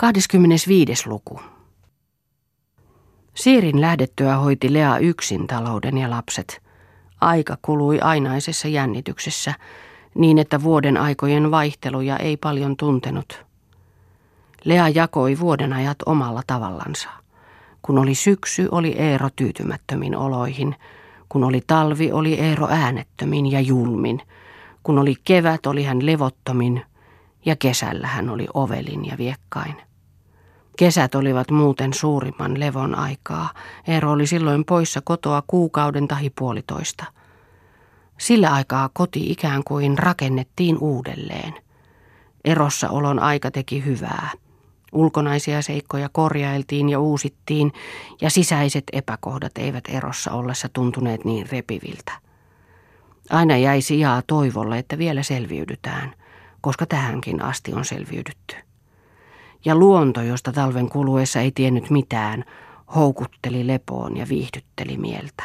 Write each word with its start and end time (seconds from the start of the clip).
25. 0.00 1.08
luku. 1.08 1.40
Siirin 3.34 3.80
lähdettyä 3.80 4.36
hoiti 4.36 4.72
Lea 4.72 4.98
yksin 4.98 5.46
talouden 5.46 5.98
ja 5.98 6.10
lapset. 6.10 6.62
Aika 7.20 7.56
kului 7.62 8.00
ainaisessa 8.00 8.68
jännityksessä, 8.68 9.54
niin 10.14 10.38
että 10.38 10.62
vuoden 10.62 10.96
aikojen 10.96 11.50
vaihteluja 11.50 12.16
ei 12.16 12.36
paljon 12.36 12.76
tuntenut. 12.76 13.44
Lea 14.64 14.88
jakoi 14.88 15.38
vuoden 15.40 15.72
ajat 15.72 15.98
omalla 16.06 16.42
tavallansa. 16.46 17.08
Kun 17.82 17.98
oli 17.98 18.14
syksy, 18.14 18.68
oli 18.70 18.92
Eero 18.92 19.28
tyytymättömin 19.36 20.16
oloihin. 20.16 20.76
Kun 21.28 21.44
oli 21.44 21.62
talvi, 21.66 22.12
oli 22.12 22.34
Eero 22.34 22.68
äänettömin 22.70 23.52
ja 23.52 23.60
julmin. 23.60 24.22
Kun 24.82 24.98
oli 24.98 25.14
kevät, 25.24 25.66
oli 25.66 25.84
hän 25.84 26.06
levottomin 26.06 26.82
ja 27.44 27.56
kesällä 27.56 28.06
hän 28.06 28.30
oli 28.30 28.46
ovelin 28.54 29.06
ja 29.06 29.18
viekkain. 29.18 29.87
Kesät 30.78 31.14
olivat 31.14 31.50
muuten 31.50 31.94
suurimman 31.94 32.60
levon 32.60 32.94
aikaa. 32.94 33.50
Eero 33.86 34.12
oli 34.12 34.26
silloin 34.26 34.64
poissa 34.64 35.00
kotoa 35.04 35.42
kuukauden 35.46 36.08
tahi 36.08 36.30
puolitoista. 36.30 37.04
Sillä 38.18 38.52
aikaa 38.52 38.90
koti 38.92 39.30
ikään 39.30 39.64
kuin 39.64 39.98
rakennettiin 39.98 40.78
uudelleen. 40.78 41.54
Erossa 42.44 42.90
olon 42.90 43.18
aika 43.18 43.50
teki 43.50 43.84
hyvää. 43.84 44.30
Ulkonaisia 44.92 45.62
seikkoja 45.62 46.08
korjailtiin 46.12 46.88
ja 46.88 47.00
uusittiin, 47.00 47.72
ja 48.20 48.30
sisäiset 48.30 48.84
epäkohdat 48.92 49.58
eivät 49.58 49.84
erossa 49.88 50.32
ollessa 50.32 50.68
tuntuneet 50.72 51.24
niin 51.24 51.48
repiviltä. 51.52 52.12
Aina 53.30 53.56
jäi 53.56 53.82
sijaa 53.82 54.22
toivolle, 54.26 54.78
että 54.78 54.98
vielä 54.98 55.22
selviydytään, 55.22 56.14
koska 56.60 56.86
tähänkin 56.86 57.42
asti 57.42 57.72
on 57.72 57.84
selviydytty 57.84 58.67
ja 59.64 59.74
luonto, 59.74 60.22
josta 60.22 60.52
talven 60.52 60.88
kuluessa 60.88 61.40
ei 61.40 61.52
tiennyt 61.52 61.90
mitään, 61.90 62.44
houkutteli 62.94 63.66
lepoon 63.66 64.16
ja 64.16 64.28
viihdytteli 64.28 64.96
mieltä. 64.96 65.44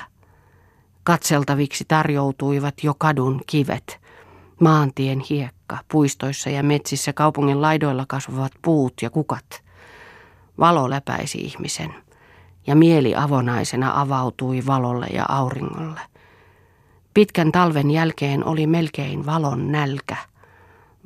Katseltaviksi 1.04 1.86
tarjoutuivat 1.88 2.84
jo 2.84 2.94
kadun 2.98 3.42
kivet, 3.48 4.00
maantien 4.60 5.20
hiekka, 5.30 5.78
puistoissa 5.92 6.50
ja 6.50 6.64
metsissä 6.64 7.14
kaupungin 7.14 7.62
laidoilla 7.62 8.06
kasvavat 8.08 8.52
puut 8.62 8.94
ja 9.02 9.10
kukat. 9.10 9.64
Valo 10.60 10.90
läpäisi 10.90 11.38
ihmisen, 11.38 11.94
ja 12.68 12.76
mieli 12.76 13.16
avonaisena 13.16 14.02
avautui 14.02 14.66
valolle 14.66 15.08
ja 15.08 15.26
auringolle. 15.30 16.02
Pitkän 17.14 17.52
talven 17.52 17.92
jälkeen 17.92 18.46
oli 18.46 18.68
melkein 18.68 19.26
valon 19.26 19.72
nälkä. 19.72 20.18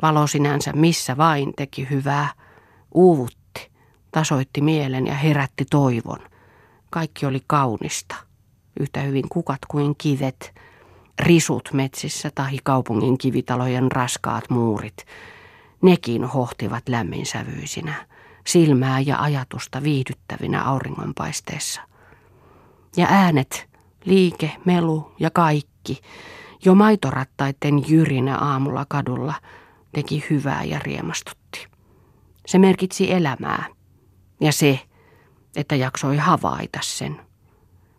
Valo 0.02 0.28
sinänsä 0.28 0.72
missä 0.74 1.18
vain 1.18 1.54
teki 1.56 1.88
hyvää– 1.90 2.30
uuvutti, 2.98 3.72
tasoitti 4.12 4.62
mielen 4.62 5.08
ja 5.08 5.14
herätti 5.14 5.66
toivon. 5.70 6.20
Kaikki 6.90 7.26
oli 7.26 7.44
kaunista, 7.48 8.16
yhtä 8.80 9.02
hyvin 9.02 9.30
kukat 9.30 9.60
kuin 9.68 9.96
kivet, 9.98 10.54
risut 11.20 11.70
metsissä 11.74 12.32
tai 12.36 12.58
kaupungin 12.64 13.18
kivitalojen 13.18 13.92
raskaat 13.92 14.50
muurit. 14.50 15.06
Nekin 15.82 16.24
hohtivat 16.24 16.90
lämminsävyisinä, 16.90 17.94
silmää 18.48 19.00
ja 19.00 19.22
ajatusta 19.22 19.84
viihdyttävinä 19.84 20.64
auringonpaisteessa. 20.64 21.82
Ja 22.98 23.08
äänet, 23.10 23.70
liike, 24.06 24.52
melu 24.66 25.12
ja 25.20 25.32
kaikki, 25.32 26.02
jo 26.66 26.76
maitorattaiden 26.76 27.90
jyrinä 27.90 28.38
aamulla 28.38 28.86
kadulla, 28.90 29.34
teki 29.92 30.26
hyvää 30.30 30.64
ja 30.64 30.80
riemastutti. 30.80 31.37
Se 32.48 32.58
merkitsi 32.58 33.12
elämää. 33.12 33.66
Ja 34.42 34.52
se, 34.52 34.80
että 35.56 35.76
jaksoi 35.76 36.18
havaita 36.18 36.80
sen, 36.82 37.22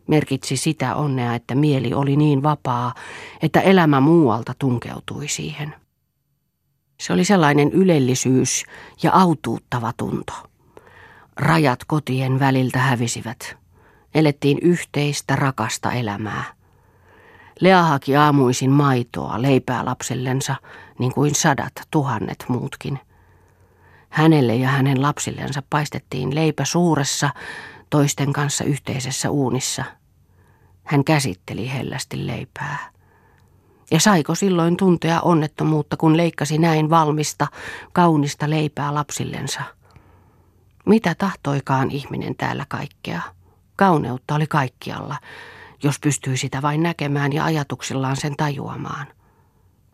merkitsi 0.07 0.57
sitä 0.57 0.95
onnea, 0.95 1.35
että 1.35 1.55
mieli 1.55 1.95
oli 1.95 2.17
niin 2.17 2.43
vapaa, 2.43 2.95
että 3.43 3.61
elämä 3.61 4.01
muualta 4.01 4.55
tunkeutui 4.59 5.29
siihen. 5.29 5.75
Se 7.01 7.13
oli 7.13 7.25
sellainen 7.25 7.73
ylellisyys 7.73 8.65
ja 9.03 9.13
autuuttava 9.13 9.93
tunto. 9.97 10.33
Rajat 11.37 11.85
kotien 11.85 12.41
väliltä 12.41 12.79
hävisivät. 12.79 13.57
Elettiin 14.15 14.59
yhteistä 14.63 15.37
rakasta 15.37 15.93
elämää. 15.93 16.45
Lea 17.61 17.83
haki 17.83 18.17
aamuisin 18.17 18.71
maitoa, 18.71 19.43
leipää 19.43 19.85
lapsellensa, 19.85 20.57
niin 20.99 21.15
kuin 21.15 21.35
sadat 21.35 21.73
tuhannet 21.91 22.45
muutkin– 22.49 22.99
Hänelle 24.09 24.57
ja 24.57 24.69
hänen 24.69 25.03
lapsillensa 25.03 25.63
paistettiin 25.71 26.35
leipä 26.35 26.65
suuressa, 26.65 27.31
toisten 27.91 28.33
kanssa 28.33 28.65
yhteisessä 28.65 29.31
uunissa. 29.31 29.85
Hän 30.85 31.05
käsitteli 31.05 31.73
hellästi 31.73 32.27
leipää. 32.27 32.91
Ja 33.91 34.01
saiko 34.01 34.35
silloin 34.35 34.77
tuntea 34.77 35.21
onnettomuutta, 35.21 35.97
kun 35.97 36.17
leikkasi 36.17 36.59
näin 36.59 36.91
valmista, 36.91 37.47
kaunista 37.93 38.51
leipää 38.51 38.95
lapsillensa? 38.95 39.63
Mitä 40.87 41.15
tahtoikaan 41.15 41.91
ihminen 41.91 42.37
täällä 42.37 42.67
kaikkea? 42.69 43.23
Kauneutta 43.77 44.35
oli 44.35 44.47
kaikkialla, 44.47 45.17
jos 45.83 46.01
pystyi 46.01 46.37
sitä 46.37 46.63
vain 46.63 46.83
näkemään 46.83 47.33
ja 47.33 47.45
ajatuksillaan 47.45 48.17
sen 48.17 48.37
tajuamaan. 48.37 49.07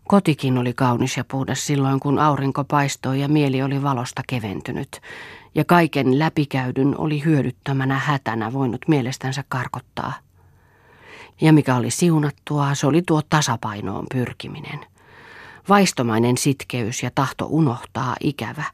Kotikin 0.09 0.59
oli 0.59 0.73
kaunis 0.73 1.17
ja 1.17 1.25
puhdas 1.25 1.67
silloin, 1.67 2.01
kun 2.01 2.19
aurinko 2.19 2.65
paistoi 2.65 3.21
ja 3.21 3.29
mieli 3.29 3.63
oli 3.63 3.83
valosta 3.83 4.23
keventynyt, 4.27 5.01
ja 5.55 5.65
kaiken 5.65 6.19
läpikäydyn 6.19 6.99
oli 6.99 7.25
hyödyttämänä 7.25 7.99
hätänä 7.99 8.53
voinut 8.53 8.89
mielestänsä 8.89 9.45
karkottaa. 9.49 10.13
Ja 11.41 11.53
mikä 11.53 11.77
oli 11.77 11.91
siunattua, 11.91 12.75
se 12.75 12.87
oli 12.87 13.03
tuo 13.03 13.23
tasapainoon 13.31 14.07
pyrkiminen. 14.13 14.87
Vaistomainen 15.69 16.39
sitkeys 16.39 17.03
ja 17.03 17.11
tahto 17.15 17.47
unohtaa 17.51 18.17
ikävä, 18.21 18.65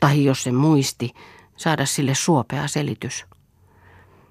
tai 0.00 0.24
jos 0.24 0.42
se 0.42 0.52
muisti, 0.52 1.10
saada 1.56 1.86
sille 1.86 2.14
suopea 2.14 2.68
selitys. 2.68 3.26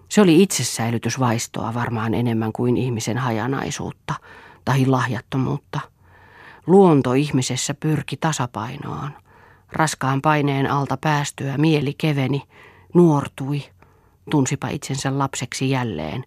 Se 0.09 0.21
oli 0.21 0.43
itsesäilytysvaistoa 0.43 1.73
varmaan 1.73 2.13
enemmän 2.13 2.53
kuin 2.53 2.77
ihmisen 2.77 3.17
hajanaisuutta 3.17 4.13
tai 4.65 4.85
lahjattomuutta– 4.85 5.79
Luonto 6.69 7.13
ihmisessä 7.13 7.73
pyrki 7.73 8.17
tasapainoon. 8.17 9.09
Raskaan 9.71 10.21
paineen 10.21 10.71
alta 10.71 10.97
päästyä 10.97 11.57
mieli 11.57 11.93
keveni, 11.97 12.43
nuortui, 12.93 13.63
tunsipa 14.29 14.67
itsensä 14.67 15.17
lapseksi 15.17 15.69
jälleen, 15.69 16.23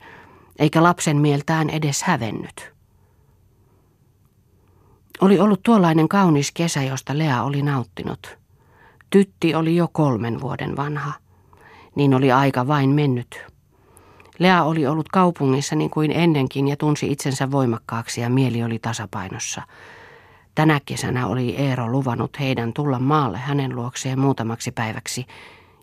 eikä 0.59 0.83
lapsen 0.83 1.17
mieltään 1.17 1.71
edes 1.71 2.03
hävennyt. 2.03 2.73
Oli 5.21 5.41
ollut 5.41 5.63
tuollainen 5.63 6.09
kaunis 6.09 6.53
kesä, 6.53 6.83
josta 6.83 7.19
Lea 7.19 7.43
oli 7.43 7.63
nauttinut. 7.63 8.39
Tytti 9.11 9.55
oli 9.55 9.77
jo 9.77 9.89
kolmen 9.93 10.41
vuoden 10.41 10.77
vanha. 10.77 11.13
Niin 11.95 12.15
oli 12.15 12.33
aika 12.33 12.67
vain 12.67 12.91
mennyt. 12.91 13.45
Lea 14.39 14.63
oli 14.63 14.87
ollut 14.87 15.09
kaupungissa 15.09 15.77
niin 15.77 15.91
kuin 15.91 16.11
ennenkin 16.11 16.69
ja 16.69 16.77
tunsi 16.77 17.13
itsensä 17.13 17.51
voimakkaaksi 17.51 18.21
ja 18.21 18.31
mieli 18.31 18.63
oli 18.63 18.79
tasapainossa. 18.79 19.63
Tänä 20.55 20.81
kesänä 20.87 21.27
oli 21.27 21.57
Eero 21.57 21.89
luvannut 21.89 22.41
heidän 22.41 22.73
tulla 22.73 22.99
maalle 22.99 23.39
hänen 23.39 23.77
luokseen 23.77 24.19
muutamaksi 24.19 24.73
päiväksi, 24.73 25.27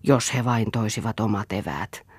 jos 0.04 0.34
he 0.34 0.46
vain 0.46 0.72
toisivat 0.72 1.20
omat 1.20 1.52
eväät. 1.52 2.10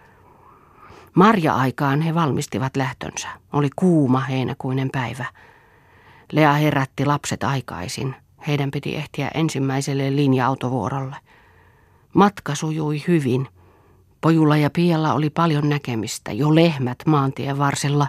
Marja-aikaan 1.15 2.01
he 2.01 2.15
valmistivat 2.15 2.77
lähtönsä. 2.77 3.29
Oli 3.53 3.69
kuuma 3.77 4.21
heinäkuinen 4.21 4.91
päivä. 4.91 5.25
Lea 6.33 6.53
herätti 6.53 7.07
lapset 7.07 7.45
aikaisin. 7.45 8.15
Heidän 8.47 8.71
piti 8.71 8.97
ehtiä 8.97 9.31
ensimmäiselle 9.35 10.17
linja-autovuorolle. 10.17 11.17
Matka 12.15 12.55
sujui 12.55 13.05
hyvin. 13.09 13.49
Pojulla 14.21 14.57
ja 14.57 14.71
Pialla 14.71 15.15
oli 15.15 15.31
paljon 15.31 15.69
näkemistä. 15.69 16.33
Jo 16.33 16.55
lehmät 16.55 16.99
maantien 17.07 17.59
varsilla, 17.59 18.07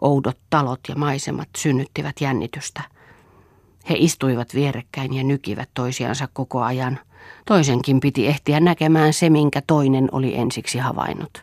oudot 0.00 0.38
talot 0.50 0.80
ja 0.88 0.94
maisemat 0.94 1.48
synnyttivät 1.56 2.20
jännitystä. 2.20 2.82
He 3.90 3.94
istuivat 3.98 4.54
vierekkäin 4.54 5.14
ja 5.14 5.24
nykivät 5.24 5.68
toisiansa 5.74 6.28
koko 6.32 6.62
ajan. 6.62 6.98
Toisenkin 7.46 8.00
piti 8.00 8.26
ehtiä 8.26 8.60
näkemään 8.60 9.12
se, 9.12 9.30
minkä 9.30 9.62
toinen 9.66 10.08
oli 10.12 10.36
ensiksi 10.36 10.78
havainnut. 10.78 11.42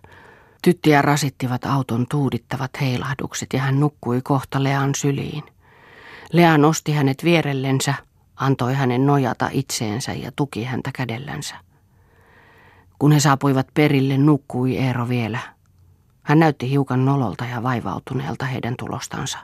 Tyttiä 0.62 1.01
rasittivat 1.01 1.65
auton 1.65 2.06
tuudittavat 2.09 2.71
heilahdukset 2.81 3.53
ja 3.53 3.59
hän 3.59 3.80
nukkui 3.80 4.21
kohta 4.21 4.63
Lean 4.63 4.95
syliin. 4.95 5.44
Lea 6.33 6.57
nosti 6.57 6.91
hänet 6.91 7.24
vierellensä, 7.24 7.94
antoi 8.36 8.74
hänen 8.74 9.06
nojata 9.06 9.50
itseensä 9.51 10.13
ja 10.13 10.31
tuki 10.35 10.63
häntä 10.63 10.89
kädellänsä. 10.94 11.56
Kun 13.00 13.12
he 13.12 13.19
saapuivat 13.19 13.68
perille, 13.74 14.18
nukkui 14.18 14.77
Eero 14.77 15.09
vielä. 15.09 15.39
Hän 16.24 16.39
näytti 16.39 16.69
hiukan 16.69 17.06
nololta 17.06 17.45
ja 17.45 17.63
vaivautuneelta 17.63 18.45
heidän 18.45 18.75
tulostansa. 18.77 19.38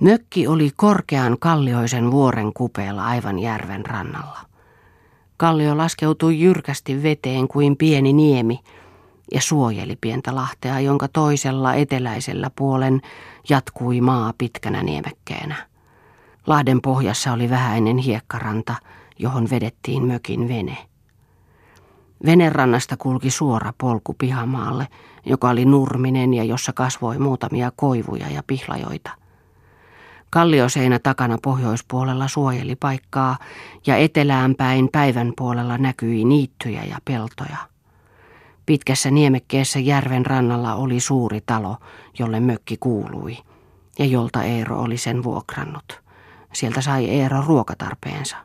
Mökki 0.00 0.46
oli 0.46 0.70
korkean 0.76 1.36
kallioisen 1.40 2.10
vuoren 2.10 2.52
kupeella 2.52 3.04
aivan 3.04 3.38
järven 3.38 3.86
rannalla. 3.86 4.40
Kallio 5.36 5.76
laskeutui 5.76 6.40
jyrkästi 6.40 7.02
veteen 7.02 7.48
kuin 7.48 7.76
pieni 7.76 8.12
niemi 8.12 8.60
ja 9.32 9.40
suojeli 9.40 9.96
pientä 10.00 10.34
lahtea, 10.34 10.80
jonka 10.80 11.08
toisella 11.08 11.74
eteläisellä 11.74 12.50
puolen 12.56 13.00
jatkui 13.48 14.00
maa 14.00 14.32
pitkänä 14.38 14.82
niemekkeenä. 14.82 15.56
Lahden 16.46 16.80
pohjassa 16.80 17.32
oli 17.32 17.50
vähäinen 17.50 17.98
hiekkaranta, 17.98 18.74
johon 19.18 19.50
vedettiin 19.50 20.06
mökin 20.06 20.48
vene. 20.48 20.76
Venerannasta 22.26 22.96
kulki 22.96 23.30
suora 23.30 23.72
polku 23.78 24.14
pihamaalle, 24.18 24.88
joka 25.26 25.50
oli 25.50 25.64
nurminen 25.64 26.34
ja 26.34 26.44
jossa 26.44 26.72
kasvoi 26.72 27.18
muutamia 27.18 27.72
koivuja 27.76 28.30
ja 28.30 28.42
pihlajoita. 28.46 29.23
Kallioseinä 30.34 30.98
takana 30.98 31.38
pohjoispuolella 31.42 32.28
suojeli 32.28 32.76
paikkaa 32.76 33.38
ja 33.86 33.96
etelään 33.96 34.54
päin 34.54 34.88
päivän 34.92 35.32
puolella 35.36 35.78
näkyi 35.78 36.24
niittyjä 36.24 36.84
ja 36.84 36.98
peltoja. 37.04 37.56
Pitkässä 38.66 39.10
niemekkeessä 39.10 39.78
järven 39.78 40.26
rannalla 40.26 40.74
oli 40.74 41.00
suuri 41.00 41.40
talo, 41.46 41.76
jolle 42.18 42.40
mökki 42.40 42.76
kuului 42.80 43.36
ja 43.98 44.04
jolta 44.04 44.42
Eero 44.42 44.80
oli 44.80 44.96
sen 44.96 45.24
vuokrannut. 45.24 46.00
Sieltä 46.52 46.80
sai 46.80 47.10
Eero 47.10 47.42
ruokatarpeensa. 47.46 48.36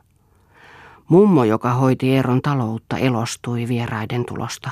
Mummo, 1.08 1.44
joka 1.44 1.74
hoiti 1.74 2.14
Eeron 2.14 2.42
taloutta, 2.42 2.98
elostui 2.98 3.68
vieraiden 3.68 4.24
tulosta. 4.24 4.70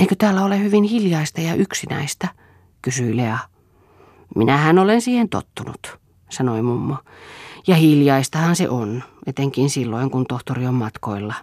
Eikö 0.00 0.14
täällä 0.18 0.44
ole 0.44 0.58
hyvin 0.58 0.84
hiljaista 0.84 1.40
ja 1.40 1.54
yksinäistä, 1.54 2.28
kysyi 2.82 3.16
Lea. 3.16 3.38
Minähän 4.34 4.78
olen 4.78 5.00
siihen 5.00 5.28
tottunut, 5.28 5.98
sanoi 6.30 6.62
mummo. 6.62 6.96
Ja 7.66 7.74
hiljaistahan 7.74 8.56
se 8.56 8.68
on, 8.68 9.02
etenkin 9.26 9.70
silloin, 9.70 10.10
kun 10.10 10.26
tohtori 10.26 10.66
on 10.66 10.74
matkoilla. 10.74 11.34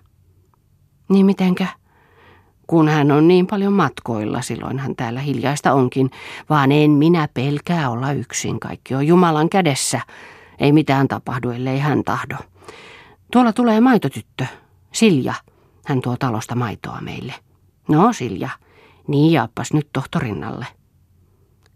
Niin 1.10 1.26
mitenkä? 1.26 1.68
Kun 2.68 2.88
hän 2.88 3.12
on 3.12 3.28
niin 3.28 3.48
paljon 3.48 3.74
matkoilla, 3.74 4.42
silloin 4.42 4.80
hän 4.80 4.96
täällä 4.96 5.20
hiljaista 5.20 5.74
onkin, 5.74 6.12
vaan 6.50 6.72
en 6.72 6.92
minä 6.92 7.28
pelkää 7.34 7.90
olla 7.90 8.12
yksin. 8.12 8.60
Kaikki 8.60 8.96
on 8.96 9.08
Jumalan 9.08 9.50
kädessä. 9.50 10.02
Ei 10.60 10.72
mitään 10.72 11.08
tapahdu, 11.08 11.50
ellei 11.50 11.80
hän 11.80 12.04
tahdo. 12.04 12.36
Tuolla 13.32 13.54
tulee 13.54 13.82
maitotyttö, 13.82 14.46
Silja. 14.92 15.34
Hän 15.86 16.02
tuo 16.02 16.16
talosta 16.18 16.56
maitoa 16.56 17.02
meille. 17.02 17.34
No, 17.88 18.14
Silja, 18.14 18.50
niin 19.08 19.32
jaappas 19.32 19.74
nyt 19.74 19.88
tohtorinnalle. 19.94 20.66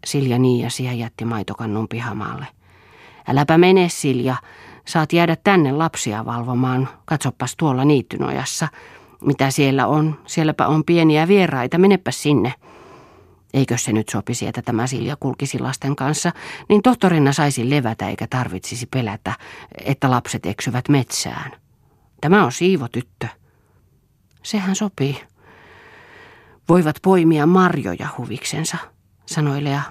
Silja 0.04 0.38
niiasi 0.38 0.84
ja 0.84 0.92
jätti 0.92 1.24
maitokannun 1.24 1.88
pihamaalle. 1.88 2.46
Äläpä 3.28 3.58
mene, 3.58 3.88
Silja. 3.88 4.36
Saat 4.86 5.12
jäädä 5.12 5.36
tänne 5.36 5.72
lapsia 5.72 6.24
valvomaan. 6.24 6.88
Katsopas 7.04 7.56
tuolla 7.56 7.84
niittynojassa. 7.84 8.68
Mitä 9.20 9.50
siellä 9.50 9.86
on? 9.86 10.20
Sielläpä 10.26 10.66
on 10.66 10.84
pieniä 10.84 11.28
vieraita. 11.28 11.78
Menepä 11.78 12.10
sinne. 12.10 12.54
Eikö 13.54 13.78
se 13.78 13.92
nyt 13.92 14.08
sopisi, 14.08 14.46
että 14.46 14.62
tämä 14.62 14.86
Silja 14.86 15.16
kulkisi 15.20 15.58
lasten 15.58 15.96
kanssa, 15.96 16.32
niin 16.68 16.82
tohtorina 16.82 17.32
saisi 17.32 17.70
levätä 17.70 18.08
eikä 18.08 18.26
tarvitsisi 18.30 18.86
pelätä, 18.86 19.32
että 19.84 20.10
lapset 20.10 20.46
eksyvät 20.46 20.88
metsään. 20.88 21.52
Tämä 22.20 22.44
on 22.44 22.52
siivotyttö. 22.52 23.28
Sehän 24.42 24.76
sopii. 24.76 25.20
Voivat 26.68 26.96
poimia 27.02 27.46
marjoja 27.46 28.08
huviksensa, 28.18 28.76
sanoi 29.28 29.64
Lea. 29.64 29.82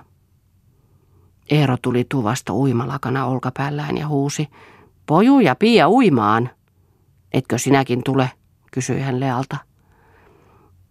Eero 1.49 1.77
tuli 1.81 2.05
tuvasta 2.09 2.53
uimalakana 2.53 3.25
olkapäällään 3.25 3.97
ja 3.97 4.07
huusi. 4.07 4.47
Poju 5.05 5.39
ja 5.39 5.55
Pia 5.55 5.89
uimaan. 5.89 6.49
Etkö 7.33 7.57
sinäkin 7.57 8.03
tule, 8.03 8.31
kysyi 8.71 9.01
hän 9.01 9.19
Lealta. 9.19 9.57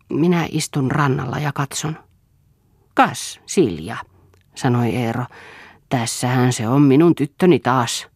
Minä 0.09 0.47
istun 0.51 0.91
rannalla 0.91 1.39
ja 1.39 1.53
katson. 1.53 1.99
Kas, 2.95 3.41
Silja, 3.47 3.97
sanoi 4.55 4.97
Eero. 4.97 5.25
Tässähän 5.89 6.53
se 6.53 6.69
on 6.69 6.83
minun 6.83 7.15
tyttöni 7.15 7.59
taas. 7.59 8.09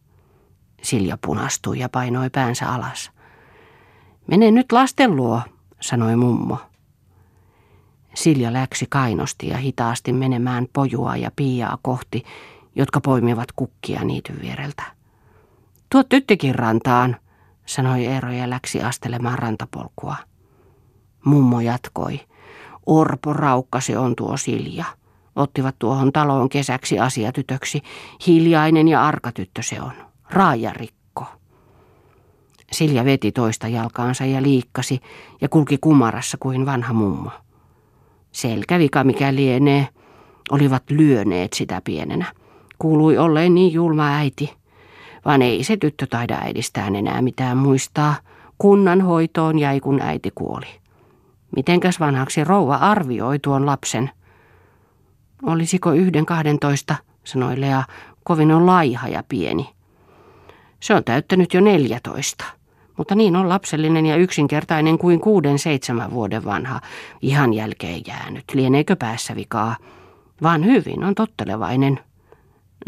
Silja 0.81 1.17
punastui 1.25 1.79
ja 1.79 1.89
painoi 1.89 2.29
päänsä 2.29 2.73
alas. 2.73 3.11
Mene 4.27 4.51
nyt 4.51 4.71
lasten 4.71 5.15
luo, 5.15 5.41
sanoi 5.81 6.15
mummo. 6.15 6.70
Silja 8.13 8.53
läksi 8.53 8.85
kainosti 8.89 9.47
ja 9.47 9.57
hitaasti 9.57 10.13
menemään 10.13 10.67
pojua 10.73 11.15
ja 11.15 11.31
piiaa 11.35 11.77
kohti, 11.81 12.23
jotka 12.75 13.01
poimivat 13.01 13.51
kukkia 13.55 14.03
niityn 14.03 14.41
viereltä. 14.41 14.83
Tuo 15.89 16.03
tyttikin 16.03 16.55
rantaan, 16.55 17.17
sanoi 17.65 18.05
Eero 18.05 18.31
ja 18.31 18.49
läksi 18.49 18.81
astelemaan 18.81 19.39
rantapolkua. 19.39 20.15
Mummo 21.25 21.61
jatkoi. 21.61 22.19
Orpo 22.85 23.33
raukka 23.33 23.79
se 23.79 23.97
on 23.97 24.15
tuo 24.15 24.37
Silja. 24.37 24.85
Ottivat 25.35 25.75
tuohon 25.79 26.11
taloon 26.11 26.49
kesäksi 26.49 26.99
asiatytöksi. 26.99 27.81
Hiljainen 28.27 28.87
ja 28.87 29.07
arka 29.07 29.31
tyttö 29.31 29.61
se 29.61 29.81
on. 29.81 29.93
Raajarikko. 30.29 31.25
Silja 32.71 33.05
veti 33.05 33.31
toista 33.31 33.67
jalkaansa 33.67 34.25
ja 34.25 34.41
liikkasi 34.41 35.01
ja 35.41 35.49
kulki 35.49 35.77
kumarassa 35.77 36.37
kuin 36.39 36.65
vanha 36.65 36.93
mummo. 36.93 37.31
Selkävika 38.31 39.03
mikä 39.03 39.35
lienee, 39.35 39.87
olivat 40.51 40.83
lyöneet 40.89 41.53
sitä 41.53 41.81
pienenä. 41.83 42.25
Kuului 42.79 43.17
olleen 43.17 43.55
niin 43.55 43.73
julma 43.73 44.07
äiti. 44.07 44.53
Vaan 45.25 45.41
ei 45.41 45.63
se 45.63 45.77
tyttö 45.77 46.07
taida 46.07 46.37
äidistään 46.41 46.95
enää 46.95 47.21
mitään 47.21 47.57
muistaa. 47.57 48.15
Kunnan 48.57 49.01
hoitoon 49.01 49.59
jäi 49.59 49.79
kun 49.79 50.01
äiti 50.01 50.31
kuoli. 50.35 50.67
Mitenkäs 51.55 51.99
vanhaksi 51.99 52.43
rouva 52.43 52.75
arvioi 52.75 53.39
tuon 53.39 53.65
lapsen? 53.65 54.09
Olisiko 55.43 55.91
yhden 55.91 56.25
kahdentoista, 56.25 56.95
sanoi 57.23 57.61
Lea, 57.61 57.83
kovin 58.23 58.51
on 58.51 58.65
laiha 58.65 59.07
ja 59.07 59.23
pieni. 59.29 59.69
Se 60.79 60.95
on 60.95 61.03
täyttänyt 61.03 61.53
jo 61.53 61.61
neljätoista, 61.61 62.45
mutta 63.01 63.15
niin 63.15 63.35
on 63.35 63.49
lapsellinen 63.49 64.05
ja 64.05 64.15
yksinkertainen 64.15 64.97
kuin 64.97 65.19
kuuden 65.19 65.59
seitsemän 65.59 66.11
vuoden 66.11 66.45
vanha, 66.45 66.81
ihan 67.21 67.53
jälkeen 67.53 68.01
jäänyt, 68.07 68.43
lieneekö 68.53 68.95
päässä 68.95 69.35
vikaa, 69.35 69.75
vaan 70.43 70.65
hyvin 70.65 71.03
on 71.03 71.15
tottelevainen. 71.15 71.99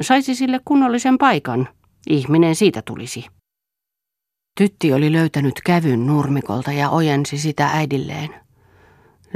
Saisi 0.02 0.36
sille 0.36 0.60
kunnollisen 0.66 1.18
paikan, 1.18 1.70
ihminen 2.10 2.56
siitä 2.56 2.82
tulisi. 2.82 3.26
Tytti 4.58 4.94
oli 4.94 5.12
löytänyt 5.12 5.62
kävyn 5.66 6.08
nurmikolta 6.08 6.72
ja 6.72 6.90
ojensi 6.90 7.38
sitä 7.38 7.70
äidilleen. 7.74 8.30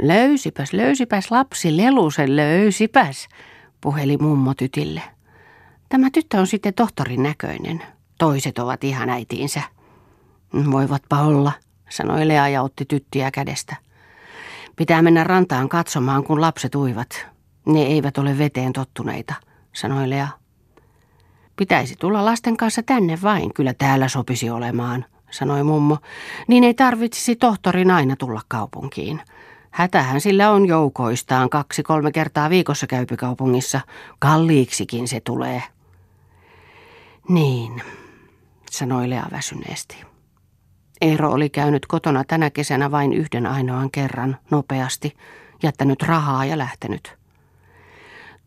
Löysipäs, 0.02 0.72
löysipäs 0.72 1.30
lapsi, 1.30 1.76
lelusen 1.76 2.36
löysipäs, 2.36 3.28
puheli 3.80 4.16
mummo 4.16 4.54
tytille. 4.54 5.02
Tämä 5.88 6.10
tyttö 6.10 6.38
on 6.38 6.46
sitten 6.46 6.74
tohtorin 6.74 7.22
näköinen. 7.22 7.82
Toiset 8.18 8.58
ovat 8.58 8.84
ihan 8.84 9.10
äitiinsä. 9.10 9.77
Voivatpa 10.70 11.20
olla, 11.20 11.52
sanoi 11.90 12.28
Lea 12.28 12.48
ja 12.48 12.62
otti 12.62 12.84
tyttiä 12.84 13.30
kädestä. 13.30 13.76
Pitää 14.76 15.02
mennä 15.02 15.24
rantaan 15.24 15.68
katsomaan, 15.68 16.24
kun 16.24 16.40
lapset 16.40 16.74
uivat. 16.74 17.26
Ne 17.66 17.82
eivät 17.82 18.18
ole 18.18 18.38
veteen 18.38 18.72
tottuneita, 18.72 19.34
sanoi 19.72 20.10
Lea. 20.10 20.28
Pitäisi 21.56 21.94
tulla 21.98 22.24
lasten 22.24 22.56
kanssa 22.56 22.82
tänne 22.82 23.18
vain, 23.22 23.54
kyllä 23.54 23.74
täällä 23.74 24.08
sopisi 24.08 24.50
olemaan, 24.50 25.04
sanoi 25.30 25.62
mummo. 25.62 25.98
Niin 26.48 26.64
ei 26.64 26.74
tarvitsisi 26.74 27.36
tohtorin 27.36 27.90
aina 27.90 28.16
tulla 28.16 28.40
kaupunkiin. 28.48 29.20
Hätähän 29.70 30.20
sillä 30.20 30.50
on 30.50 30.66
joukoistaan 30.66 31.50
kaksi-kolme 31.50 32.12
kertaa 32.12 32.50
viikossa 32.50 32.86
käypykaupungissa. 32.86 33.80
Kalliiksikin 34.18 35.08
se 35.08 35.20
tulee. 35.20 35.62
Niin, 37.28 37.82
sanoi 38.70 39.10
Lea 39.10 39.26
väsyneesti. 39.32 40.07
Eero 41.00 41.32
oli 41.32 41.50
käynyt 41.50 41.86
kotona 41.86 42.24
tänä 42.24 42.50
kesänä 42.50 42.90
vain 42.90 43.12
yhden 43.12 43.46
ainoan 43.46 43.90
kerran, 43.90 44.36
nopeasti, 44.50 45.16
jättänyt 45.62 46.02
rahaa 46.02 46.44
ja 46.44 46.58
lähtenyt. 46.58 47.18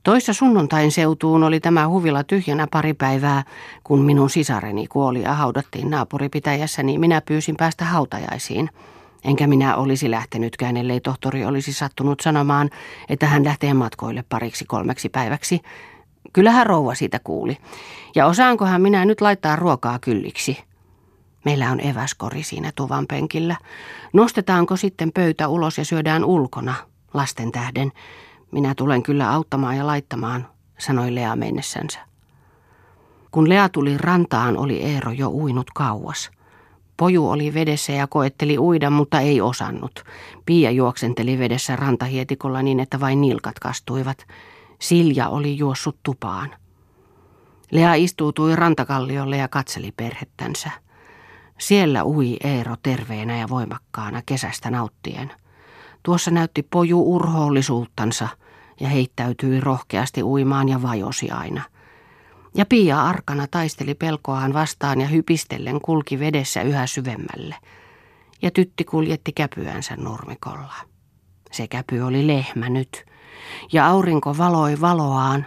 Toissa 0.03 0.33
sunnuntain 0.33 0.91
seutuun 0.91 1.43
oli 1.43 1.59
tämä 1.59 1.87
huvila 1.87 2.23
tyhjänä 2.23 2.67
pari 2.71 2.93
päivää, 2.93 3.43
kun 3.83 4.01
minun 4.01 4.29
sisareni 4.29 4.87
kuoli 4.87 5.21
ja 5.21 5.33
haudattiin 5.33 5.89
naapuripitäjässä, 5.89 6.83
niin 6.83 6.99
minä 6.99 7.21
pyysin 7.21 7.55
päästä 7.57 7.85
hautajaisiin– 7.85 8.69
Enkä 9.23 9.47
minä 9.47 9.75
olisi 9.75 10.11
lähtenytkään, 10.11 10.77
ellei 10.77 10.99
tohtori 10.99 11.45
olisi 11.45 11.73
sattunut 11.73 12.19
sanomaan, 12.19 12.69
että 13.09 13.27
hän 13.27 13.43
lähtee 13.43 13.73
matkoille 13.73 14.23
pariksi 14.29 14.65
kolmeksi 14.65 15.09
päiväksi. 15.09 15.61
Kyllähän 16.33 16.65
rouva 16.65 16.95
siitä 16.95 17.19
kuuli. 17.23 17.57
Ja 18.15 18.25
osaankohan 18.25 18.81
minä 18.81 19.05
nyt 19.05 19.21
laittaa 19.21 19.55
ruokaa 19.55 19.99
kylliksi? 19.99 20.57
Meillä 21.45 21.71
on 21.71 21.79
eväskori 21.79 22.43
siinä 22.43 22.71
tuvan 22.75 23.07
penkillä. 23.07 23.55
Nostetaanko 24.13 24.77
sitten 24.77 25.11
pöytä 25.11 25.47
ulos 25.47 25.77
ja 25.77 25.85
syödään 25.85 26.25
ulkona, 26.25 26.73
lasten 27.13 27.51
tähden? 27.51 27.91
Minä 28.51 28.75
tulen 28.75 29.03
kyllä 29.03 29.31
auttamaan 29.31 29.77
ja 29.77 29.87
laittamaan, 29.87 30.47
sanoi 30.77 31.15
Lea 31.15 31.35
mennessänsä. 31.35 31.99
Kun 33.31 33.49
Lea 33.49 33.69
tuli 33.69 33.97
rantaan, 33.97 34.57
oli 34.57 34.81
Eero 34.83 35.11
jo 35.11 35.29
uinut 35.29 35.71
kauas– 35.73 36.31
Poju 37.01 37.29
oli 37.29 37.53
vedessä 37.53 37.91
ja 37.91 38.07
koetteli 38.07 38.57
uida, 38.57 38.89
mutta 38.89 39.19
ei 39.19 39.41
osannut. 39.41 40.03
Pia 40.45 40.71
juoksenteli 40.71 41.39
vedessä 41.39 41.75
rantahietikolla 41.75 42.61
niin, 42.61 42.79
että 42.79 42.99
vain 42.99 43.21
nilkat 43.21 43.59
kastuivat. 43.59 44.25
Silja 44.79 45.29
oli 45.29 45.57
juossut 45.57 45.97
tupaan. 46.03 46.55
Lea 47.71 47.93
istuutui 47.93 48.55
rantakalliolle 48.55 49.37
ja 49.37 49.47
katseli 49.47 49.91
perhettänsä. 49.91 50.71
Siellä 51.61 52.03
ui 52.03 52.37
Eero 52.43 52.75
terveenä 52.83 53.37
ja 53.37 53.49
voimakkaana 53.49 54.21
kesästä 54.25 54.71
nauttien. 54.71 55.31
Tuossa 56.03 56.31
näytti 56.31 56.63
poju 56.63 57.15
urhoollisuuttansa 57.15 58.27
ja 58.79 58.89
heittäytyi 58.89 59.59
rohkeasti 59.59 60.23
uimaan 60.23 60.69
ja 60.69 60.81
vajosi 60.81 61.31
aina. 61.31 61.61
Ja 62.55 62.65
Pia 62.65 63.01
arkana 63.01 63.47
taisteli 63.51 63.95
pelkoaan 63.95 64.53
vastaan 64.53 65.01
ja 65.01 65.07
hypistellen 65.07 65.81
kulki 65.81 66.19
vedessä 66.19 66.61
yhä 66.61 66.87
syvemmälle. 66.87 67.55
Ja 68.41 68.51
tytti 68.51 68.83
kuljetti 68.83 69.31
käpyänsä 69.31 69.95
nurmikolla. 69.95 70.75
Se 71.51 71.67
käpy 71.67 71.99
oli 71.99 72.27
lehmä 72.27 72.69
nyt, 72.69 73.05
ja 73.71 73.87
aurinko 73.87 74.37
valoi 74.37 74.81
valoaan. 74.81 75.45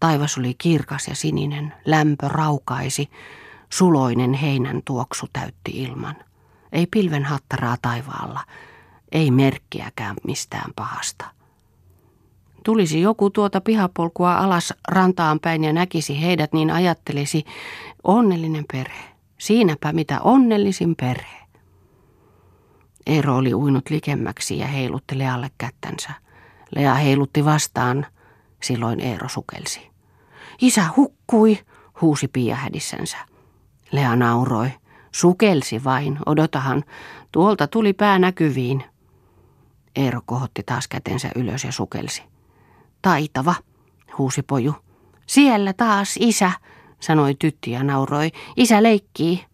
Taivas 0.00 0.38
oli 0.38 0.54
kirkas 0.58 1.08
ja 1.08 1.14
sininen, 1.14 1.74
lämpö 1.84 2.28
raukaisi, 2.28 3.10
suloinen 3.72 4.34
heinän 4.34 4.82
tuoksu 4.84 5.26
täytti 5.32 5.82
ilman. 5.82 6.16
Ei 6.72 6.86
pilven 6.86 7.24
hattaraa 7.24 7.76
taivaalla, 7.82 8.40
ei 9.12 9.30
merkkiäkään 9.30 10.16
mistään 10.26 10.72
pahasta. 10.76 11.24
Tulisi 12.64 13.00
joku 13.00 13.30
tuota 13.30 13.60
pihapolkua 13.60 14.34
alas 14.34 14.74
rantaan 14.88 15.40
päin 15.40 15.64
ja 15.64 15.72
näkisi 15.72 16.22
heidät, 16.22 16.52
niin 16.52 16.70
ajattelisi, 16.70 17.44
onnellinen 18.04 18.64
perhe. 18.72 19.04
Siinäpä 19.38 19.92
mitä 19.92 20.20
onnellisin 20.20 20.96
perhe. 20.96 21.40
Eero 23.06 23.36
oli 23.36 23.54
uinut 23.54 23.90
likemmäksi 23.90 24.58
ja 24.58 24.66
heilutti 24.66 25.18
Lealle 25.18 25.50
kättänsä. 25.58 26.10
Lea 26.74 26.94
heilutti 26.94 27.44
vastaan, 27.44 28.06
silloin 28.62 29.00
Eero 29.00 29.28
sukelsi. 29.28 29.90
Isä 30.60 30.84
hukkui, 30.96 31.58
huusi 32.00 32.28
Pia 32.28 32.56
hädissänsä. 32.56 33.29
Lea 33.92 34.16
nauroi. 34.16 34.70
Sukelsi 35.12 35.84
vain, 35.84 36.18
odotahan. 36.26 36.84
Tuolta 37.32 37.66
tuli 37.66 37.92
pää 37.92 38.18
näkyviin. 38.18 38.84
Eero 39.96 40.20
kohotti 40.26 40.62
taas 40.62 40.88
kätensä 40.88 41.30
ylös 41.34 41.64
ja 41.64 41.72
sukelsi. 41.72 42.22
Taitava, 43.02 43.54
huusi 44.18 44.42
poju. 44.42 44.74
Siellä 45.26 45.72
taas 45.72 46.16
isä, 46.20 46.52
sanoi 47.00 47.34
tytti 47.34 47.70
ja 47.70 47.82
nauroi. 47.84 48.30
Isä 48.56 48.82
leikkii. 48.82 49.44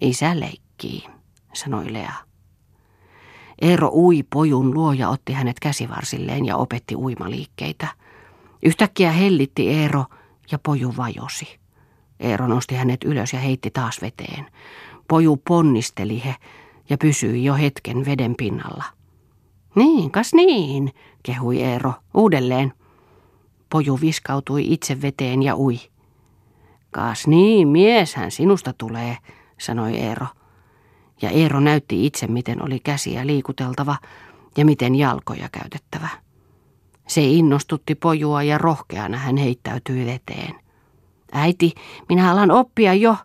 Isä 0.00 0.40
leikkii, 0.40 1.04
sanoi 1.52 1.92
Lea. 1.92 2.12
Eero 3.62 3.90
ui 3.92 4.22
pojun 4.22 4.74
luo 4.74 4.92
ja 4.92 5.08
otti 5.08 5.32
hänet 5.32 5.60
käsivarsilleen 5.60 6.44
ja 6.44 6.56
opetti 6.56 6.96
uimaliikkeitä. 6.96 7.88
Yhtäkkiä 8.62 9.12
hellitti 9.12 9.70
Eero 9.70 10.04
ja 10.52 10.58
poju 10.58 10.94
vajosi. 10.96 11.60
Eero 12.20 12.46
nosti 12.46 12.74
hänet 12.74 13.04
ylös 13.04 13.32
ja 13.32 13.38
heitti 13.38 13.70
taas 13.70 14.02
veteen. 14.02 14.46
Poju 15.08 15.36
ponnisteli 15.36 16.22
he 16.24 16.34
ja 16.90 16.98
pysyi 16.98 17.44
jo 17.44 17.54
hetken 17.54 18.04
veden 18.04 18.34
pinnalla. 18.36 18.84
Niin, 19.74 20.10
kas 20.10 20.34
niin, 20.34 20.92
kehui 21.22 21.62
Eero 21.62 21.92
uudelleen. 22.14 22.72
Poju 23.70 23.98
viskautui 24.00 24.72
itse 24.72 25.02
veteen 25.02 25.42
ja 25.42 25.56
ui. 25.56 25.78
Kas 26.90 27.26
niin, 27.26 27.68
mieshän 27.68 28.30
sinusta 28.30 28.72
tulee, 28.72 29.16
sanoi 29.58 29.96
Eero. 29.96 30.26
Ja 31.22 31.30
Eero 31.30 31.60
näytti 31.60 32.06
itse, 32.06 32.26
miten 32.26 32.62
oli 32.62 32.80
käsiä 32.80 33.26
liikuteltava 33.26 33.96
ja 34.56 34.64
miten 34.64 34.94
jalkoja 34.94 35.48
käytettävä. 35.52 36.08
Se 37.08 37.24
innostutti 37.24 37.94
pojua 37.94 38.42
ja 38.42 38.58
rohkeana 38.58 39.18
hän 39.18 39.36
heittäytyi 39.36 40.06
veteen. 40.06 40.65
Äiti, 41.32 41.72
minä 42.08 42.30
alan 42.30 42.50
oppia 42.50 42.94
jo, 42.94 43.16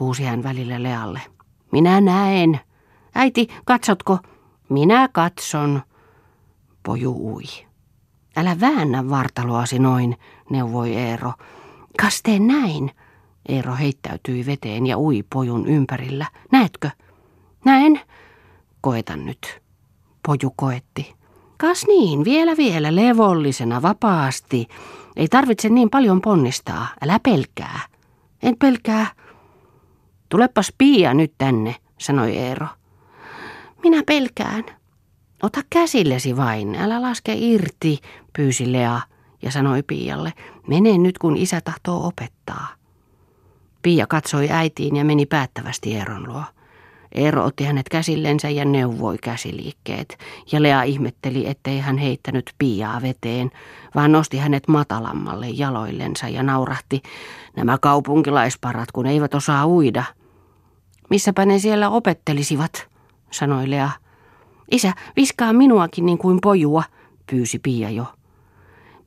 huusi 0.00 0.24
hän 0.24 0.42
välillä 0.42 0.82
Lealle. 0.82 1.20
Minä 1.72 2.00
näen. 2.00 2.60
Äiti, 3.14 3.48
katsotko? 3.64 4.18
Minä 4.68 5.08
katson. 5.12 5.82
Poju 6.82 7.34
ui. 7.34 7.42
Älä 8.36 8.60
väännä 8.60 9.08
vartaloasi 9.10 9.78
noin, 9.78 10.16
neuvoi 10.50 10.96
Eero. 10.96 11.32
Kas 12.02 12.22
tee 12.22 12.38
näin. 12.38 12.90
Eero 13.48 13.76
heittäytyi 13.76 14.46
veteen 14.46 14.86
ja 14.86 14.98
ui 14.98 15.24
pojun 15.32 15.66
ympärillä. 15.66 16.26
Näetkö? 16.52 16.90
Näen. 17.64 18.00
Koetan 18.80 19.26
nyt. 19.26 19.62
Poju 20.26 20.52
koetti. 20.56 21.14
Kas 21.56 21.86
niin, 21.86 22.24
vielä 22.24 22.56
vielä, 22.56 22.96
levollisena, 22.96 23.82
vapaasti. 23.82 24.68
Ei 25.16 25.28
tarvitse 25.28 25.68
niin 25.68 25.90
paljon 25.90 26.20
ponnistaa. 26.20 26.86
Älä 27.02 27.20
pelkää. 27.22 27.80
En 28.42 28.56
pelkää. 28.58 29.06
Tulepas 30.28 30.72
Pia 30.78 31.14
nyt 31.14 31.32
tänne, 31.38 31.76
sanoi 31.98 32.36
Eero. 32.36 32.66
Minä 33.82 34.02
pelkään. 34.06 34.64
Ota 35.42 35.60
käsillesi 35.70 36.36
vain, 36.36 36.74
älä 36.74 37.02
laske 37.02 37.34
irti, 37.34 37.98
pyysi 38.32 38.72
Lea 38.72 39.00
ja 39.42 39.50
sanoi 39.50 39.82
Pialle. 39.82 40.32
Mene 40.66 40.98
nyt, 40.98 41.18
kun 41.18 41.36
isä 41.36 41.60
tahtoo 41.60 42.06
opettaa. 42.06 42.68
Pia 43.82 44.06
katsoi 44.06 44.48
äitiin 44.50 44.96
ja 44.96 45.04
meni 45.04 45.26
päättävästi 45.26 45.94
Eeron 45.94 46.28
luo. 46.28 46.44
Eero 47.14 47.44
otti 47.44 47.64
hänet 47.64 47.88
käsillensä 47.88 48.48
ja 48.48 48.64
neuvoi 48.64 49.18
käsiliikkeet, 49.18 50.18
ja 50.52 50.62
Lea 50.62 50.82
ihmetteli, 50.82 51.46
ettei 51.46 51.78
hän 51.78 51.98
heittänyt 51.98 52.50
piiaa 52.58 53.02
veteen, 53.02 53.50
vaan 53.94 54.12
nosti 54.12 54.38
hänet 54.38 54.68
matalammalle 54.68 55.48
jaloillensa 55.48 56.28
ja 56.28 56.42
naurahti, 56.42 57.02
nämä 57.56 57.78
kaupunkilaisparat, 57.78 58.92
kun 58.92 59.06
eivät 59.06 59.34
osaa 59.34 59.66
uida. 59.66 60.04
Missäpä 61.10 61.46
ne 61.46 61.58
siellä 61.58 61.90
opettelisivat, 61.90 62.88
sanoi 63.30 63.70
Lea. 63.70 63.90
Isä, 64.70 64.92
viskaa 65.16 65.52
minuakin 65.52 66.06
niin 66.06 66.18
kuin 66.18 66.38
pojua, 66.42 66.82
pyysi 67.30 67.58
Pia 67.58 67.90
jo. 67.90 68.04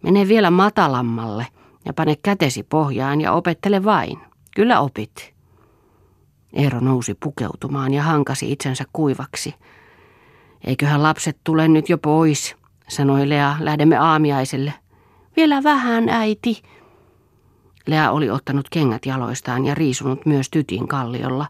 Mene 0.01 0.27
vielä 0.27 0.51
matalammalle 0.51 1.47
ja 1.85 1.93
pane 1.93 2.15
kätesi 2.15 2.63
pohjaan 2.63 3.21
ja 3.21 3.31
opettele 3.31 3.83
vain. 3.83 4.19
Kyllä 4.55 4.79
opit. 4.79 5.35
Eero 6.55 6.79
nousi 6.79 7.13
pukeutumaan 7.13 7.93
ja 7.93 8.03
hankasi 8.03 8.51
itsensä 8.51 8.83
kuivaksi. 8.93 9.53
Eiköhän 10.63 11.03
lapset 11.03 11.38
tule 11.43 11.67
nyt 11.67 11.89
jo 11.89 11.97
pois, 11.97 12.55
sanoi 12.88 13.29
Lea, 13.29 13.55
lähdemme 13.59 13.97
aamiaiselle. 13.97 14.74
Vielä 15.38 15.63
vähän, 15.63 16.09
äiti. 16.09 16.62
Lea 17.88 18.12
oli 18.12 18.29
ottanut 18.29 18.69
kengät 18.69 19.05
jaloistaan 19.05 19.65
ja 19.65 19.75
riisunut 19.75 20.25
myös 20.25 20.50
tytin 20.50 20.88
kalliolla 20.88 21.47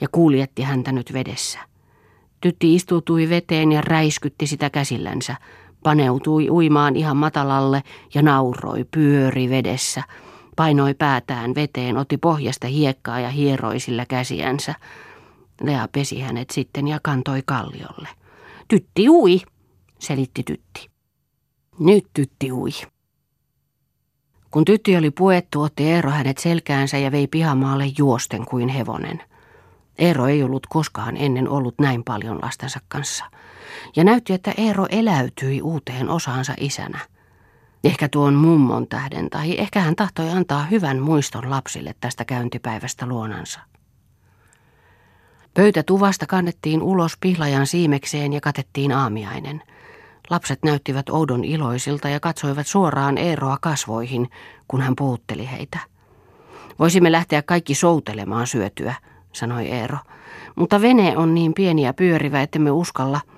ja 0.00 0.08
kuljetti 0.12 0.62
häntä 0.62 0.92
nyt 0.92 1.12
vedessä. 1.12 1.58
Tytti 2.40 2.74
istuutui 2.74 3.28
veteen 3.28 3.72
ja 3.72 3.80
räiskytti 3.80 4.46
sitä 4.46 4.70
käsillänsä, 4.70 5.36
paneutui 5.82 6.50
uimaan 6.50 6.96
ihan 6.96 7.16
matalalle 7.16 7.82
ja 8.14 8.22
nauroi 8.22 8.84
pyöri 8.90 9.50
vedessä– 9.50 10.02
painoi 10.58 10.94
päätään 10.94 11.54
veteen, 11.54 11.96
otti 11.96 12.16
pohjasta 12.16 12.66
hiekkaa 12.66 13.20
ja 13.20 13.30
hieroi 13.30 13.80
sillä 13.80 14.06
käsiänsä. 14.06 14.74
Lea 15.62 15.88
pesi 15.92 16.20
hänet 16.20 16.50
sitten 16.50 16.88
ja 16.88 17.00
kantoi 17.02 17.42
kalliolle. 17.46 18.08
Tytti 18.68 19.08
ui, 19.08 19.40
selitti 19.98 20.42
tytti. 20.42 20.90
Nyt 21.78 22.06
tytti 22.12 22.52
ui. 22.52 22.70
Kun 24.50 24.64
tytti 24.64 24.96
oli 24.96 25.10
puettu, 25.10 25.62
otti 25.62 25.84
Eero 25.84 26.10
hänet 26.10 26.38
selkäänsä 26.38 26.98
ja 26.98 27.12
vei 27.12 27.26
pihamaalle 27.26 27.84
juosten 27.98 28.44
kuin 28.44 28.68
hevonen. 28.68 29.22
Eero 29.98 30.26
ei 30.26 30.42
ollut 30.42 30.66
koskaan 30.66 31.16
ennen 31.16 31.48
ollut 31.48 31.74
näin 31.80 32.04
paljon 32.04 32.38
lastensa 32.42 32.80
kanssa. 32.88 33.24
Ja 33.96 34.04
näytti, 34.04 34.32
että 34.32 34.54
Eero 34.56 34.86
eläytyi 34.90 35.62
uuteen 35.62 36.08
osaansa 36.08 36.54
isänä– 36.60 36.98
Ehkä 37.84 38.08
tuon 38.08 38.34
mummon 38.34 38.88
tähden 38.88 39.30
tai 39.30 39.54
ehkä 39.58 39.80
hän 39.80 39.96
tahtoi 39.96 40.30
antaa 40.30 40.64
hyvän 40.64 40.98
muiston 40.98 41.50
lapsille 41.50 41.94
tästä 42.00 42.24
käyntipäivästä 42.24 43.06
luonansa. 43.06 43.60
Pöytätuvasta 45.54 46.26
kannettiin 46.26 46.82
ulos 46.82 47.16
pihlajan 47.20 47.66
siimekseen 47.66 48.32
ja 48.32 48.40
katettiin 48.40 48.92
aamiainen. 48.92 49.62
Lapset 50.30 50.58
näyttivät 50.64 51.08
oudon 51.08 51.44
iloisilta 51.44 52.08
ja 52.08 52.20
katsoivat 52.20 52.66
suoraan 52.66 53.18
Eeroa 53.18 53.58
kasvoihin, 53.60 54.28
kun 54.68 54.80
hän 54.80 54.96
puutteli 54.96 55.50
heitä. 55.50 55.78
Voisimme 56.78 57.12
lähteä 57.12 57.42
kaikki 57.42 57.74
soutelemaan 57.74 58.46
syötyä, 58.46 58.94
sanoi 59.32 59.66
Eero. 59.68 59.98
Mutta 60.56 60.80
vene 60.80 61.16
on 61.16 61.34
niin 61.34 61.54
pieni 61.54 61.82
ja 61.82 61.94
pyörivä, 61.94 62.42
ettemme 62.42 62.70
uskalla– 62.70 63.20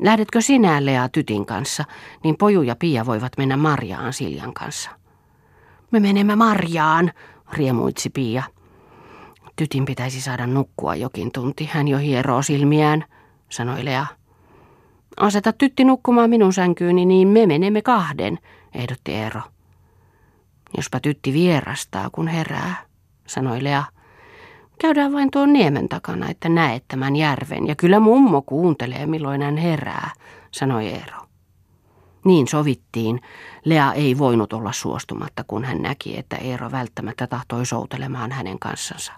Lähdetkö 0.00 0.40
sinä 0.40 0.86
Lea 0.86 1.08
tytin 1.08 1.46
kanssa, 1.46 1.84
niin 2.24 2.36
Poju 2.36 2.62
ja 2.62 2.76
Pia 2.76 3.06
voivat 3.06 3.32
mennä 3.38 3.56
Marjaan 3.56 4.12
Siljan 4.12 4.54
kanssa. 4.54 4.90
Me 5.90 6.00
menemme 6.00 6.36
Marjaan, 6.36 7.12
riemuitsi 7.52 8.10
Pia. 8.10 8.42
Tytin 9.56 9.84
pitäisi 9.84 10.20
saada 10.20 10.46
nukkua 10.46 10.94
jokin 10.94 11.32
tunti. 11.32 11.70
Hän 11.72 11.88
jo 11.88 11.98
hieroo 11.98 12.42
silmiään, 12.42 13.04
sanoi 13.48 13.84
Lea. 13.84 14.06
Aseta 15.16 15.52
tytti 15.52 15.84
nukkumaan 15.84 16.30
minun 16.30 16.52
sänkyyni, 16.52 17.06
niin 17.06 17.28
me 17.28 17.46
menemme 17.46 17.82
kahden, 17.82 18.38
ehdotti 18.74 19.14
Eero. 19.14 19.40
Jospa 20.76 21.00
tytti 21.00 21.32
vierastaa, 21.32 22.10
kun 22.10 22.28
herää, 22.28 22.74
sanoi 23.26 23.64
Lea. 23.64 23.84
Käydään 24.80 25.12
vain 25.12 25.30
tuon 25.30 25.52
niemen 25.52 25.88
takana, 25.88 26.28
että 26.28 26.48
näet 26.48 26.84
tämän 26.88 27.16
järven, 27.16 27.66
ja 27.66 27.76
kyllä 27.76 28.00
mummo 28.00 28.42
kuuntelee, 28.42 29.06
milloin 29.06 29.42
hän 29.42 29.56
herää, 29.56 30.10
sanoi 30.50 30.86
Eero. 30.86 31.16
Niin 32.24 32.48
sovittiin. 32.48 33.20
Lea 33.64 33.92
ei 33.92 34.18
voinut 34.18 34.52
olla 34.52 34.72
suostumatta, 34.72 35.44
kun 35.46 35.64
hän 35.64 35.82
näki, 35.82 36.18
että 36.18 36.36
Eero 36.36 36.70
välttämättä 36.70 37.26
tahtoi 37.26 37.66
soutelemaan 37.66 38.32
hänen 38.32 38.58
kanssansa. 38.58 39.12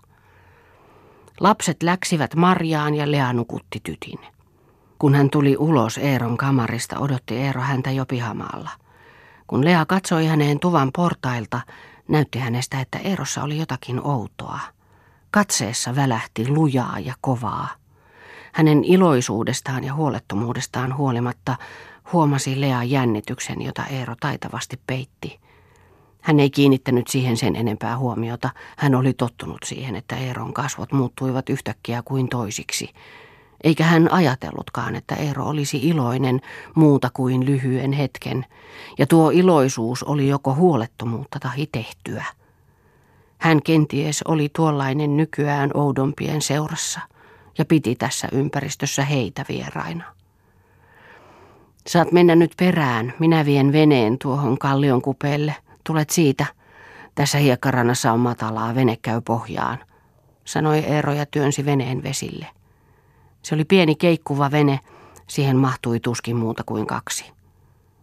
Lapset 1.40 1.82
läksivät 1.82 2.34
Marjaan 2.34 2.94
ja 2.94 3.10
Lea 3.10 3.32
nukutti 3.32 3.80
tytin. 3.82 4.18
Kun 4.98 5.14
hän 5.14 5.30
tuli 5.30 5.56
ulos 5.56 5.98
Eeron 5.98 6.36
kamarista, 6.36 6.98
odotti 6.98 7.36
Eero 7.36 7.60
häntä 7.60 7.90
jo 7.90 8.06
pihamaalla. 8.06 8.70
Kun 9.46 9.64
Lea 9.64 9.86
katsoi 9.86 10.26
häneen 10.26 10.60
tuvan 10.60 10.90
portailta, 10.96 11.60
näytti 12.08 12.38
hänestä, 12.38 12.80
että 12.80 12.98
Eerossa 12.98 13.42
oli 13.42 13.58
jotakin 13.58 14.00
outoa. 14.06 14.60
Katseessa 15.34 15.96
välähti 15.96 16.48
lujaa 16.48 16.98
ja 16.98 17.14
kovaa. 17.20 17.68
Hänen 18.52 18.84
iloisuudestaan 18.84 19.84
ja 19.84 19.94
huolettomuudestaan 19.94 20.96
huolimatta 20.96 21.56
huomasi 22.12 22.60
Lea 22.60 22.82
jännityksen, 22.82 23.62
jota 23.62 23.84
Eero 23.84 24.14
taitavasti 24.20 24.80
peitti. 24.86 25.40
Hän 26.20 26.40
ei 26.40 26.50
kiinnittänyt 26.50 27.08
siihen 27.08 27.36
sen 27.36 27.56
enempää 27.56 27.98
huomiota. 27.98 28.50
Hän 28.76 28.94
oli 28.94 29.12
tottunut 29.12 29.58
siihen, 29.64 29.96
että 29.96 30.16
Eeron 30.16 30.54
kasvot 30.54 30.92
muuttuivat 30.92 31.48
yhtäkkiä 31.48 32.02
kuin 32.04 32.28
toisiksi. 32.28 32.88
Eikä 33.64 33.84
hän 33.84 34.12
ajatellutkaan, 34.12 34.96
että 34.96 35.14
Eero 35.14 35.44
olisi 35.44 35.88
iloinen 35.88 36.40
muuta 36.74 37.10
kuin 37.12 37.46
lyhyen 37.46 37.92
hetken, 37.92 38.46
ja 38.98 39.06
tuo 39.06 39.30
iloisuus 39.30 40.02
oli 40.02 40.28
joko 40.28 40.54
huolettomuutta 40.54 41.38
tai 41.40 41.66
tehtyä. 41.72 42.24
Hän 43.42 43.62
kenties 43.62 44.22
oli 44.22 44.48
tuollainen 44.56 45.16
nykyään 45.16 45.70
oudompien 45.74 46.42
seurassa 46.42 47.00
ja 47.58 47.64
piti 47.64 47.94
tässä 47.94 48.28
ympäristössä 48.32 49.04
heitä 49.04 49.44
vieraina. 49.48 50.04
Saat 51.86 52.12
mennä 52.12 52.34
nyt 52.34 52.52
perään, 52.56 53.14
minä 53.18 53.44
vien 53.44 53.72
veneen 53.72 54.18
tuohon 54.18 54.58
kallion 54.58 55.02
kupeelle. 55.02 55.54
Tulet 55.84 56.10
siitä. 56.10 56.46
Tässä 57.14 57.38
hiekkarannassa 57.38 58.12
on 58.12 58.20
matalaa, 58.20 58.74
vene 58.74 58.96
käy 59.02 59.20
pohjaan, 59.20 59.78
sanoi 60.44 60.78
Eero 60.78 61.12
ja 61.12 61.26
työnsi 61.26 61.64
veneen 61.64 62.02
vesille. 62.02 62.46
Se 63.42 63.54
oli 63.54 63.64
pieni 63.64 63.94
keikkuva 63.94 64.50
vene, 64.50 64.80
siihen 65.26 65.56
mahtui 65.56 66.00
tuskin 66.00 66.36
muuta 66.36 66.62
kuin 66.66 66.86
kaksi. 66.86 67.32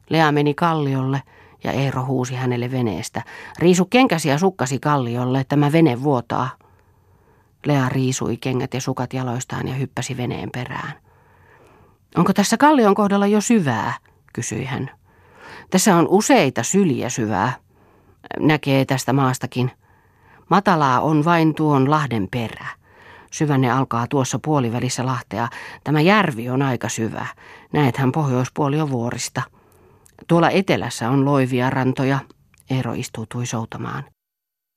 Lea 0.09 0.31
meni 0.31 0.53
kalliolle 0.53 1.21
ja 1.63 1.71
Eero 1.71 2.05
huusi 2.05 2.35
hänelle 2.35 2.71
veneestä. 2.71 3.21
Riisu 3.59 3.85
kenkäsi 3.85 4.29
ja 4.29 4.37
sukkasi 4.37 4.79
kalliolle, 4.79 5.43
tämä 5.43 5.71
vene 5.71 6.03
vuotaa. 6.03 6.49
Lea 7.65 7.89
riisui 7.89 8.37
kengät 8.37 8.73
ja 8.73 8.81
sukat 8.81 9.13
jaloistaan 9.13 9.67
ja 9.67 9.73
hyppäsi 9.73 10.17
veneen 10.17 10.49
perään. 10.51 10.93
Onko 12.17 12.33
tässä 12.33 12.57
kallion 12.57 12.95
kohdalla 12.95 13.27
jo 13.27 13.41
syvää, 13.41 13.93
kysyi 14.33 14.65
hän. 14.65 14.91
Tässä 15.69 15.95
on 15.95 16.07
useita 16.09 16.63
syliä 16.63 17.09
syvää. 17.09 17.53
Näkee 18.39 18.85
tästä 18.85 19.13
maastakin. 19.13 19.71
Matalaa 20.49 21.01
on 21.01 21.25
vain 21.25 21.55
tuon 21.55 21.89
lahden 21.89 22.27
perä. 22.31 22.67
Syvänne 23.31 23.71
alkaa 23.71 24.07
tuossa 24.07 24.39
puolivälissä 24.39 25.05
lahtea. 25.05 25.47
Tämä 25.83 26.01
järvi 26.01 26.49
on 26.49 26.61
aika 26.61 26.89
syvä. 26.89 27.25
Näethän 27.73 28.11
pohjoispuoli 28.11 28.81
on 28.81 28.91
vuorista. 28.91 29.41
Tuolla 30.27 30.49
etelässä 30.49 31.09
on 31.09 31.25
loivia 31.25 31.69
rantoja. 31.69 32.19
Eero 32.69 32.93
istuutui 32.93 33.45
soutamaan. 33.45 34.03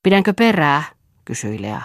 Pidänkö 0.02 0.33
perää? 0.38 0.83
kysyi 1.24 1.62
Lea. 1.62 1.83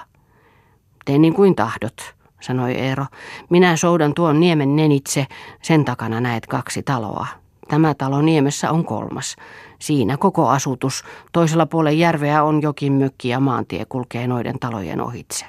Tee 1.05 1.17
niin 1.17 1.33
kuin 1.33 1.55
tahdot, 1.55 2.15
sanoi 2.41 2.73
Eero. 2.73 3.05
Minä 3.49 3.75
soudan 3.75 4.13
tuon 4.13 4.39
niemen 4.39 4.75
nenitse, 4.75 5.27
sen 5.61 5.85
takana 5.85 6.21
näet 6.21 6.45
kaksi 6.45 6.83
taloa. 6.83 7.27
Tämä 7.67 7.93
talo 7.93 8.21
niemessä 8.21 8.71
on 8.71 8.85
kolmas. 8.85 9.35
Siinä 9.79 10.17
koko 10.17 10.47
asutus. 10.49 11.03
Toisella 11.31 11.65
puolen 11.65 11.99
järveä 11.99 12.43
on 12.43 12.61
jokin 12.61 12.93
mökki 12.93 13.29
ja 13.29 13.39
maantie 13.39 13.85
kulkee 13.85 14.27
noiden 14.27 14.59
talojen 14.59 15.01
ohitse. 15.01 15.45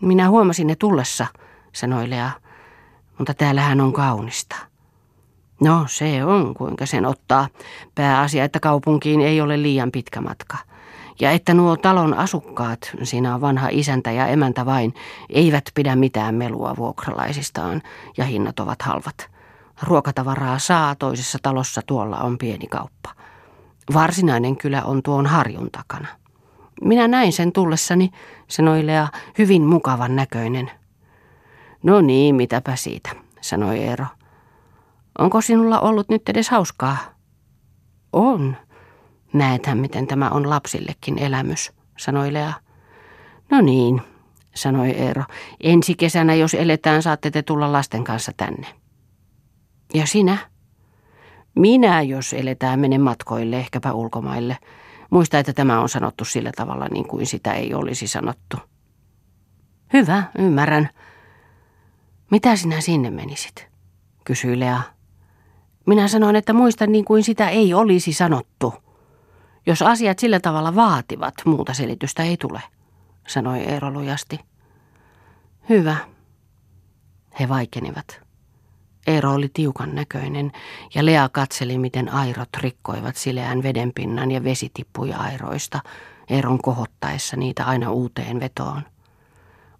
Minä 0.00 0.28
huomasin 0.28 0.66
ne 0.66 0.76
tullessa, 0.76 1.26
sanoi 1.72 2.10
Lea, 2.10 2.30
mutta 3.18 3.34
täällähän 3.34 3.80
on 3.80 3.92
kaunista. 3.92 4.56
No 5.64 5.84
se 5.88 6.24
on, 6.24 6.54
kuinka 6.54 6.86
sen 6.86 7.06
ottaa. 7.06 7.48
Pääasia, 7.94 8.44
että 8.44 8.60
kaupunkiin 8.60 9.20
ei 9.20 9.40
ole 9.40 9.62
liian 9.62 9.92
pitkä 9.92 10.20
matka. 10.20 10.56
Ja 11.20 11.30
että 11.30 11.54
nuo 11.54 11.76
talon 11.76 12.14
asukkaat, 12.14 12.92
siinä 13.02 13.34
on 13.34 13.40
vanha 13.40 13.68
isäntä 13.70 14.12
ja 14.12 14.26
emäntä 14.26 14.66
vain, 14.66 14.94
eivät 15.30 15.64
pidä 15.74 15.96
mitään 15.96 16.34
melua 16.34 16.76
vuokralaisistaan 16.76 17.82
ja 18.16 18.24
hinnat 18.24 18.60
ovat 18.60 18.82
halvat. 18.82 19.30
Ruokatavaraa 19.82 20.58
saa 20.58 20.94
toisessa 20.94 21.38
talossa, 21.42 21.82
tuolla 21.86 22.18
on 22.18 22.38
pieni 22.38 22.66
kauppa. 22.66 23.10
Varsinainen 23.94 24.56
kylä 24.56 24.82
on 24.82 25.02
tuon 25.02 25.26
harjun 25.26 25.70
takana. 25.70 26.08
Minä 26.80 27.08
näin 27.08 27.32
sen 27.32 27.52
tullessani, 27.52 28.10
sanoi 28.48 28.86
Lea, 28.86 29.08
hyvin 29.38 29.62
mukavan 29.62 30.16
näköinen. 30.16 30.70
No 31.82 32.00
niin, 32.00 32.34
mitäpä 32.34 32.76
siitä, 32.76 33.10
sanoi 33.40 33.78
Eero. 33.78 34.06
Onko 35.18 35.40
sinulla 35.40 35.80
ollut 35.80 36.08
nyt 36.08 36.28
edes 36.28 36.50
hauskaa? 36.50 36.96
On. 38.12 38.56
Näethän, 39.32 39.78
miten 39.78 40.06
tämä 40.06 40.30
on 40.30 40.50
lapsillekin 40.50 41.18
elämys, 41.18 41.72
sanoi 41.98 42.32
Lea. 42.32 42.52
No 43.50 43.60
niin, 43.60 44.02
sanoi 44.54 44.90
Eero. 44.90 45.22
Ensi 45.60 45.94
kesänä, 45.94 46.34
jos 46.34 46.54
eletään, 46.54 47.02
saatte 47.02 47.30
te 47.30 47.42
tulla 47.42 47.72
lasten 47.72 48.04
kanssa 48.04 48.32
tänne. 48.36 48.66
Ja 49.94 50.06
sinä? 50.06 50.38
Minä, 51.54 52.02
jos 52.02 52.32
eletään, 52.32 52.80
menen 52.80 53.00
matkoille, 53.00 53.56
ehkäpä 53.56 53.92
ulkomaille. 53.92 54.58
Muista, 55.10 55.38
että 55.38 55.52
tämä 55.52 55.80
on 55.80 55.88
sanottu 55.88 56.24
sillä 56.24 56.52
tavalla, 56.56 56.88
niin 56.88 57.08
kuin 57.08 57.26
sitä 57.26 57.52
ei 57.52 57.74
olisi 57.74 58.06
sanottu. 58.06 58.56
Hyvä, 59.92 60.22
ymmärrän. 60.38 60.88
Mitä 62.30 62.56
sinä 62.56 62.80
sinne 62.80 63.10
menisit? 63.10 63.68
kysyi 64.24 64.60
Lea. 64.60 64.93
Minä 65.86 66.08
sanoin, 66.08 66.36
että 66.36 66.52
muistan 66.52 66.92
niin 66.92 67.04
kuin 67.04 67.24
sitä 67.24 67.48
ei 67.48 67.74
olisi 67.74 68.12
sanottu. 68.12 68.74
Jos 69.66 69.82
asiat 69.82 70.18
sillä 70.18 70.40
tavalla 70.40 70.74
vaativat, 70.74 71.34
muuta 71.44 71.74
selitystä 71.74 72.22
ei 72.22 72.36
tule, 72.36 72.62
sanoi 73.28 73.58
Eero 73.58 73.90
lujasti. 73.90 74.40
Hyvä. 75.68 75.96
He 77.40 77.48
vaikenivat. 77.48 78.20
Eero 79.06 79.32
oli 79.32 79.50
tiukan 79.54 79.94
näköinen 79.94 80.52
ja 80.94 81.06
Lea 81.06 81.28
katseli, 81.28 81.78
miten 81.78 82.12
airot 82.12 82.48
rikkoivat 82.60 83.16
sileän 83.16 83.62
vedenpinnan 83.62 84.30
ja 84.30 84.44
vesi 84.44 84.70
tippui 84.74 85.12
airoista, 85.12 85.80
Eeron 86.28 86.58
kohottaessa 86.58 87.36
niitä 87.36 87.64
aina 87.64 87.90
uuteen 87.90 88.40
vetoon. 88.40 88.82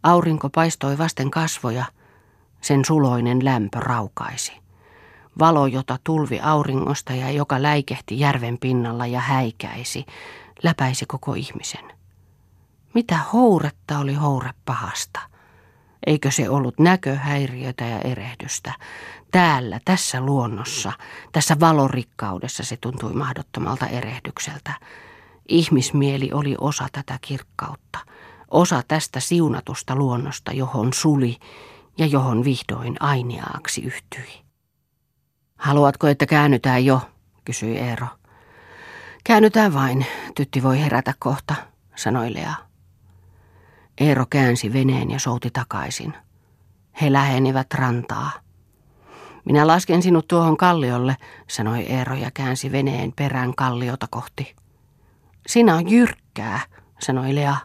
Aurinko 0.02 0.50
paistoi 0.50 0.98
vasten 0.98 1.30
kasvoja, 1.30 1.84
sen 2.60 2.84
suloinen 2.84 3.44
lämpö 3.44 3.80
raukaisi. 3.80 4.63
Valo, 5.38 5.66
jota 5.66 5.98
tulvi 6.04 6.40
auringosta 6.40 7.12
ja 7.12 7.30
joka 7.30 7.62
läikehti 7.62 8.20
järven 8.20 8.58
pinnalla 8.58 9.06
ja 9.06 9.20
häikäisi, 9.20 10.06
läpäisi 10.62 11.06
koko 11.06 11.34
ihmisen. 11.34 11.92
Mitä 12.94 13.18
houretta 13.32 13.98
oli 13.98 14.14
houre 14.14 14.50
pahasta– 14.64 15.20
Eikö 16.06 16.30
se 16.30 16.48
ollut 16.48 16.78
näköhäiriötä 16.78 17.84
ja 17.84 18.00
erehdystä? 18.00 18.72
Täällä, 19.30 19.80
tässä 19.84 20.20
luonnossa, 20.20 20.92
tässä 21.32 21.56
valorikkaudessa 21.60 22.62
se 22.62 22.76
tuntui 22.76 23.12
mahdottomalta 23.12 23.86
erehdykseltä. 23.86 24.72
Ihmismieli 25.48 26.30
oli 26.32 26.54
osa 26.60 26.86
tätä 26.92 27.18
kirkkautta, 27.20 27.98
osa 28.50 28.82
tästä 28.88 29.20
siunatusta 29.20 29.96
luonnosta, 29.96 30.52
johon 30.52 30.92
suli 30.92 31.36
ja 31.98 32.06
johon 32.06 32.44
vihdoin 32.44 32.96
ainiaaksi 33.00 33.82
yhtyi. 33.82 34.43
Haluatko, 35.64 36.06
että 36.06 36.26
käännytään 36.26 36.84
jo, 36.84 37.00
kysyi 37.44 37.78
Eero. 37.78 38.06
Käännytään 39.24 39.74
vain, 39.74 40.06
tytti 40.34 40.62
voi 40.62 40.80
herätä 40.80 41.14
kohta, 41.18 41.54
sanoi 41.96 42.34
Lea. 42.34 42.54
Eero 43.98 44.26
käänsi 44.30 44.72
veneen 44.72 45.10
ja 45.10 45.18
souti 45.18 45.50
takaisin. 45.50 46.14
He 47.00 47.12
lähenivät 47.12 47.74
rantaa. 47.74 48.30
Minä 49.44 49.66
lasken 49.66 50.02
sinut 50.02 50.28
tuohon 50.28 50.56
kalliolle, 50.56 51.16
sanoi 51.48 51.80
Eero 51.80 52.14
ja 52.14 52.30
käänsi 52.30 52.72
veneen 52.72 53.12
perään 53.12 53.54
kalliota 53.54 54.06
kohti. 54.10 54.56
Sinä 55.46 55.74
on 55.74 55.90
jyrkkää, 55.90 56.60
sanoi 56.98 57.34
Lea. 57.34 57.56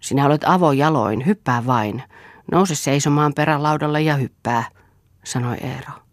Sinä 0.00 0.26
olet 0.26 0.44
avojaloin, 0.44 1.26
hyppää 1.26 1.66
vain. 1.66 2.02
Nouse 2.52 2.74
seisomaan 2.74 3.34
perälaudalle 3.34 4.02
ja 4.02 4.14
hyppää, 4.14 4.64
sanoi 5.24 5.56
Eero. 5.56 6.05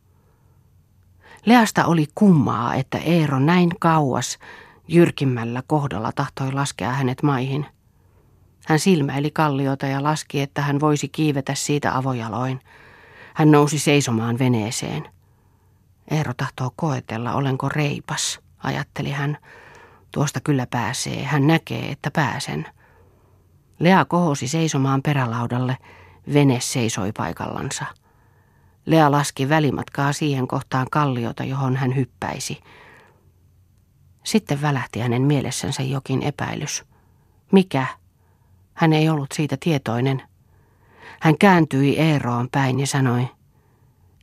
Leasta 1.46 1.86
oli 1.86 2.06
kummaa, 2.16 2.76
että 2.76 2.98
Eero 2.98 3.40
näin 3.40 3.70
kauas 3.80 4.40
jyrkimmällä 4.88 5.64
kohdalla 5.68 6.12
tahtoi 6.12 6.52
laskea 6.52 6.92
hänet 6.92 7.24
maihin. 7.24 7.66
Hän 8.66 8.80
silmäili 8.80 9.32
kalliota 9.32 9.88
ja 9.88 10.04
laski, 10.04 10.42
että 10.42 10.62
hän 10.62 10.80
voisi 10.80 11.08
kiivetä 11.10 11.56
siitä 11.56 11.98
avojaloin. 11.98 12.60
Hän 13.34 13.52
nousi 13.52 13.80
seisomaan 13.80 14.40
veneeseen. 14.40 15.08
Eero 16.12 16.34
tahtoo 16.38 16.72
koetella, 16.76 17.34
olenko 17.34 17.70
reipas, 17.70 18.40
ajatteli 18.64 19.12
hän. 19.12 19.38
Tuosta 20.12 20.40
kyllä 20.40 20.68
pääsee, 20.68 21.24
hän 21.24 21.48
näkee, 21.48 21.92
että 21.92 22.12
pääsen. 22.12 22.66
Lea 23.80 24.06
kohosi 24.06 24.48
seisomaan 24.48 25.02
perälaudalle, 25.02 25.78
vene 26.34 26.60
seisoi 26.60 27.12
paikallansa. 27.12 27.86
Lea 28.86 29.12
laski 29.12 29.50
välimatkaa 29.50 30.14
siihen 30.14 30.48
kohtaan 30.48 30.88
kalliota, 30.92 31.44
johon 31.44 31.76
hän 31.76 31.96
hyppäisi. 31.96 32.62
Sitten 34.24 34.62
välähti 34.62 35.00
hänen 35.00 35.22
mielessänsä 35.22 35.84
jokin 35.84 36.24
epäilys. 36.24 36.84
Mikä? 37.52 37.86
Hän 38.74 38.94
ei 38.94 39.10
ollut 39.10 39.32
siitä 39.34 39.58
tietoinen. 39.60 40.22
Hän 41.22 41.38
kääntyi 41.38 42.00
Eeroon 42.00 42.48
päin 42.52 42.80
ja 42.80 42.88
sanoi, 42.88 43.28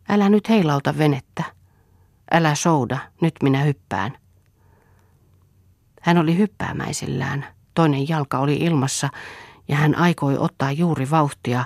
älä 0.09 0.29
nyt 0.29 0.49
heilauta 0.49 0.99
venettä. 0.99 1.45
Älä 2.33 2.55
souda, 2.55 2.99
nyt 3.21 3.35
minä 3.43 3.63
hyppään. 3.63 4.19
Hän 6.01 6.19
oli 6.19 6.37
hyppäämäisillään. 6.37 7.47
Toinen 7.75 8.09
jalka 8.09 8.39
oli 8.39 8.57
ilmassa 8.57 9.09
ja 9.69 9.77
hän 9.77 9.95
aikoi 9.95 10.39
ottaa 10.39 10.73
juuri 10.73 11.11
vauhtia, 11.11 11.65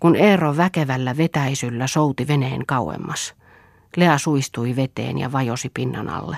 kun 0.00 0.16
Eero 0.16 0.56
väkevällä 0.56 1.16
vetäisyllä 1.16 1.86
souti 1.86 2.28
veneen 2.28 2.66
kauemmas. 2.66 3.34
Lea 3.96 4.18
suistui 4.18 4.76
veteen 4.76 5.18
ja 5.18 5.32
vajosi 5.32 5.70
pinnan 5.74 6.08
alle. 6.08 6.36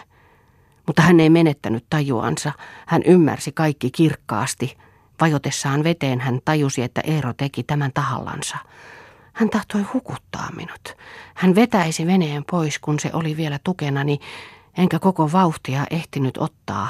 Mutta 0.87 1.03
hän 1.03 1.21
ei 1.21 1.31
menettänyt 1.31 1.85
tajuansa. 1.91 2.53
Hän 2.87 3.03
ymmärsi 3.03 3.53
kaikki 3.53 3.91
kirkkaasti. 3.91 4.77
Vajotessaan 5.21 5.85
veteen 5.85 6.21
hän 6.21 6.41
tajusi, 6.45 6.83
että 6.83 7.01
Eero 7.05 7.33
teki 7.33 7.63
tämän 7.63 7.91
tahallansa. 7.95 8.57
Hän 9.33 9.51
tahtoi 9.51 9.83
hukuttaa 9.83 10.49
minut. 10.57 10.97
Hän 11.35 11.55
vetäisi 11.55 12.07
veneen 12.07 12.45
pois, 12.51 12.79
kun 12.79 13.01
se 13.01 13.11
oli 13.13 13.37
vielä 13.37 13.59
tukenani, 13.65 14.19
enkä 14.79 14.99
koko 14.99 15.33
vauhtia 15.33 15.87
ehtinyt 15.91 16.39
ottaa. 16.39 16.89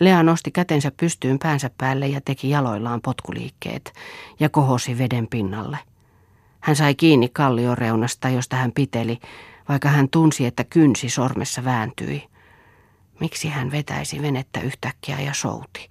Lea 0.00 0.22
nosti 0.22 0.50
kätensä 0.50 0.92
pystyyn 0.96 1.38
päänsä 1.38 1.70
päälle 1.78 2.06
ja 2.08 2.20
teki 2.24 2.50
jaloillaan 2.50 3.00
potkuliikkeet 3.00 3.92
ja 4.40 4.48
kohosi 4.48 4.98
veden 4.98 5.26
pinnalle. 5.26 5.78
Hän 6.60 6.76
sai 6.76 6.94
kiinni 6.94 7.28
kallioreunasta, 7.28 8.28
josta 8.28 8.56
hän 8.56 8.72
piteli, 8.72 9.18
vaikka 9.68 9.88
hän 9.88 10.08
tunsi, 10.08 10.46
että 10.46 10.64
kynsi 10.64 11.08
sormessa 11.08 11.64
vääntyi. 11.64 12.28
Miksi 13.20 13.48
hän 13.48 13.70
vetäisi 13.70 14.22
venettä 14.22 14.60
yhtäkkiä 14.60 15.20
ja 15.20 15.34
souti? 15.34 15.88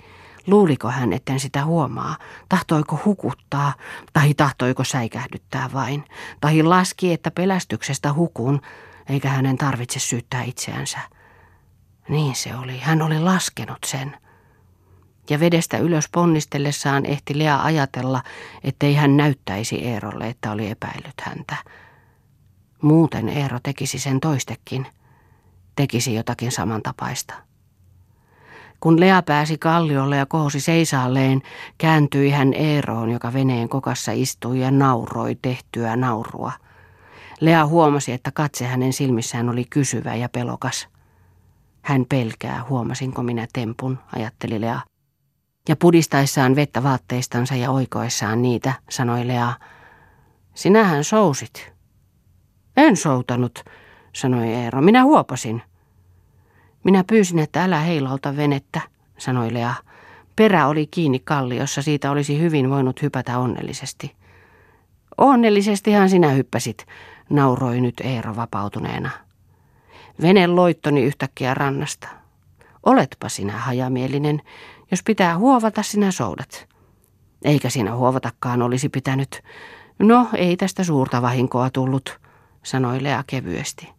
Luuliko 0.48 0.88
hän, 0.88 1.14
etten 1.14 1.40
sitä 1.40 1.66
huomaa? 1.66 2.16
Tahtoiko 2.50 3.00
hukuttaa, 3.06 3.74
tai 4.14 4.34
tahtoiko 4.34 4.84
säikähdyttää 4.84 5.70
vain? 5.74 6.04
Tai 6.42 6.64
laski, 6.64 7.14
että 7.14 7.32
pelästyksestä 7.32 8.14
hukun, 8.14 8.62
eikä 9.10 9.30
hänen 9.30 9.58
tarvitse 9.58 10.00
syyttää 10.00 10.44
itseänsä. 10.44 11.00
Niin 12.10 12.36
se 12.36 12.56
oli, 12.56 12.80
hän 12.80 13.02
oli 13.02 13.20
laskenut 13.20 13.78
sen. 13.86 14.18
Ja 15.30 15.40
vedestä 15.40 15.78
ylös 15.78 16.10
ponnistellessaan 16.12 17.06
ehti 17.06 17.40
Lea 17.40 17.64
ajatella, 17.64 18.22
ettei 18.64 18.96
hän 18.96 19.18
näyttäisi 19.18 19.86
Eerolle, 19.86 20.28
että 20.28 20.52
oli 20.52 20.70
epäillyt 20.70 21.22
häntä. 21.22 21.56
Muuten 22.82 23.30
Eero 23.30 23.60
tekisi 23.64 24.00
sen 24.00 24.20
toistekin, 24.20 24.88
tekisi 25.76 26.14
jotakin 26.14 26.52
samantapaista. 26.52 27.34
Kun 28.80 29.00
Lea 29.00 29.22
pääsi 29.22 29.58
kalliolle 29.58 30.18
ja 30.18 30.26
kohosi 30.26 30.60
seisaalleen, 30.60 31.42
kääntyi 31.78 32.30
hän 32.30 32.54
Eeroon, 32.54 33.12
joka 33.12 33.34
veneen 33.34 33.70
kokassa 33.70 34.12
istui 34.12 34.60
ja 34.60 34.72
nauroi 34.72 35.38
tehtyä 35.42 35.96
naurua. 35.96 36.52
Lea 37.40 37.66
huomasi, 37.66 38.12
että 38.12 38.32
katse 38.32 38.66
hänen 38.66 38.94
silmissään 38.94 39.50
oli 39.50 39.66
kysyvä 39.70 40.16
ja 40.16 40.30
pelokas. 40.30 40.88
Hän 41.86 42.06
pelkää, 42.10 42.66
huomasinko 42.70 43.24
minä 43.24 43.48
tempun, 43.54 44.00
ajatteli 44.16 44.62
Lea. 44.62 44.80
Ja 45.70 45.76
pudistaessaan 45.76 46.56
vettä 46.56 46.84
vaatteistansa 46.84 47.56
ja 47.56 47.72
oikoessaan 47.72 48.42
niitä, 48.42 48.74
sanoi 48.90 49.28
Lea, 49.28 49.54
sinähän 50.56 51.04
sousit. 51.04 51.74
En 52.78 52.98
soutanut, 52.98 53.64
sanoi 54.14 54.48
Eero, 54.54 54.82
minä 54.82 55.04
huopasin. 55.04 55.62
Minä 56.84 57.04
pyysin, 57.04 57.40
että 57.40 57.64
älä 57.64 57.80
heilauta 57.80 58.38
venettä, 58.38 58.82
sanoi 59.18 59.54
Lea. 59.54 59.74
Perä 60.36 60.68
oli 60.68 60.88
kiinni 60.88 61.20
kalliossa, 61.20 61.82
siitä 61.82 62.12
olisi 62.12 62.42
hyvin 62.42 62.70
voinut 62.70 63.02
hypätä 63.02 63.40
onnellisesti. 63.40 64.16
Onnellisestihan 65.18 66.10
sinä 66.10 66.30
hyppäsit, 66.30 66.86
nauroi 67.30 67.82
nyt 67.82 68.02
Eero 68.04 68.36
vapautuneena. 68.36 69.25
Vene 70.22 70.48
loittoni 70.48 71.04
yhtäkkiä 71.04 71.54
rannasta. 71.54 72.08
Oletpa 72.84 73.30
sinä 73.30 73.54
hajamielinen, 73.58 74.42
jos 74.92 75.04
pitää 75.04 75.38
huovata, 75.38 75.84
sinä 75.84 76.12
soudat. 76.12 76.68
Eikä 77.44 77.70
siinä 77.70 77.96
huovatakaan 77.96 78.62
olisi 78.62 78.90
pitänyt. 78.90 79.44
No, 80.00 80.28
ei 80.34 80.58
tästä 80.58 80.84
suurta 80.84 81.22
vahinkoa 81.22 81.70
tullut, 81.70 82.20
sanoi 82.64 83.04
Lea 83.04 83.24
kevyesti. 83.28 83.90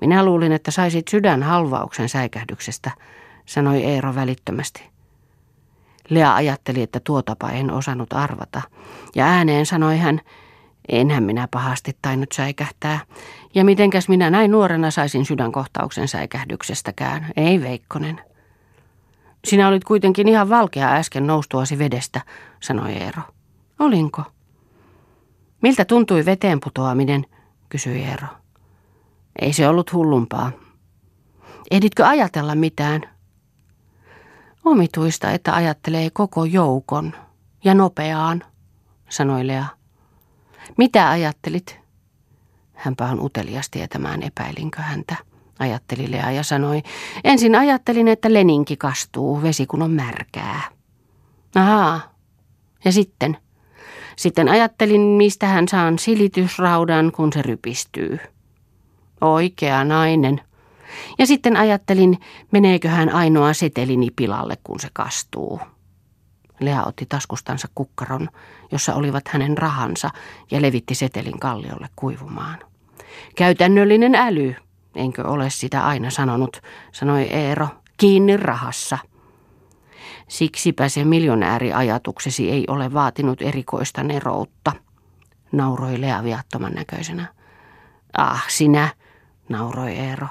Minä 0.00 0.24
luulin, 0.24 0.52
että 0.52 0.70
saisit 0.70 1.08
sydän 1.08 1.42
halvauksen 1.42 2.08
säikähdyksestä, 2.08 2.90
sanoi 3.46 3.84
Eero 3.84 4.14
välittömästi. 4.14 4.82
Lea 6.08 6.34
ajatteli, 6.34 6.82
että 6.82 7.00
tuotapa 7.00 7.50
en 7.50 7.70
osannut 7.70 8.12
arvata, 8.12 8.62
ja 9.14 9.24
ääneen 9.24 9.66
sanoi 9.66 9.98
hän, 9.98 10.20
enhän 10.88 11.24
minä 11.24 11.48
pahasti 11.50 11.98
tainnut 12.02 12.32
säikähtää, 12.32 13.00
ja 13.54 13.64
mitenkäs 13.64 14.08
minä 14.08 14.30
näin 14.30 14.50
nuorena 14.50 14.90
saisin 14.90 15.24
sydänkohtauksen 15.24 16.08
säikähdyksestäkään, 16.08 17.26
ei 17.36 17.60
Veikkonen. 17.60 18.20
Sinä 19.44 19.68
olit 19.68 19.84
kuitenkin 19.84 20.28
ihan 20.28 20.48
valkea 20.48 20.92
äsken 20.92 21.26
noustuasi 21.26 21.78
vedestä, 21.78 22.20
sanoi 22.60 22.92
Eero. 22.92 23.22
Olinko? 23.78 24.22
Miltä 25.62 25.84
tuntui 25.84 26.24
veteen 26.24 26.60
putoaminen, 26.60 27.26
kysyi 27.68 28.02
Eero. 28.02 28.26
Ei 29.40 29.52
se 29.52 29.68
ollut 29.68 29.92
hullumpaa. 29.92 30.52
Ehditkö 31.70 32.06
ajatella 32.06 32.54
mitään? 32.54 33.02
Omituista, 34.64 35.30
että 35.30 35.54
ajattelee 35.54 36.10
koko 36.10 36.44
joukon 36.44 37.12
ja 37.64 37.74
nopeaan, 37.74 38.44
sanoi 39.08 39.46
Lea. 39.46 39.75
Mitä 40.78 41.10
ajattelit? 41.10 41.80
Hänpä 42.74 43.04
on 43.04 43.20
utelias 43.20 43.70
tietämään, 43.70 44.22
epäilinkö 44.22 44.82
häntä, 44.82 45.16
ajatteli 45.58 46.10
Lea 46.10 46.30
ja 46.30 46.42
sanoi. 46.42 46.82
Ensin 47.24 47.54
ajattelin, 47.54 48.08
että 48.08 48.32
leninki 48.32 48.76
kastuu, 48.76 49.42
vesi 49.42 49.66
kun 49.66 49.82
on 49.82 49.90
märkää. 49.90 50.62
Ahaa, 51.54 52.00
ja 52.84 52.92
sitten? 52.92 53.36
Sitten 54.16 54.48
ajattelin, 54.48 55.00
mistä 55.00 55.46
hän 55.46 55.68
saan 55.68 55.98
silitysraudan, 55.98 57.12
kun 57.12 57.32
se 57.32 57.42
rypistyy. 57.42 58.18
Oikea 59.20 59.84
nainen. 59.84 60.40
Ja 61.18 61.26
sitten 61.26 61.56
ajattelin, 61.56 62.18
meneekö 62.52 62.88
hän 62.88 63.10
ainoa 63.10 63.52
setelini 63.52 64.08
pilalle, 64.16 64.58
kun 64.64 64.80
se 64.80 64.88
kastuu. 64.92 65.60
Lea 66.60 66.82
otti 66.84 67.06
taskustansa 67.08 67.68
kukkaron, 67.74 68.28
jossa 68.72 68.94
olivat 68.94 69.28
hänen 69.28 69.58
rahansa, 69.58 70.10
ja 70.50 70.62
levitti 70.62 70.94
setelin 70.94 71.40
kalliolle 71.40 71.88
kuivumaan. 71.96 72.58
Käytännöllinen 73.36 74.14
äly, 74.14 74.54
enkö 74.94 75.28
ole 75.28 75.50
sitä 75.50 75.86
aina 75.86 76.10
sanonut, 76.10 76.62
sanoi 76.92 77.22
Eero, 77.22 77.68
kiinni 77.96 78.36
rahassa. 78.36 78.98
Siksipä 80.28 80.88
se 80.88 81.04
miljonääriajatuksesi 81.04 82.50
ei 82.50 82.64
ole 82.68 82.92
vaatinut 82.92 83.42
erikoista 83.42 84.02
neroutta, 84.02 84.72
nauroi 85.52 86.00
Lea 86.00 86.24
viattoman 86.24 86.72
näköisenä. 86.72 87.26
Ah, 88.18 88.44
sinä, 88.48 88.88
nauroi 89.48 89.92
Eero. 89.92 90.26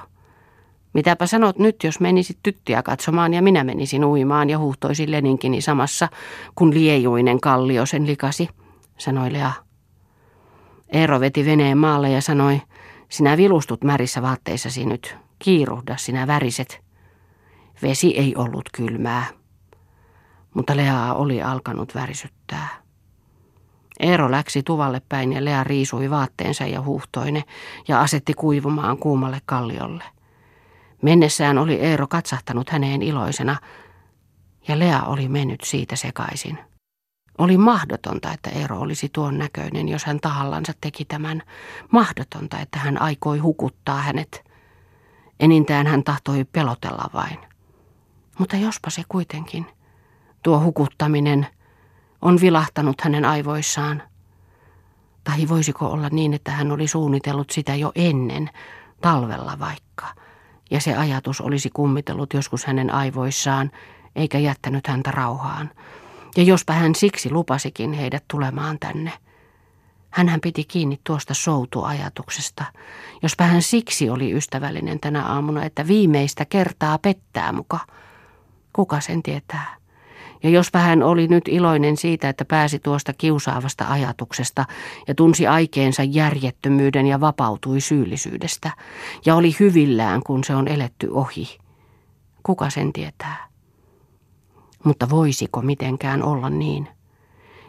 Mitäpä 0.96 1.26
sanot 1.26 1.58
nyt, 1.58 1.84
jos 1.84 2.00
menisit 2.00 2.38
tyttiä 2.42 2.82
katsomaan 2.82 3.34
ja 3.34 3.42
minä 3.42 3.64
menisin 3.64 4.04
uimaan 4.04 4.50
ja 4.50 4.58
huuhtoisin 4.58 5.10
Leninkini 5.10 5.60
samassa, 5.60 6.08
kun 6.54 6.74
liejuinen 6.74 7.40
kallio 7.40 7.86
sen 7.86 8.06
likasi, 8.06 8.48
sanoi 8.98 9.32
Lea. 9.32 9.52
Eero 10.88 11.20
veti 11.20 11.44
veneen 11.44 11.78
maalle 11.78 12.10
ja 12.10 12.20
sanoi, 12.20 12.62
sinä 13.08 13.36
vilustut 13.36 13.84
märissä 13.84 14.22
vaatteissasi 14.22 14.86
nyt. 14.86 15.16
Kiiruhda, 15.38 15.96
sinä 15.96 16.26
väriset. 16.26 16.80
Vesi 17.82 18.18
ei 18.18 18.34
ollut 18.36 18.68
kylmää. 18.72 19.26
Mutta 20.54 20.76
Leaa 20.76 21.14
oli 21.14 21.42
alkanut 21.42 21.94
värisyttää. 21.94 22.68
Eero 24.00 24.30
läksi 24.30 24.62
tuvalle 24.62 25.02
päin 25.08 25.32
ja 25.32 25.44
Lea 25.44 25.64
riisui 25.64 26.10
vaatteensa 26.10 26.66
ja 26.66 26.80
huuhtoine 26.80 27.44
ja 27.88 28.00
asetti 28.00 28.34
kuivumaan 28.34 28.98
kuumalle 28.98 29.38
kalliolle. 29.46 30.04
Mennessään 31.06 31.58
oli 31.58 31.74
Eero 31.74 32.06
katsahtanut 32.06 32.70
häneen 32.70 33.02
iloisena, 33.02 33.56
ja 34.68 34.78
Lea 34.78 35.02
oli 35.02 35.28
mennyt 35.28 35.60
siitä 35.64 35.96
sekaisin. 35.96 36.58
Oli 37.38 37.56
mahdotonta, 37.56 38.32
että 38.32 38.50
Eero 38.50 38.80
olisi 38.80 39.08
tuon 39.12 39.38
näköinen, 39.38 39.88
jos 39.88 40.04
hän 40.04 40.20
tahallansa 40.20 40.72
teki 40.80 41.04
tämän. 41.04 41.42
Mahdotonta, 41.92 42.60
että 42.60 42.78
hän 42.78 43.02
aikoi 43.02 43.38
hukuttaa 43.38 44.00
hänet. 44.02 44.44
Enintään 45.40 45.86
hän 45.86 46.04
tahtoi 46.04 46.44
pelotella 46.44 47.10
vain. 47.14 47.38
Mutta 48.38 48.56
jospa 48.56 48.90
se 48.90 49.02
kuitenkin, 49.08 49.66
tuo 50.42 50.60
hukuttaminen, 50.60 51.46
on 52.22 52.40
vilahtanut 52.40 53.00
hänen 53.00 53.24
aivoissaan. 53.24 54.02
Tai 55.24 55.48
voisiko 55.48 55.86
olla 55.86 56.08
niin, 56.08 56.34
että 56.34 56.50
hän 56.50 56.72
oli 56.72 56.88
suunnitellut 56.88 57.50
sitä 57.50 57.74
jo 57.74 57.92
ennen, 57.94 58.50
talvella 59.00 59.58
vaikka, 59.58 59.85
ja 60.70 60.80
se 60.80 60.96
ajatus 60.96 61.40
olisi 61.40 61.70
kummitellut 61.74 62.34
joskus 62.34 62.64
hänen 62.64 62.94
aivoissaan, 62.94 63.70
eikä 64.16 64.38
jättänyt 64.38 64.86
häntä 64.86 65.10
rauhaan. 65.10 65.70
Ja 66.36 66.42
jospa 66.42 66.72
hän 66.72 66.94
siksi 66.94 67.30
lupasikin 67.30 67.92
heidät 67.92 68.24
tulemaan 68.28 68.78
tänne. 68.78 69.12
Hänhän 70.10 70.40
piti 70.40 70.64
kiinni 70.64 71.00
tuosta 71.04 71.34
soutuajatuksesta. 71.34 72.64
Jospa 73.22 73.44
hän 73.44 73.62
siksi 73.62 74.10
oli 74.10 74.32
ystävällinen 74.32 75.00
tänä 75.00 75.24
aamuna, 75.24 75.64
että 75.64 75.86
viimeistä 75.86 76.44
kertaa 76.44 76.98
pettää 76.98 77.52
muka. 77.52 77.78
Kuka 78.72 79.00
sen 79.00 79.22
tietää? 79.22 79.76
Ja 80.42 80.50
jospa 80.50 80.78
hän 80.78 81.02
oli 81.02 81.28
nyt 81.28 81.48
iloinen 81.48 81.96
siitä, 81.96 82.28
että 82.28 82.44
pääsi 82.44 82.78
tuosta 82.78 83.12
kiusaavasta 83.12 83.84
ajatuksesta 83.88 84.64
ja 85.08 85.14
tunsi 85.14 85.46
aikeensa 85.46 86.02
järjettömyyden 86.02 87.06
ja 87.06 87.20
vapautui 87.20 87.80
syyllisyydestä. 87.80 88.70
Ja 89.26 89.34
oli 89.34 89.56
hyvillään, 89.60 90.22
kun 90.22 90.44
se 90.44 90.54
on 90.54 90.68
eletty 90.68 91.08
ohi. 91.10 91.58
Kuka 92.42 92.70
sen 92.70 92.92
tietää? 92.92 93.46
Mutta 94.84 95.10
voisiko 95.10 95.62
mitenkään 95.62 96.22
olla 96.22 96.50
niin? 96.50 96.88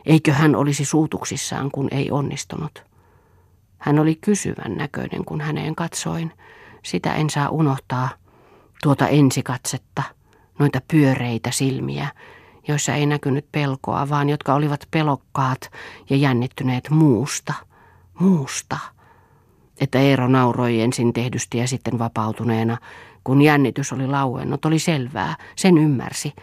Eikö 0.05 0.33
hän 0.33 0.55
olisi 0.55 0.85
suutuksissaan, 0.85 1.71
kun 1.71 1.87
ei 1.91 2.11
onnistunut? 2.11 2.83
Hän 3.77 3.99
oli 3.99 4.15
kysyvän 4.15 4.77
näköinen, 4.77 5.25
kun 5.25 5.41
häneen 5.41 5.75
katsoin. 5.75 6.31
Sitä 6.83 7.15
en 7.15 7.29
saa 7.29 7.49
unohtaa, 7.49 8.09
tuota 8.83 9.07
ensikatsetta, 9.07 10.03
noita 10.59 10.81
pyöreitä 10.91 11.51
silmiä, 11.51 12.07
joissa 12.67 12.93
ei 12.93 13.05
näkynyt 13.05 13.45
pelkoa, 13.51 14.09
vaan 14.09 14.29
jotka 14.29 14.53
olivat 14.53 14.87
pelokkaat 14.91 15.71
ja 16.09 16.15
jännittyneet 16.15 16.89
muusta, 16.89 17.53
muusta. 18.19 18.77
Että 19.79 19.99
Eero 19.99 20.27
nauroi 20.27 20.81
ensin 20.81 21.13
tehdysti 21.13 21.57
ja 21.57 21.67
sitten 21.67 21.99
vapautuneena, 21.99 22.77
kun 23.23 23.41
jännitys 23.41 23.93
oli 23.93 24.07
lauennut, 24.07 24.65
oli 24.65 24.79
selvää, 24.79 25.35
sen 25.55 25.77
ymmärsi. 25.77 26.33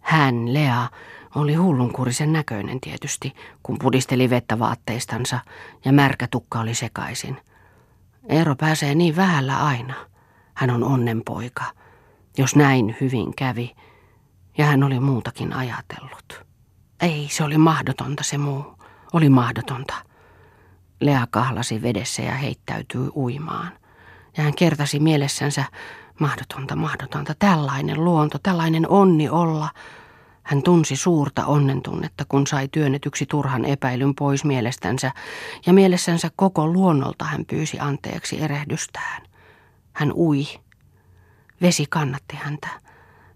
Hän, 0.00 0.54
Lea, 0.54 0.88
oli 1.34 1.54
hullunkurisen 1.54 2.32
näköinen 2.32 2.80
tietysti, 2.80 3.34
kun 3.62 3.76
pudisteli 3.78 4.30
vettä 4.30 4.58
vaatteistansa 4.58 5.38
ja 5.84 5.92
märkä 5.92 6.26
tukka 6.30 6.60
oli 6.60 6.74
sekaisin. 6.74 7.36
Eero 8.28 8.56
pääsee 8.56 8.94
niin 8.94 9.16
vähällä 9.16 9.64
aina. 9.64 9.94
Hän 10.54 10.70
on 10.70 10.84
onnenpoika. 10.84 11.64
Jos 12.38 12.56
näin 12.56 12.96
hyvin 13.00 13.34
kävi, 13.36 13.74
ja 14.60 14.66
hän 14.66 14.82
oli 14.82 15.00
muutakin 15.00 15.52
ajatellut. 15.52 16.44
Ei, 17.02 17.28
se 17.30 17.44
oli 17.44 17.58
mahdotonta 17.58 18.22
se 18.22 18.38
muu. 18.38 18.78
Oli 19.12 19.28
mahdotonta. 19.28 19.94
Lea 21.00 21.26
kahlasi 21.30 21.82
vedessä 21.82 22.22
ja 22.22 22.34
heittäytyi 22.34 23.08
uimaan. 23.16 23.72
Ja 24.36 24.42
hän 24.42 24.54
kertasi 24.54 25.00
mielessänsä, 25.00 25.64
mahdotonta, 26.18 26.76
mahdotonta, 26.76 27.34
tällainen 27.38 28.04
luonto, 28.04 28.38
tällainen 28.42 28.88
onni 28.88 29.28
olla. 29.28 29.68
Hän 30.42 30.62
tunsi 30.62 30.96
suurta 30.96 31.46
onnentunnetta, 31.46 32.24
kun 32.28 32.46
sai 32.46 32.68
työnnetyksi 32.68 33.26
turhan 33.26 33.64
epäilyn 33.64 34.14
pois 34.14 34.44
mielestänsä, 34.44 35.12
ja 35.66 35.72
mielessänsä 35.72 36.30
koko 36.36 36.66
luonnolta 36.66 37.24
hän 37.24 37.44
pyysi 37.44 37.78
anteeksi 37.80 38.42
erehdystään. 38.42 39.22
Hän 39.92 40.12
ui. 40.12 40.44
Vesi 41.62 41.86
kannatti 41.90 42.36
häntä. 42.36 42.89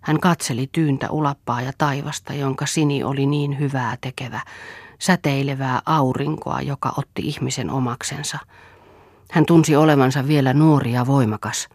Hän 0.04 0.20
katseli 0.20 0.68
tyyntä 0.72 1.10
ulappaa 1.10 1.60
ja 1.62 1.72
taivasta, 1.78 2.34
jonka 2.34 2.66
sini 2.66 3.04
oli 3.04 3.26
niin 3.26 3.58
hyvää 3.58 3.96
tekevä, 4.00 4.40
säteilevää 4.98 5.82
aurinkoa, 5.86 6.60
joka 6.60 6.92
otti 6.96 7.22
ihmisen 7.22 7.70
omaksensa. 7.70 8.38
Hän 9.30 9.46
tunsi 9.46 9.76
olevansa 9.76 10.26
vielä 10.26 10.54
nuori 10.54 10.92
ja 10.92 11.06
voimakas. 11.06 11.68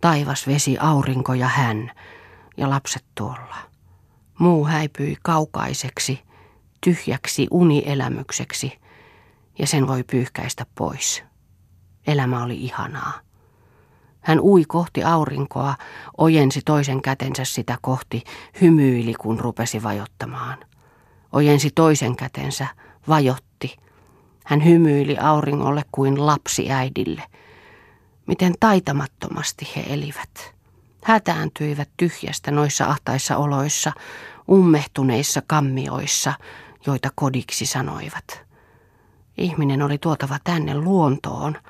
Taivas, 0.00 0.46
vesi, 0.46 0.78
aurinko 0.78 1.34
ja 1.34 1.48
hän, 1.48 1.92
ja 2.56 2.70
lapset 2.70 3.04
tuolla. 3.14 3.56
Muu 4.38 4.66
häipyi 4.66 5.16
kaukaiseksi, 5.22 6.22
tyhjäksi 6.80 7.46
unielämykseksi, 7.50 8.72
ja 9.58 9.66
sen 9.66 9.86
voi 9.86 10.04
pyyhkäistä 10.10 10.66
pois. 10.74 11.22
Elämä 12.06 12.42
oli 12.42 12.56
ihanaa. 12.56 13.25
Hän 14.26 14.40
ui 14.40 14.64
kohti 14.68 15.04
aurinkoa, 15.04 15.74
ojensi 16.18 16.60
toisen 16.64 17.02
kätensä 17.02 17.44
sitä 17.44 17.78
kohti, 17.80 18.22
hymyili 18.60 19.14
kun 19.14 19.40
rupesi 19.40 19.82
vajottamaan. 19.82 20.58
Ojensi 21.32 21.70
toisen 21.74 22.16
kätensä, 22.16 22.66
vajotti. 23.08 23.76
Hän 24.44 24.64
hymyili 24.64 25.18
auringolle 25.18 25.82
kuin 25.92 26.26
lapsi 26.26 26.72
äidille. 26.72 27.22
Miten 28.26 28.54
taitamattomasti 28.60 29.68
he 29.76 29.84
elivät. 29.88 30.54
Hätääntyivät 31.04 31.88
tyhjästä 31.96 32.50
noissa 32.50 32.84
ahtaissa 32.84 33.36
oloissa, 33.36 33.92
ummehtuneissa 34.50 35.42
kammioissa, 35.46 36.34
joita 36.86 37.10
kodiksi 37.14 37.66
sanoivat. 37.66 38.44
Ihminen 39.38 39.82
oli 39.82 39.98
tuotava 39.98 40.38
tänne 40.44 40.74
luontoon– 40.74 41.58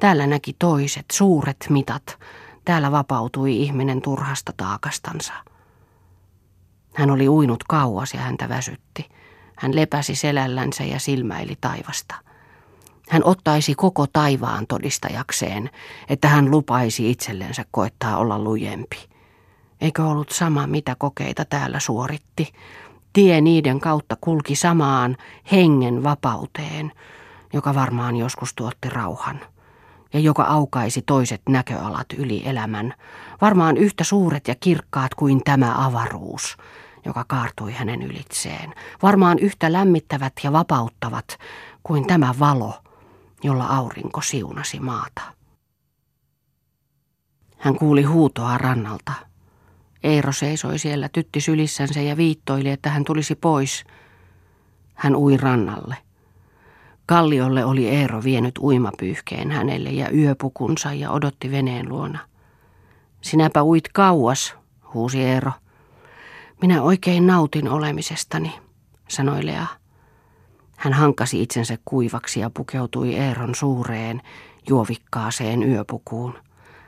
Täällä 0.00 0.26
näki 0.26 0.56
toiset, 0.58 1.06
suuret 1.12 1.66
mitat. 1.68 2.18
Täällä 2.64 2.92
vapautui 2.92 3.56
ihminen 3.56 4.02
turhasta 4.02 4.52
taakastansa. 4.56 5.32
Hän 6.94 7.10
oli 7.10 7.28
uinut 7.28 7.64
kauas 7.64 8.14
ja 8.14 8.20
häntä 8.20 8.48
väsytti. 8.48 9.08
Hän 9.56 9.76
lepäsi 9.76 10.14
selällänsä 10.14 10.84
ja 10.84 11.00
silmäili 11.00 11.56
taivasta. 11.60 12.14
Hän 13.08 13.24
ottaisi 13.24 13.74
koko 13.74 14.06
taivaan 14.06 14.66
todistajakseen, 14.66 15.70
että 16.08 16.28
hän 16.28 16.50
lupaisi 16.50 17.10
itsellensä 17.10 17.64
koettaa 17.70 18.16
olla 18.18 18.38
lujempi. 18.38 19.08
Eikö 19.80 20.04
ollut 20.04 20.30
sama, 20.30 20.66
mitä 20.66 20.96
kokeita 20.98 21.44
täällä 21.44 21.80
suoritti? 21.80 22.52
Tie 23.12 23.40
niiden 23.40 23.80
kautta 23.80 24.16
kulki 24.20 24.56
samaan 24.56 25.16
hengen 25.52 26.02
vapauteen, 26.02 26.92
joka 27.52 27.74
varmaan 27.74 28.16
joskus 28.16 28.54
tuotti 28.54 28.88
rauhan 28.88 29.40
ja 30.12 30.20
joka 30.20 30.42
aukaisi 30.42 31.02
toiset 31.02 31.42
näköalat 31.48 32.06
yli 32.16 32.42
elämän, 32.44 32.94
varmaan 33.40 33.76
yhtä 33.76 34.04
suuret 34.04 34.48
ja 34.48 34.54
kirkkaat 34.60 35.14
kuin 35.14 35.40
tämä 35.44 35.86
avaruus, 35.86 36.56
joka 37.04 37.24
kaartui 37.28 37.72
hänen 37.72 38.02
ylitseen, 38.02 38.74
varmaan 39.02 39.38
yhtä 39.38 39.72
lämmittävät 39.72 40.32
ja 40.42 40.52
vapauttavat 40.52 41.38
kuin 41.82 42.06
tämä 42.06 42.34
valo, 42.38 42.74
jolla 43.42 43.66
aurinko 43.66 44.20
siunasi 44.20 44.80
maata. 44.80 45.22
Hän 47.58 47.74
kuuli 47.74 48.02
huutoa 48.02 48.58
rannalta. 48.58 49.12
Eero 50.02 50.32
seisoi 50.32 50.78
siellä 50.78 51.08
tytti 51.08 51.40
sylissänsä 51.40 52.00
ja 52.00 52.16
viittoili, 52.16 52.68
että 52.68 52.90
hän 52.90 53.04
tulisi 53.04 53.34
pois. 53.34 53.84
Hän 54.94 55.16
ui 55.16 55.36
rannalle. 55.36 55.96
Kalliolle 57.08 57.64
oli 57.64 57.88
Eero 57.88 58.22
vienyt 58.24 58.58
uimapyyhkeen 58.58 59.50
hänelle 59.50 59.90
ja 59.90 60.10
yöpukunsa 60.10 60.92
ja 60.92 61.10
odotti 61.10 61.50
veneen 61.50 61.88
luona. 61.88 62.18
Sinäpä 63.20 63.62
uit 63.62 63.88
kauas, 63.94 64.54
huusi 64.94 65.22
Eero. 65.22 65.52
Minä 66.62 66.82
oikein 66.82 67.26
nautin 67.26 67.68
olemisestani, 67.68 68.54
sanoi 69.08 69.46
Lea. 69.46 69.66
Hän 70.76 70.92
hankasi 70.92 71.42
itsensä 71.42 71.78
kuivaksi 71.84 72.40
ja 72.40 72.50
pukeutui 72.50 73.14
Eeron 73.14 73.54
suureen, 73.54 74.22
juovikkaaseen 74.68 75.62
yöpukuun. 75.62 76.34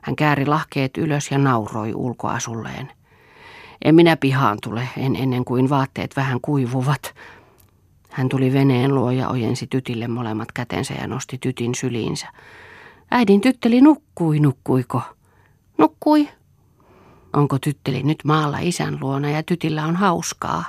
Hän 0.02 0.16
kääri 0.16 0.46
lahkeet 0.46 0.96
ylös 0.96 1.30
ja 1.30 1.38
nauroi 1.38 1.94
ulkoasulleen. 1.94 2.92
En 3.85 3.94
minä 3.94 4.16
pihaan 4.16 4.59
tule, 4.62 4.88
en 4.96 5.16
ennen 5.16 5.44
kuin 5.44 5.70
vaatteet 5.70 6.16
vähän 6.16 6.40
kuivuvat, 6.40 7.14
hän 8.10 8.28
tuli 8.28 8.52
veneen 8.52 8.94
luo 8.94 9.10
ja 9.10 9.28
ojensi 9.28 9.66
tytille 9.66 10.08
molemmat 10.08 10.52
kätensä 10.52 10.94
ja 10.94 11.06
nosti 11.06 11.38
tytin 11.38 11.74
syliinsä. 11.74 12.28
Äidin 13.10 13.40
tytteli 13.40 13.80
nukkui, 13.80 14.40
nukkuiko? 14.40 15.02
Nukkui. 15.78 16.28
Onko 17.32 17.58
tytteli 17.58 18.02
nyt 18.02 18.18
maalla 18.24 18.58
isän 18.60 18.98
luona 19.00 19.30
ja 19.30 19.42
tytillä 19.42 19.84
on 19.84 19.96
hauskaa? 19.96 20.64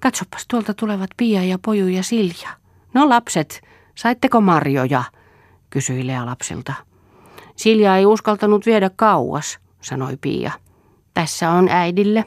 Katsopas, 0.00 0.46
tuolta 0.48 0.74
tulevat 0.74 1.10
Pia 1.16 1.44
ja 1.44 1.58
Poju 1.58 1.86
ja 1.88 2.02
Silja. 2.02 2.48
No 2.94 3.08
lapset, 3.08 3.62
saitteko 3.94 4.40
marjoja? 4.40 5.04
kysyi 5.70 6.06
Lea 6.06 6.26
lapsilta. 6.26 6.72
Silja 7.56 7.96
ei 7.96 8.06
uskaltanut 8.06 8.66
viedä 8.66 8.90
kauas, 8.96 9.58
sanoi 9.80 10.16
Pia. 10.20 10.52
Tässä 11.14 11.50
on 11.50 11.68
äidille, 11.68 12.24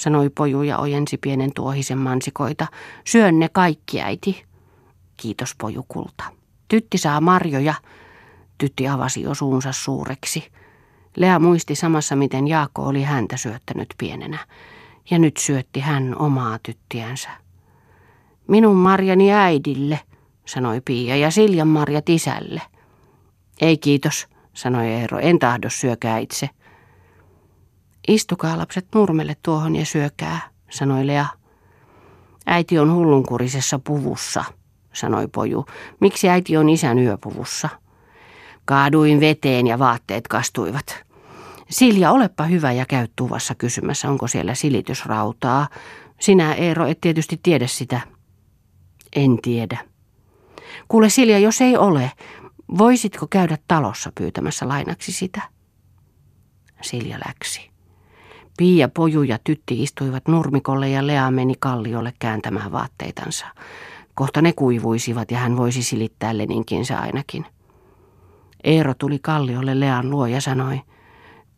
sanoi 0.00 0.30
Poju 0.30 0.62
ja 0.62 0.78
ojensi 0.78 1.18
pienen 1.18 1.52
tuohisen 1.54 1.98
mansikoita. 1.98 2.66
Syön 3.04 3.38
ne 3.38 3.48
kaikki, 3.48 4.00
äiti. 4.00 4.44
Kiitos 5.16 5.54
pojukulta. 5.58 6.24
Tytti 6.68 6.98
saa 6.98 7.20
marjoja. 7.20 7.74
Tytti 8.58 8.88
avasi 8.88 9.22
jo 9.22 9.34
suunsa 9.34 9.72
suureksi. 9.72 10.52
Lea 11.16 11.38
muisti 11.38 11.74
samassa, 11.74 12.16
miten 12.16 12.48
Jaakko 12.48 12.82
oli 12.82 13.02
häntä 13.02 13.36
syöttänyt 13.36 13.94
pienenä. 13.98 14.38
Ja 15.10 15.18
nyt 15.18 15.36
syötti 15.36 15.80
hän 15.80 16.16
omaa 16.18 16.58
tyttiänsä. 16.62 17.28
Minun 18.48 18.76
marjani 18.76 19.32
äidille, 19.32 20.00
sanoi 20.46 20.80
Pia, 20.84 21.16
ja 21.16 21.30
Siljan 21.30 21.68
marjat 21.68 22.08
isälle. 22.08 22.62
Ei 23.60 23.78
kiitos, 23.78 24.28
sanoi 24.54 24.86
Eero, 24.86 25.18
en 25.18 25.38
tahdo 25.38 25.70
syökää 25.70 26.18
itse. 26.18 26.50
Istukaa 28.08 28.58
lapset 28.58 28.86
nurmelle 28.94 29.36
tuohon 29.42 29.76
ja 29.76 29.86
syökää, 29.86 30.40
sanoi 30.70 31.06
Lea. 31.06 31.26
Äiti 32.46 32.78
on 32.78 32.92
hullunkurisessa 32.92 33.78
puvussa, 33.78 34.44
sanoi 34.92 35.28
poju. 35.28 35.66
Miksi 36.00 36.28
äiti 36.28 36.56
on 36.56 36.68
isän 36.68 36.98
yöpuvussa? 36.98 37.68
Kaaduin 38.64 39.20
veteen 39.20 39.66
ja 39.66 39.78
vaatteet 39.78 40.28
kastuivat. 40.28 41.04
Silja, 41.70 42.10
olepa 42.10 42.44
hyvä 42.44 42.72
ja 42.72 42.86
käy 42.86 43.08
tuvassa 43.16 43.54
kysymässä, 43.54 44.08
onko 44.10 44.26
siellä 44.28 44.54
silitysrautaa. 44.54 45.68
Sinä, 46.20 46.54
Eero, 46.54 46.86
et 46.86 47.00
tietysti 47.00 47.40
tiedä 47.42 47.66
sitä. 47.66 48.00
En 49.16 49.38
tiedä. 49.42 49.78
Kuule 50.88 51.08
Silja, 51.08 51.38
jos 51.38 51.60
ei 51.60 51.76
ole, 51.76 52.12
voisitko 52.78 53.26
käydä 53.26 53.58
talossa 53.68 54.12
pyytämässä 54.14 54.68
lainaksi 54.68 55.12
sitä? 55.12 55.42
Silja 56.80 57.18
läksi. 57.26 57.69
Pia, 58.60 58.88
Poju 58.88 59.22
ja 59.22 59.38
Tytti 59.44 59.82
istuivat 59.82 60.28
nurmikolle 60.28 60.88
ja 60.88 61.06
Lea 61.06 61.30
meni 61.30 61.54
kalliolle 61.58 62.12
kääntämään 62.18 62.72
vaatteitansa. 62.72 63.46
Kohta 64.14 64.42
ne 64.42 64.52
kuivuisivat 64.52 65.30
ja 65.30 65.38
hän 65.38 65.56
voisi 65.56 65.82
silittää 65.82 66.38
leninkinsä 66.38 67.00
ainakin. 67.00 67.46
Eero 68.64 68.94
tuli 68.94 69.18
kalliolle 69.18 69.80
Lean 69.80 70.10
luo 70.10 70.26
ja 70.26 70.40
sanoi, 70.40 70.80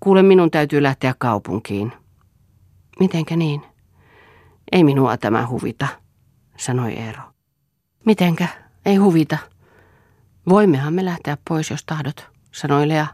kuule 0.01 0.23
minun 0.23 0.51
täytyy 0.51 0.83
lähteä 0.83 1.15
kaupunkiin. 1.19 1.93
Mitenkä 3.01 3.37
niin? 3.37 3.63
Ei 4.73 4.85
minua 4.85 5.17
tämä 5.17 5.47
huvita, 5.47 5.87
sanoi 6.57 6.93
Eero. 6.93 7.23
Mitenkä? 8.07 8.49
Ei 8.87 8.97
huvita. 8.97 9.39
Voimmehan 10.49 10.95
me 10.95 11.05
lähteä 11.05 11.39
pois, 11.49 11.71
jos 11.71 11.85
tahdot, 11.85 12.29
sanoi 12.53 12.89
Lea. 12.89 13.07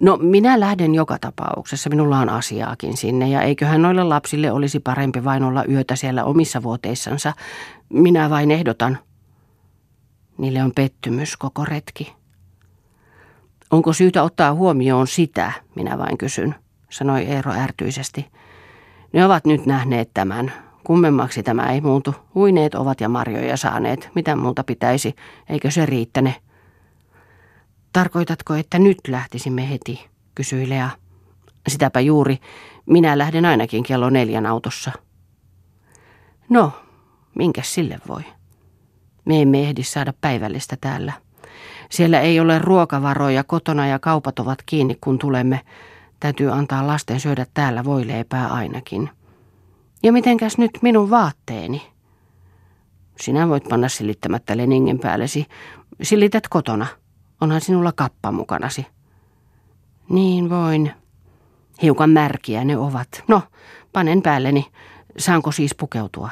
No 0.00 0.16
minä 0.16 0.60
lähden 0.60 0.94
joka 0.94 1.18
tapauksessa, 1.18 1.90
minulla 1.90 2.18
on 2.18 2.28
asiaakin 2.28 2.96
sinne 2.96 3.28
ja 3.28 3.42
eiköhän 3.42 3.82
noille 3.82 4.04
lapsille 4.04 4.52
olisi 4.52 4.80
parempi 4.80 5.24
vain 5.24 5.42
olla 5.42 5.64
yötä 5.64 5.96
siellä 5.96 6.24
omissa 6.24 6.62
vuoteissansa. 6.62 7.32
Minä 7.88 8.30
vain 8.30 8.50
ehdotan. 8.50 8.98
Niille 10.38 10.62
on 10.62 10.72
pettymys 10.74 11.36
koko 11.36 11.64
retki. 11.64 12.12
Onko 13.70 13.92
syytä 13.92 14.22
ottaa 14.22 14.54
huomioon 14.54 15.06
sitä, 15.06 15.52
minä 15.74 15.98
vain 15.98 16.18
kysyn, 16.18 16.54
sanoi 16.90 17.22
Eero 17.22 17.52
ärtyisesti. 17.52 18.26
Ne 19.12 19.24
ovat 19.24 19.44
nyt 19.44 19.66
nähneet 19.66 20.10
tämän. 20.14 20.52
Kummemmaksi 20.84 21.42
tämä 21.42 21.72
ei 21.72 21.80
muutu. 21.80 22.14
Uineet 22.36 22.74
ovat 22.74 23.00
ja 23.00 23.08
marjoja 23.08 23.56
saaneet. 23.56 24.10
Mitä 24.14 24.36
muuta 24.36 24.64
pitäisi? 24.64 25.14
Eikö 25.48 25.70
se 25.70 25.86
riittäne? 25.86 26.34
Tarkoitatko, 27.92 28.54
että 28.54 28.78
nyt 28.78 28.98
lähtisimme 29.08 29.70
heti, 29.70 30.08
kysyi 30.34 30.68
Lea. 30.68 30.90
Sitäpä 31.68 32.00
juuri. 32.00 32.38
Minä 32.86 33.18
lähden 33.18 33.44
ainakin 33.44 33.82
kello 33.82 34.10
neljän 34.10 34.46
autossa. 34.46 34.92
No, 36.48 36.72
minkä 37.34 37.62
sille 37.64 37.98
voi? 38.08 38.22
Me 39.24 39.42
emme 39.42 39.60
ehdi 39.60 39.82
saada 39.82 40.12
päivällistä 40.20 40.76
täällä. 40.80 41.12
Siellä 41.90 42.20
ei 42.20 42.40
ole 42.40 42.58
ruokavaroja 42.58 43.44
kotona 43.44 43.86
ja 43.86 43.98
kaupat 43.98 44.38
ovat 44.38 44.58
kiinni, 44.66 44.96
kun 45.00 45.18
tulemme. 45.18 45.60
Täytyy 46.20 46.52
antaa 46.52 46.86
lasten 46.86 47.20
syödä 47.20 47.46
täällä 47.54 47.84
voileipää 47.84 48.48
ainakin. 48.48 49.10
Ja 50.02 50.12
mitenkäs 50.12 50.58
nyt 50.58 50.70
minun 50.82 51.10
vaatteeni? 51.10 51.82
Sinä 53.20 53.48
voit 53.48 53.64
panna 53.68 53.88
silittämättä 53.88 54.56
leningen 54.56 54.98
päällesi. 54.98 55.46
Silität 56.02 56.48
kotona. 56.48 56.86
Onhan 57.40 57.60
sinulla 57.60 57.92
kappa 57.92 58.32
mukanasi. 58.32 58.86
Niin 60.08 60.50
voin. 60.50 60.92
Hiukan 61.82 62.10
märkiä 62.10 62.64
ne 62.64 62.76
ovat. 62.76 63.08
No, 63.28 63.42
panen 63.92 64.22
päälleni. 64.22 64.66
Saanko 65.18 65.52
siis 65.52 65.74
pukeutua? 65.74 66.30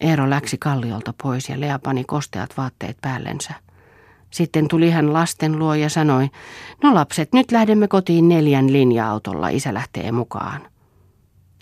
Eero 0.00 0.30
läksi 0.30 0.58
kalliolta 0.58 1.14
pois 1.22 1.48
ja 1.48 1.60
Lea 1.60 1.78
pani 1.78 2.04
kosteat 2.04 2.56
vaatteet 2.56 2.98
päällensä. 3.00 3.54
Sitten 4.30 4.68
tuli 4.68 4.90
hän 4.90 5.12
lasten 5.12 5.58
luo 5.58 5.74
ja 5.74 5.88
sanoi, 5.88 6.30
no 6.82 6.94
lapset, 6.94 7.32
nyt 7.32 7.52
lähdemme 7.52 7.88
kotiin 7.88 8.28
neljän 8.28 8.72
linja-autolla, 8.72 9.48
isä 9.48 9.74
lähtee 9.74 10.12
mukaan. 10.12 10.60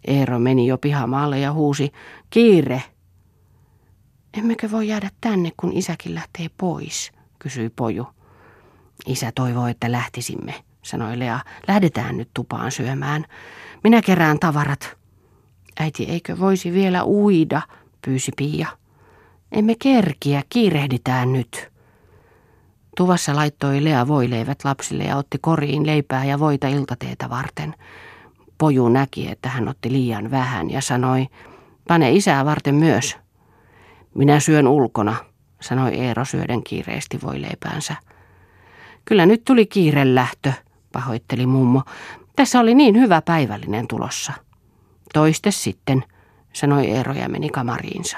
Eero 0.07 0.39
meni 0.39 0.67
jo 0.67 0.79
pihamaalle 0.79 1.39
ja 1.39 1.53
huusi, 1.53 1.93
kiire. 2.31 2.83
Emmekö 4.39 4.71
voi 4.71 4.89
jäädä 4.89 5.11
tänne, 5.21 5.53
kun 5.57 5.73
isäkin 5.73 6.15
lähtee 6.15 6.47
pois, 6.59 7.13
kysyi 7.47 7.71
poju. 7.71 8.07
Isä 9.07 9.33
toivoi, 9.35 9.71
että 9.71 9.93
lähtisimme, 9.93 10.55
sanoi 10.83 11.19
Lea. 11.19 11.41
Lähdetään 11.69 12.17
nyt 12.17 12.31
tupaan 12.35 12.73
syömään. 12.73 13.25
Minä 13.85 14.03
kerään 14.03 14.39
tavarat. 14.39 14.97
Äiti, 15.81 16.05
eikö 16.05 16.39
voisi 16.39 16.73
vielä 16.73 17.05
uida, 17.05 17.63
pyysi 18.05 18.33
Pia. 18.37 18.69
Emme 19.53 19.75
kerkiä, 19.79 20.43
kiirehditään 20.49 21.33
nyt. 21.33 21.73
Tuvassa 22.97 23.37
laittoi 23.37 23.85
Lea 23.85 24.09
voileivät 24.09 24.65
lapsille 24.65 25.05
ja 25.05 25.17
otti 25.17 25.39
koriin 25.41 25.87
leipää 25.87 26.25
ja 26.25 26.39
voita 26.39 26.69
iltateetä 26.69 27.31
varten. 27.31 27.75
Poju 28.59 28.89
näki, 28.89 29.31
että 29.31 29.49
hän 29.49 29.69
otti 29.69 29.93
liian 29.93 30.31
vähän 30.31 30.71
ja 30.71 30.81
sanoi, 30.81 31.27
pane 31.89 32.13
isää 32.13 32.45
varten 32.45 32.75
myös. 32.75 33.17
Minä 34.15 34.41
syön 34.41 34.69
ulkona, 34.69 35.17
sanoi 35.61 35.95
Eero 35.95 36.25
syöden 36.25 36.63
kiireesti 36.65 37.19
voileipäänsä. 37.23 37.97
Kyllä 39.05 39.27
nyt 39.27 39.45
tuli 39.45 39.67
kiire 39.67 40.15
lähtö, 40.15 40.53
pahoitteli 40.93 41.47
mummo. 41.47 41.83
Tässä 42.37 42.61
oli 42.61 42.75
niin 42.75 42.97
hyvä 42.97 43.23
päivällinen 43.23 43.89
tulossa. 43.89 44.33
Toiste 45.13 45.51
sitten, 45.51 46.05
sanoi 46.53 46.87
Eero 46.87 47.13
ja 47.13 47.29
meni 47.29 47.49
kamariinsa. 47.49 48.17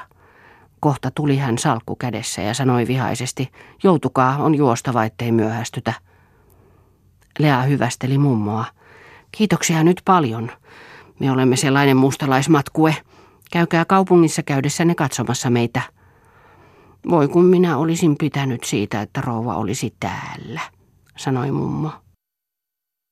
Kohta 0.80 1.10
tuli 1.10 1.36
hän 1.36 1.58
salkku 1.58 1.96
kädessä 1.96 2.42
ja 2.42 2.54
sanoi 2.54 2.86
vihaisesti, 2.86 3.50
joutukaa, 3.82 4.36
on 4.36 4.54
juostava, 4.54 5.04
ettei 5.04 5.32
myöhästytä. 5.32 5.92
Lea 7.38 7.62
hyvästeli 7.62 8.18
mummoa. 8.18 8.64
Kiitoksia 9.32 9.84
nyt 9.84 10.02
paljon. 10.04 10.50
Me 11.18 11.30
olemme 11.30 11.56
sellainen 11.56 11.96
mustalaismatkue. 11.96 12.96
Käykää 13.52 13.84
kaupungissa 13.84 14.42
käydessänne 14.42 14.94
katsomassa 14.94 15.50
meitä. 15.50 15.80
Voi 17.10 17.28
kun 17.28 17.44
minä 17.44 17.76
olisin 17.76 18.16
pitänyt 18.18 18.64
siitä, 18.64 19.02
että 19.02 19.20
rouva 19.20 19.54
olisi 19.54 19.94
täällä, 20.00 20.60
sanoi 21.16 21.50
mummo. 21.50 21.90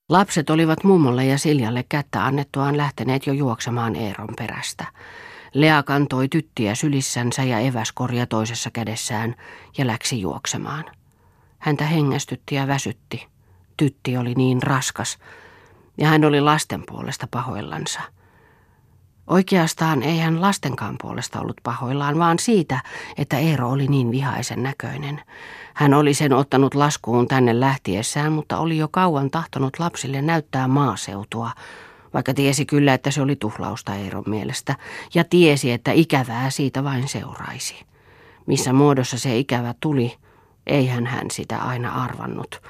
Lapset 0.09 0.51
olivat 0.51 0.85
mummolle 0.85 1.25
ja 1.25 1.39
Siljalle 1.39 1.85
kättä 1.89 2.25
annettuaan 2.25 2.77
lähteneet 2.77 3.27
jo 3.27 3.33
juoksemaan 3.33 3.97
Eeron 3.97 4.35
perästä. 4.39 4.87
Lea 5.55 5.83
kantoi 5.83 6.29
tyttiä 6.29 6.75
sylissänsä 6.75 7.45
ja 7.45 7.59
eväskorja 7.59 8.27
toisessa 8.27 8.71
kädessään 8.71 9.35
ja 9.79 9.87
läksi 9.87 10.21
juoksemaan. 10.21 10.85
Häntä 11.59 11.85
hengästytti 11.85 12.55
ja 12.55 12.67
väsytti. 12.67 13.27
Tytti 13.77 14.17
oli 14.17 14.35
niin 14.35 14.63
raskas, 14.63 15.19
ja 15.99 16.09
hän 16.09 16.25
oli 16.25 16.41
lasten 16.41 16.83
puolesta 16.87 17.29
pahoillansa. 17.31 18.01
Oikeastaan 19.27 20.03
ei 20.03 20.19
hän 20.19 20.41
lastenkaan 20.41 20.97
puolesta 21.03 21.41
ollut 21.41 21.57
pahoillaan, 21.63 22.19
vaan 22.19 22.39
siitä, 22.39 22.83
että 23.19 23.39
Eero 23.39 23.71
oli 23.71 23.87
niin 23.87 24.11
vihaisen 24.11 24.63
näköinen. 24.63 25.23
Hän 25.75 25.95
oli 25.95 26.15
sen 26.15 26.33
ottanut 26.33 26.75
laskuun 26.75 27.29
tänne 27.29 27.61
lähtiessään, 27.61 28.33
mutta 28.33 28.59
oli 28.59 28.79
jo 28.79 28.89
kauan 28.89 29.31
tahtonut 29.31 29.79
lapsille 29.79 30.23
näyttää 30.23 30.69
maaseutua, 30.69 31.51
vaikka 32.15 32.35
tiesi 32.35 32.67
kyllä, 32.67 32.95
että 32.95 33.11
se 33.11 33.23
oli 33.23 33.37
tuhlausta 33.37 33.95
Eeron 33.95 34.25
mielestä, 34.27 34.77
ja 35.15 35.25
tiesi, 35.25 35.73
että 35.73 35.93
ikävää 35.93 36.51
siitä 36.51 36.85
vain 36.85 37.09
seuraisi. 37.09 37.87
Missä 38.47 38.73
muodossa 38.73 39.19
se 39.19 39.39
ikävä 39.39 39.75
tuli, 39.81 40.17
eihän 40.67 41.07
hän 41.07 41.31
sitä 41.31 41.59
aina 41.59 42.05
arvannut. 42.05 42.63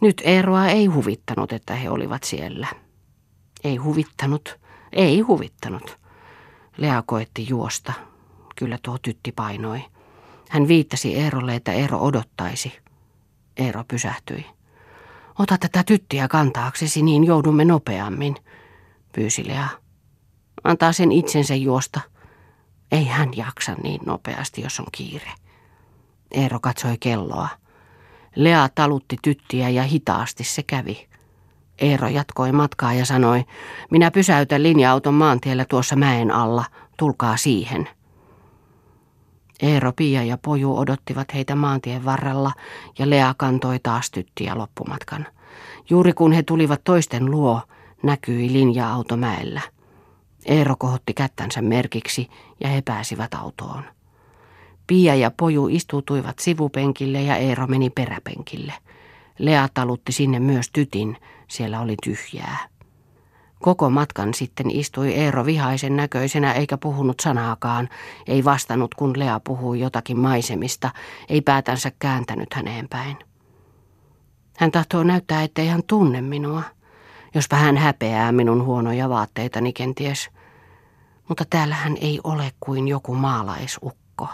Nyt 0.00 0.22
Eeroa 0.24 0.66
ei 0.66 0.86
huvittanut, 0.86 1.52
että 1.52 1.74
he 1.74 1.90
olivat 1.90 2.22
siellä. 2.24 2.66
Ei 3.64 3.76
huvittanut, 3.76 4.58
ei 4.96 5.20
huvittanut. 5.20 5.98
Lea 6.76 7.02
koetti 7.06 7.46
juosta. 7.48 7.92
Kyllä 8.56 8.78
tuo 8.82 8.98
tytti 8.98 9.32
painoi. 9.32 9.84
Hän 10.48 10.68
viittasi 10.68 11.16
Eerolle, 11.16 11.54
että 11.54 11.72
Eero 11.72 11.98
odottaisi. 11.98 12.72
Eero 13.56 13.84
pysähtyi. 13.88 14.46
Ota 15.38 15.58
tätä 15.58 15.84
tyttiä 15.84 16.28
kantaaksesi, 16.28 17.02
niin 17.02 17.24
joudumme 17.24 17.64
nopeammin, 17.64 18.36
pyysi 19.12 19.48
Lea. 19.48 19.68
Antaa 20.64 20.92
sen 20.92 21.12
itsensä 21.12 21.54
juosta. 21.54 22.00
Ei 22.92 23.04
hän 23.04 23.36
jaksa 23.36 23.74
niin 23.82 24.00
nopeasti, 24.06 24.62
jos 24.62 24.80
on 24.80 24.86
kiire. 24.92 25.32
Eero 26.30 26.60
katsoi 26.60 26.96
kelloa. 27.00 27.48
Lea 28.36 28.68
talutti 28.74 29.16
tyttiä 29.22 29.68
ja 29.68 29.82
hitaasti 29.82 30.44
se 30.44 30.62
kävi. 30.62 31.08
Eero 31.78 32.08
jatkoi 32.08 32.52
matkaa 32.52 32.92
ja 32.92 33.04
sanoi, 33.04 33.44
minä 33.90 34.10
pysäytän 34.10 34.62
linja-auton 34.62 35.14
maantiellä 35.14 35.64
tuossa 35.64 35.96
mäen 35.96 36.30
alla, 36.30 36.64
tulkaa 36.96 37.36
siihen. 37.36 37.88
Eero, 39.62 39.92
Pia 39.92 40.22
ja 40.22 40.38
Poju 40.38 40.78
odottivat 40.78 41.34
heitä 41.34 41.54
maantien 41.54 42.04
varrella 42.04 42.52
ja 42.98 43.10
Lea 43.10 43.34
kantoi 43.36 43.78
taas 43.82 44.10
tyttiä 44.10 44.58
loppumatkan. 44.58 45.26
Juuri 45.90 46.12
kun 46.12 46.32
he 46.32 46.42
tulivat 46.42 46.84
toisten 46.84 47.30
luo, 47.30 47.60
näkyi 48.02 48.52
linja-auto 48.52 49.16
mäellä. 49.16 49.60
Eero 50.46 50.76
kohotti 50.78 51.14
kättänsä 51.14 51.62
merkiksi 51.62 52.28
ja 52.60 52.68
he 52.68 52.82
pääsivät 52.82 53.34
autoon. 53.34 53.84
Pia 54.86 55.14
ja 55.14 55.30
Poju 55.30 55.68
istuutuivat 55.68 56.38
sivupenkille 56.38 57.22
ja 57.22 57.36
Eero 57.36 57.66
meni 57.66 57.90
peräpenkille. 57.90 58.72
Lea 59.38 59.68
talutti 59.74 60.12
sinne 60.12 60.40
myös 60.40 60.70
tytin, 60.72 61.16
siellä 61.48 61.80
oli 61.80 61.94
tyhjää. 62.04 62.68
Koko 63.58 63.90
matkan 63.90 64.34
sitten 64.34 64.70
istui 64.70 65.12
Eero 65.12 65.46
vihaisen 65.46 65.96
näköisenä 65.96 66.52
eikä 66.52 66.78
puhunut 66.78 67.20
sanaakaan, 67.20 67.88
ei 68.26 68.44
vastannut 68.44 68.94
kun 68.94 69.18
Lea 69.18 69.40
puhui 69.40 69.80
jotakin 69.80 70.18
maisemista, 70.18 70.90
ei 71.28 71.40
päätänsä 71.40 71.92
kääntänyt 71.98 72.54
häneen 72.54 72.88
päin. 72.88 73.16
Hän 74.56 74.70
tahtoo 74.70 75.02
näyttää, 75.02 75.42
ettei 75.42 75.66
hän 75.68 75.82
tunne 75.86 76.20
minua, 76.20 76.62
jospa 77.34 77.56
hän 77.56 77.76
häpeää 77.76 78.32
minun 78.32 78.64
huonoja 78.64 79.08
vaatteitani 79.08 79.72
kenties. 79.72 80.30
Mutta 81.28 81.44
täällä 81.50 81.74
hän 81.74 81.96
ei 82.00 82.20
ole 82.24 82.52
kuin 82.60 82.88
joku 82.88 83.14
maalaisukko. 83.14 84.28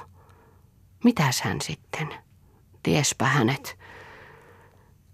Mitäs 1.05 1.41
hän 1.41 1.61
sitten? 1.61 2.09
Tiespä 2.83 3.25
hänet. 3.25 3.82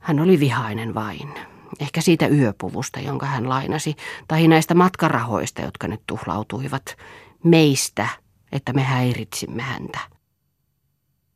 Hän 0.08 0.20
oli 0.20 0.40
vihainen 0.40 0.94
vain. 0.94 1.34
Ehkä 1.80 2.00
siitä 2.00 2.28
yöpuvusta, 2.28 3.00
jonka 3.00 3.26
hän 3.26 3.48
lainasi, 3.48 3.96
tai 4.28 4.48
näistä 4.48 4.74
matkarahoista, 4.74 5.62
jotka 5.62 5.88
nyt 5.88 6.00
tuhlautuivat. 6.06 6.96
Meistä, 7.44 8.08
että 8.52 8.72
me 8.72 8.82
häiritsimme 8.82 9.62
häntä. 9.62 9.98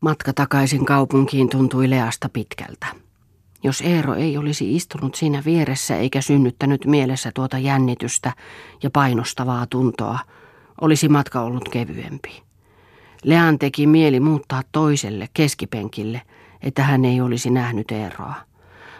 Matka 0.00 0.32
takaisin 0.32 0.84
kaupunkiin 0.84 1.48
tuntui 1.48 1.90
Leasta 1.90 2.28
pitkältä. 2.28 2.86
Jos 3.62 3.80
Eero 3.80 4.14
ei 4.14 4.36
olisi 4.36 4.76
istunut 4.76 5.14
siinä 5.14 5.42
vieressä 5.44 5.96
eikä 5.96 6.20
synnyttänyt 6.20 6.84
mielessä 6.86 7.32
tuota 7.34 7.58
jännitystä 7.58 8.32
ja 8.82 8.90
painostavaa 8.90 9.66
tuntoa, 9.66 10.18
olisi 10.80 11.08
matka 11.08 11.40
ollut 11.40 11.68
kevyempi. 11.68 12.42
Lean 13.24 13.58
teki 13.58 13.86
mieli 13.86 14.20
muuttaa 14.20 14.62
toiselle 14.72 15.28
keskipenkille, 15.34 16.22
että 16.62 16.82
hän 16.82 17.04
ei 17.04 17.20
olisi 17.20 17.50
nähnyt 17.50 17.90
Eeroa. 17.90 18.51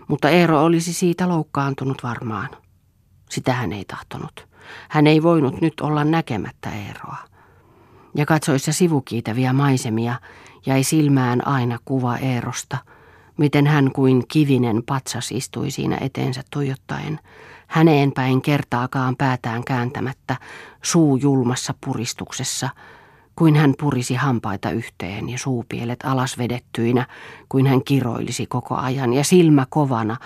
Mutta 0.09 0.29
Eero 0.29 0.65
olisi 0.65 0.93
siitä 0.93 1.29
loukkaantunut 1.29 2.03
varmaan. 2.03 2.49
Sitä 3.31 3.53
hän 3.53 3.73
ei 3.73 3.85
tahtonut. 3.85 4.49
Hän 4.89 5.07
ei 5.07 5.23
voinut 5.23 5.61
nyt 5.61 5.81
olla 5.81 6.05
näkemättä 6.05 6.71
Eeroa. 6.71 7.17
Ja 8.15 8.27
katsoissa 8.27 8.73
sivukiitäviä 8.73 9.53
maisemia 9.53 10.15
jäi 10.67 10.85
silmään 10.85 11.47
aina 11.47 11.79
kuva 11.85 12.17
Eerosta, 12.17 12.79
miten 13.39 13.67
hän 13.67 13.93
kuin 13.93 14.23
kivinen 14.29 14.83
patsas 14.87 15.33
istui 15.33 15.71
siinä 15.71 15.99
eteensä 16.01 16.43
tuijottaen, 16.51 17.21
häneen 17.67 18.13
päin 18.13 18.43
kertaakaan 18.43 19.17
päätään 19.17 19.65
kääntämättä, 19.65 20.37
suu 20.83 21.17
julmassa 21.17 21.75
puristuksessa– 21.85 22.69
kuin 23.37 23.57
hän 23.57 23.75
purisi 23.81 24.15
hampaita 24.15 24.71
yhteen 24.71 25.29
ja 25.29 25.39
suupielet 25.39 25.99
alas 26.05 26.39
vedettyinä, 26.39 27.07
kuin 27.49 27.67
hän 27.67 27.85
kiroilisi 27.85 28.47
koko 28.47 28.77
ajan 28.77 29.13
ja 29.13 29.25
silmä 29.25 29.67
kovana, 29.71 30.17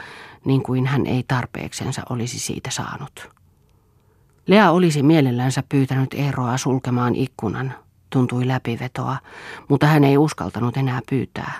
niin 0.45 0.63
kuin 0.63 0.87
hän 0.87 1.07
ei 1.07 1.25
tarpeeksensa 1.29 2.03
olisi 2.11 2.39
siitä 2.39 2.71
saanut. 2.71 3.29
Lea 4.47 4.71
olisi 4.71 5.03
mielellänsä 5.03 5.63
pyytänyt 5.69 6.15
Eeroa 6.15 6.57
sulkemaan 6.57 7.15
ikkunan, 7.15 7.75
tuntui 8.11 8.49
läpivetoa, 8.49 9.17
mutta 9.69 9.87
hän 9.87 10.05
ei 10.05 10.19
uskaltanut 10.19 10.77
enää 10.77 11.01
pyytää. 11.11 11.53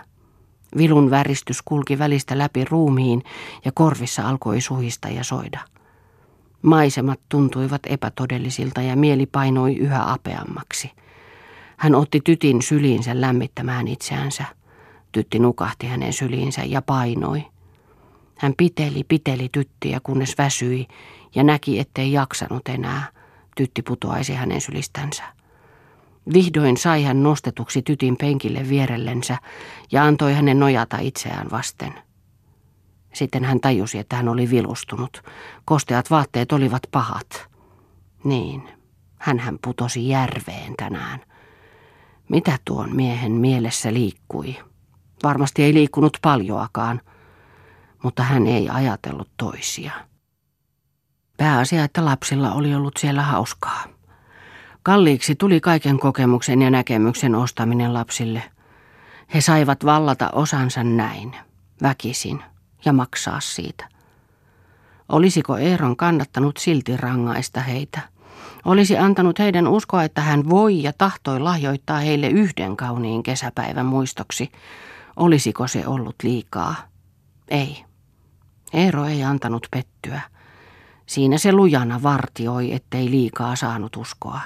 Vilun 0.77 1.11
väristys 1.11 1.63
kulki 1.63 1.99
välistä 1.99 2.39
läpi 2.39 2.65
ruumiin 2.65 3.23
ja 3.65 3.73
korvissa 3.75 4.29
alkoi 4.29 4.61
suhista 4.61 5.09
ja 5.09 5.25
soida. 5.25 5.61
Maisemat 6.63 7.21
tuntuivat 7.29 7.81
epätodellisilta 7.87 8.83
ja 8.83 8.97
mieli 8.97 9.27
painoi 9.27 9.77
yhä 9.77 10.13
apeammaksi– 10.13 10.91
hän 11.77 11.95
otti 11.95 12.21
tytin 12.25 12.63
syliinsä 12.63 13.21
lämmittämään 13.21 13.89
itseänsä. 13.89 14.45
Tytti 15.13 15.39
nukahti 15.39 15.87
hänen 15.87 16.13
syliinsä 16.13 16.65
ja 16.65 16.83
painoi. 16.83 17.45
Hän 18.39 18.55
piteli, 18.57 19.05
piteli 19.09 19.49
tyttiä, 19.53 20.01
kunnes 20.03 20.39
väsyi 20.39 20.87
ja 21.35 21.45
näki, 21.45 21.79
ettei 21.79 22.13
jaksanut 22.13 22.69
enää. 22.69 23.09
Tytti 23.57 23.83
putoaisi 23.83 24.35
hänen 24.35 24.61
sylistänsä. 24.61 25.25
Vihdoin 26.33 26.77
sai 26.77 27.05
hän 27.05 27.23
nostetuksi 27.23 27.83
tytin 27.83 28.17
penkille 28.17 28.69
vierellensä 28.69 29.39
ja 29.93 30.05
antoi 30.05 30.35
hänen 30.35 30.61
nojata 30.61 30.99
itseään 30.99 31.47
vasten. 31.51 31.93
Sitten 33.13 33.45
hän 33.45 33.61
tajusi, 33.61 33.99
että 33.99 34.17
hän 34.17 34.29
oli 34.29 34.51
vilustunut. 34.51 35.23
Kosteat 35.65 36.11
vaatteet 36.11 36.53
olivat 36.53 36.83
pahat. 36.91 37.49
Niin, 38.25 38.69
hän 39.19 39.39
hän 39.39 39.59
putosi 39.65 40.09
järveen 40.09 40.75
tänään. 40.77 41.21
Mitä 42.29 42.59
tuon 42.65 42.97
miehen 42.97 43.33
mielessä 43.33 43.93
liikkui? 43.93 44.57
Varmasti 45.23 45.63
ei 45.63 45.75
liikkunut 45.75 46.19
paljoakaan, 46.23 47.01
mutta 48.03 48.23
hän 48.23 48.47
ei 48.47 48.69
ajatellut 48.69 49.31
toisia. 49.37 49.93
Pääasia, 51.37 51.85
että 51.85 52.05
lapsilla 52.05 52.53
oli 52.53 52.75
ollut 52.75 52.97
siellä 52.97 53.23
hauskaa. 53.23 53.85
Kalliiksi 54.83 55.35
tuli 55.35 55.61
kaiken 55.61 55.99
kokemuksen 55.99 56.63
ja 56.63 56.71
näkemyksen 56.71 57.35
ostaminen 57.35 57.95
lapsille. 57.95 58.43
He 59.35 59.41
saivat 59.41 59.85
vallata 59.85 60.31
osansa 60.31 60.85
näin, 60.85 61.37
väkisin, 61.83 62.43
ja 62.85 62.93
maksaa 62.93 63.41
siitä. 63.41 63.89
Olisiko 65.09 65.59
Eeron 65.59 65.97
kannattanut 65.97 66.57
silti 66.57 66.97
rangaista 66.97 67.61
heitä? 67.61 68.01
Olisi 68.67 68.99
antanut 68.99 69.39
heidän 69.39 69.69
uskoa, 69.69 70.05
että 70.05 70.21
hän 70.21 70.49
voi 70.49 70.83
ja 70.83 70.93
tahtoi 70.93 71.41
lahjoittaa 71.41 71.99
heille 71.99 72.29
yhden 72.29 72.77
kauniin 72.77 73.23
kesäpäivän 73.23 73.87
muistoksi. 73.87 74.53
Olisiko 75.17 75.69
se 75.69 75.87
ollut 75.87 76.15
liikaa? 76.23 76.75
Ei. 77.49 77.85
Eero 78.73 79.05
ei 79.05 79.25
antanut 79.25 79.67
pettyä. 79.71 80.21
Siinä 81.07 81.39
se 81.39 81.53
lujana 81.53 82.03
vartioi, 82.03 82.73
ettei 82.73 83.11
liikaa 83.11 83.57
saanut 83.57 83.97
uskoa. 83.97 84.41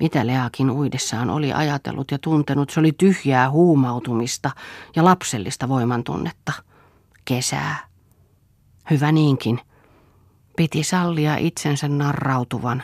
Mitä 0.00 0.26
Leakin 0.26 0.70
uidessaan 0.70 1.30
oli 1.30 1.52
ajatellut 1.52 2.10
ja 2.10 2.18
tuntenut, 2.18 2.70
se 2.70 2.80
oli 2.80 2.92
tyhjää 2.92 3.50
huumautumista 3.50 4.50
ja 4.96 5.04
lapsellista 5.04 5.68
voimantunnetta. 5.68 6.52
Kesää. 7.24 7.76
Hyvä 8.90 9.12
niinkin. 9.12 9.60
Piti 10.56 10.82
sallia 10.82 11.36
itsensä 11.36 11.88
narrautuvan. 11.88 12.82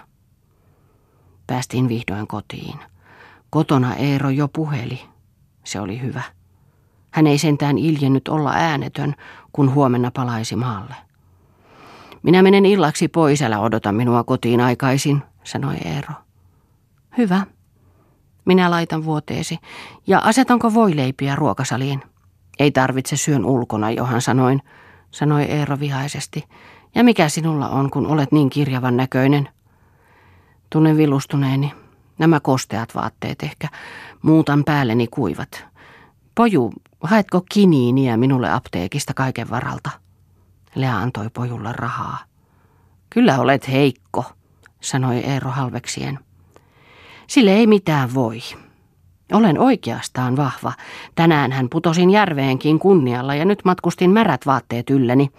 Päästiin 1.47 1.89
vihdoin 1.89 2.27
kotiin. 2.27 2.79
Kotona 3.51 3.95
Eero 3.95 4.31
jo 4.31 4.49
puheli. 4.49 5.01
Se 5.65 5.81
oli 5.81 6.03
hyvä. 6.03 6.23
Hän 7.11 7.27
ei 7.27 7.39
sentään 7.39 7.79
iljennyt 7.79 8.29
olla 8.29 8.53
äänetön, 8.55 9.15
kun 9.53 9.75
huomenna 9.75 10.11
palaisi 10.11 10.57
maalle. 10.57 10.95
Minä 12.23 12.43
menen 12.43 12.67
illaksi 12.67 13.09
pois, 13.09 13.43
älä 13.43 13.61
odota 13.61 13.93
minua 13.93 14.25
kotiin 14.25 14.61
aikaisin, 14.61 15.23
sanoi 15.45 15.77
Eero. 15.85 16.15
Hyvä. 17.19 17.47
Minä 18.45 18.71
laitan 18.71 19.05
vuoteesi. 19.05 19.59
Ja 20.07 20.19
asetanko 20.19 20.75
voileipiä 20.75 21.37
ruokasaliin? 21.37 22.03
Ei 22.59 22.71
tarvitse 22.71 23.17
syön 23.17 23.45
ulkona, 23.45 23.91
johan 23.91 24.23
sanoin, 24.23 24.63
sanoi 25.11 25.43
Eero 25.43 25.81
vihaisesti. 25.81 26.45
Ja 26.95 27.05
mikä 27.05 27.29
sinulla 27.29 27.69
on, 27.69 27.91
kun 27.91 28.07
olet 28.07 28.33
niin 28.33 28.51
kirjavan 28.51 28.97
näköinen? 28.97 29.49
Tunnen 30.71 30.97
vilustuneeni. 30.97 31.73
Nämä 32.19 32.41
kosteat 32.41 32.95
vaatteet 32.95 33.43
ehkä. 33.43 33.69
Muutan 34.23 34.65
päälleni 34.65 35.07
kuivat. 35.07 35.65
Poju, 36.35 36.73
haetko 37.01 37.43
kiniiniä 37.53 38.17
minulle 38.17 38.51
apteekista 38.51 39.15
kaiken 39.15 39.51
varalta? 39.51 39.91
Lea 40.75 40.99
antoi 40.99 41.29
pojulle 41.31 41.73
rahaa. 41.73 42.19
Kyllä 43.11 43.39
olet 43.39 43.69
heikko, 43.69 44.25
sanoi 44.81 45.17
Eero 45.17 45.51
halveksien. 45.51 46.19
Sille 47.27 47.51
ei 47.53 47.67
mitään 47.67 48.15
voi. 48.15 48.41
Olen 49.33 49.59
oikeastaan 49.59 50.37
vahva. 50.37 50.73
Tänään 51.15 51.53
hän 51.53 51.69
putosin 51.69 52.11
järveenkin 52.11 52.79
kunnialla 52.79 53.35
ja 53.35 53.45
nyt 53.45 53.65
matkustin 53.65 54.11
märät 54.11 54.47
vaatteet 54.47 54.91
ylläni, 54.91 55.31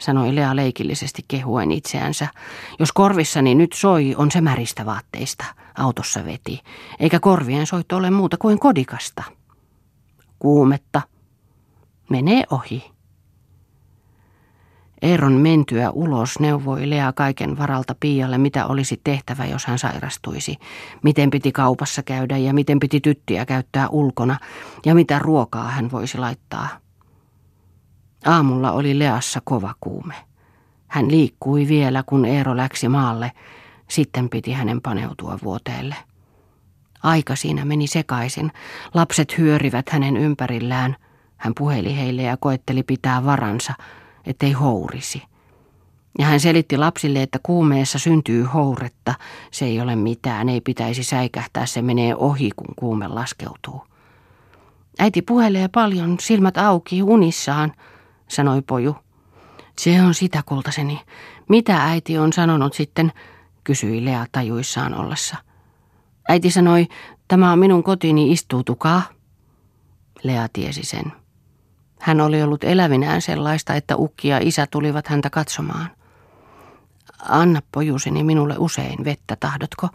sanoi 0.00 0.34
Lea 0.34 0.56
leikillisesti 0.56 1.24
kehuen 1.28 1.72
itseänsä. 1.72 2.28
Jos 2.78 2.92
korvissani 2.92 3.54
nyt 3.54 3.72
soi, 3.72 4.14
on 4.18 4.30
se 4.30 4.40
märistä 4.40 4.86
vaatteista, 4.86 5.44
autossa 5.78 6.24
veti, 6.24 6.60
eikä 7.00 7.20
korvien 7.20 7.66
soitto 7.66 7.96
ole 7.96 8.10
muuta 8.10 8.36
kuin 8.36 8.58
kodikasta. 8.58 9.22
Kuumetta. 10.38 11.02
Menee 12.10 12.44
ohi. 12.50 12.90
Eeron 15.02 15.32
mentyä 15.32 15.90
ulos 15.90 16.40
neuvoi 16.40 16.90
Lea 16.90 17.12
kaiken 17.12 17.58
varalta 17.58 17.94
Pialle, 18.00 18.38
mitä 18.38 18.66
olisi 18.66 19.00
tehtävä, 19.04 19.46
jos 19.46 19.66
hän 19.66 19.78
sairastuisi. 19.78 20.56
Miten 21.02 21.30
piti 21.30 21.52
kaupassa 21.52 22.02
käydä 22.02 22.36
ja 22.36 22.54
miten 22.54 22.80
piti 22.80 23.00
tyttiä 23.00 23.46
käyttää 23.46 23.88
ulkona 23.88 24.38
ja 24.86 24.94
mitä 24.94 25.18
ruokaa 25.18 25.68
hän 25.68 25.90
voisi 25.90 26.18
laittaa. 26.18 26.68
Aamulla 28.26 28.72
oli 28.72 28.98
Leassa 28.98 29.40
kova 29.44 29.74
kuume. 29.80 30.14
Hän 30.88 31.10
liikkui 31.10 31.68
vielä, 31.68 32.02
kun 32.06 32.24
Eero 32.24 32.56
läksi 32.56 32.88
maalle. 32.88 33.32
Sitten 33.88 34.28
piti 34.28 34.52
hänen 34.52 34.80
paneutua 34.80 35.38
vuoteelle. 35.44 35.96
Aika 37.02 37.36
siinä 37.36 37.64
meni 37.64 37.86
sekaisin. 37.86 38.52
Lapset 38.94 39.38
hyörivät 39.38 39.88
hänen 39.88 40.16
ympärillään. 40.16 40.96
Hän 41.36 41.52
puheli 41.58 41.96
heille 41.96 42.22
ja 42.22 42.36
koetteli 42.36 42.82
pitää 42.82 43.24
varansa– 43.24 43.74
ettei 44.26 44.52
hourisi. 44.52 45.22
Ja 46.18 46.26
hän 46.26 46.40
selitti 46.40 46.76
lapsille, 46.76 47.22
että 47.22 47.38
kuumeessa 47.42 47.98
syntyy 47.98 48.42
houretta. 48.42 49.14
Se 49.50 49.64
ei 49.64 49.80
ole 49.80 49.96
mitään, 49.96 50.48
ei 50.48 50.60
pitäisi 50.60 51.04
säikähtää, 51.04 51.66
se 51.66 51.82
menee 51.82 52.14
ohi, 52.14 52.50
kun 52.56 52.74
kuume 52.76 53.08
laskeutuu. 53.08 53.82
Äiti 54.98 55.22
puhelee 55.22 55.68
paljon, 55.68 56.16
silmät 56.20 56.58
auki, 56.58 57.02
unissaan, 57.02 57.72
sanoi 58.30 58.62
poju. 58.62 58.96
Se 59.78 60.02
on 60.02 60.14
sitä, 60.14 60.42
kultaseni. 60.46 61.00
Mitä 61.48 61.84
äiti 61.84 62.18
on 62.18 62.32
sanonut 62.32 62.74
sitten, 62.74 63.12
kysyi 63.64 64.04
Lea 64.04 64.26
tajuissaan 64.32 64.94
ollessa. 64.94 65.36
Äiti 66.28 66.50
sanoi, 66.50 66.88
tämä 67.28 67.52
on 67.52 67.58
minun 67.58 67.82
kotini, 67.82 68.32
istuutukaa. 68.32 69.02
Lea 70.22 70.48
tiesi 70.52 70.84
sen. 70.84 71.12
Hän 72.00 72.20
oli 72.20 72.42
ollut 72.42 72.64
elävinään 72.64 73.22
sellaista, 73.22 73.74
että 73.74 73.96
ukki 73.96 74.28
ja 74.28 74.38
isä 74.42 74.66
tulivat 74.66 75.06
häntä 75.06 75.30
katsomaan. 75.30 75.90
Anna 77.28 77.60
pojuseni 77.72 78.24
minulle 78.24 78.54
usein 78.58 79.04
vettä, 79.04 79.36
tahdotko, 79.36 79.88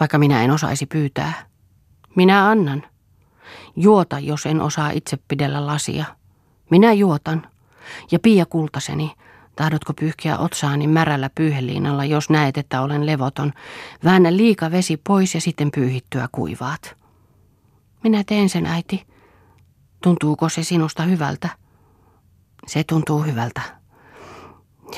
vaikka 0.00 0.18
minä 0.18 0.42
en 0.42 0.50
osaisi 0.50 0.86
pyytää. 0.86 1.32
Minä 2.16 2.48
annan. 2.48 2.82
Juota, 3.76 4.18
jos 4.18 4.46
en 4.46 4.60
osaa 4.60 4.90
itse 4.90 5.18
pidellä 5.28 5.66
lasia. 5.66 6.04
Minä 6.70 6.92
juotan. 6.92 7.46
Ja 8.10 8.18
Pia 8.18 8.46
kultaseni, 8.46 9.12
tahdotko 9.56 9.92
pyyhkiä 9.92 10.38
otsaani 10.38 10.86
märällä 10.86 11.30
pyyheliinalla, 11.34 12.04
jos 12.04 12.30
näet, 12.30 12.58
että 12.58 12.82
olen 12.82 13.06
levoton. 13.06 13.52
Väännä 14.04 14.36
liika 14.36 14.70
vesi 14.70 14.96
pois 14.96 15.34
ja 15.34 15.40
sitten 15.40 15.70
pyyhittyä 15.70 16.28
kuivaat. 16.32 16.96
Minä 18.04 18.24
teen 18.24 18.48
sen, 18.48 18.66
äiti. 18.66 19.06
Tuntuuko 20.02 20.48
se 20.48 20.62
sinusta 20.62 21.02
hyvältä? 21.02 21.48
Se 22.66 22.84
tuntuu 22.84 23.22
hyvältä. 23.22 23.60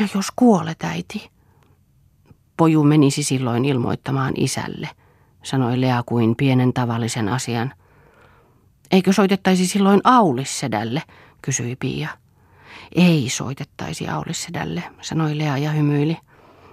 Ja 0.00 0.08
jos 0.14 0.26
kuolet, 0.36 0.84
äiti? 0.84 1.30
Poju 2.56 2.84
menisi 2.84 3.22
silloin 3.22 3.64
ilmoittamaan 3.64 4.34
isälle, 4.36 4.88
sanoi 5.42 5.80
Lea 5.80 6.02
kuin 6.06 6.36
pienen 6.36 6.72
tavallisen 6.72 7.28
asian. 7.28 7.72
Eikö 8.90 9.12
soitettaisi 9.12 9.66
silloin 9.66 10.00
Aulissedälle, 10.04 11.02
kysyi 11.42 11.76
Pia. 11.76 12.08
Ei 12.94 13.28
soitettaisi 13.28 14.08
Aulissedälle, 14.08 14.82
sanoi 15.00 15.38
Lea 15.38 15.58
ja 15.58 15.70
hymyili. 15.70 16.16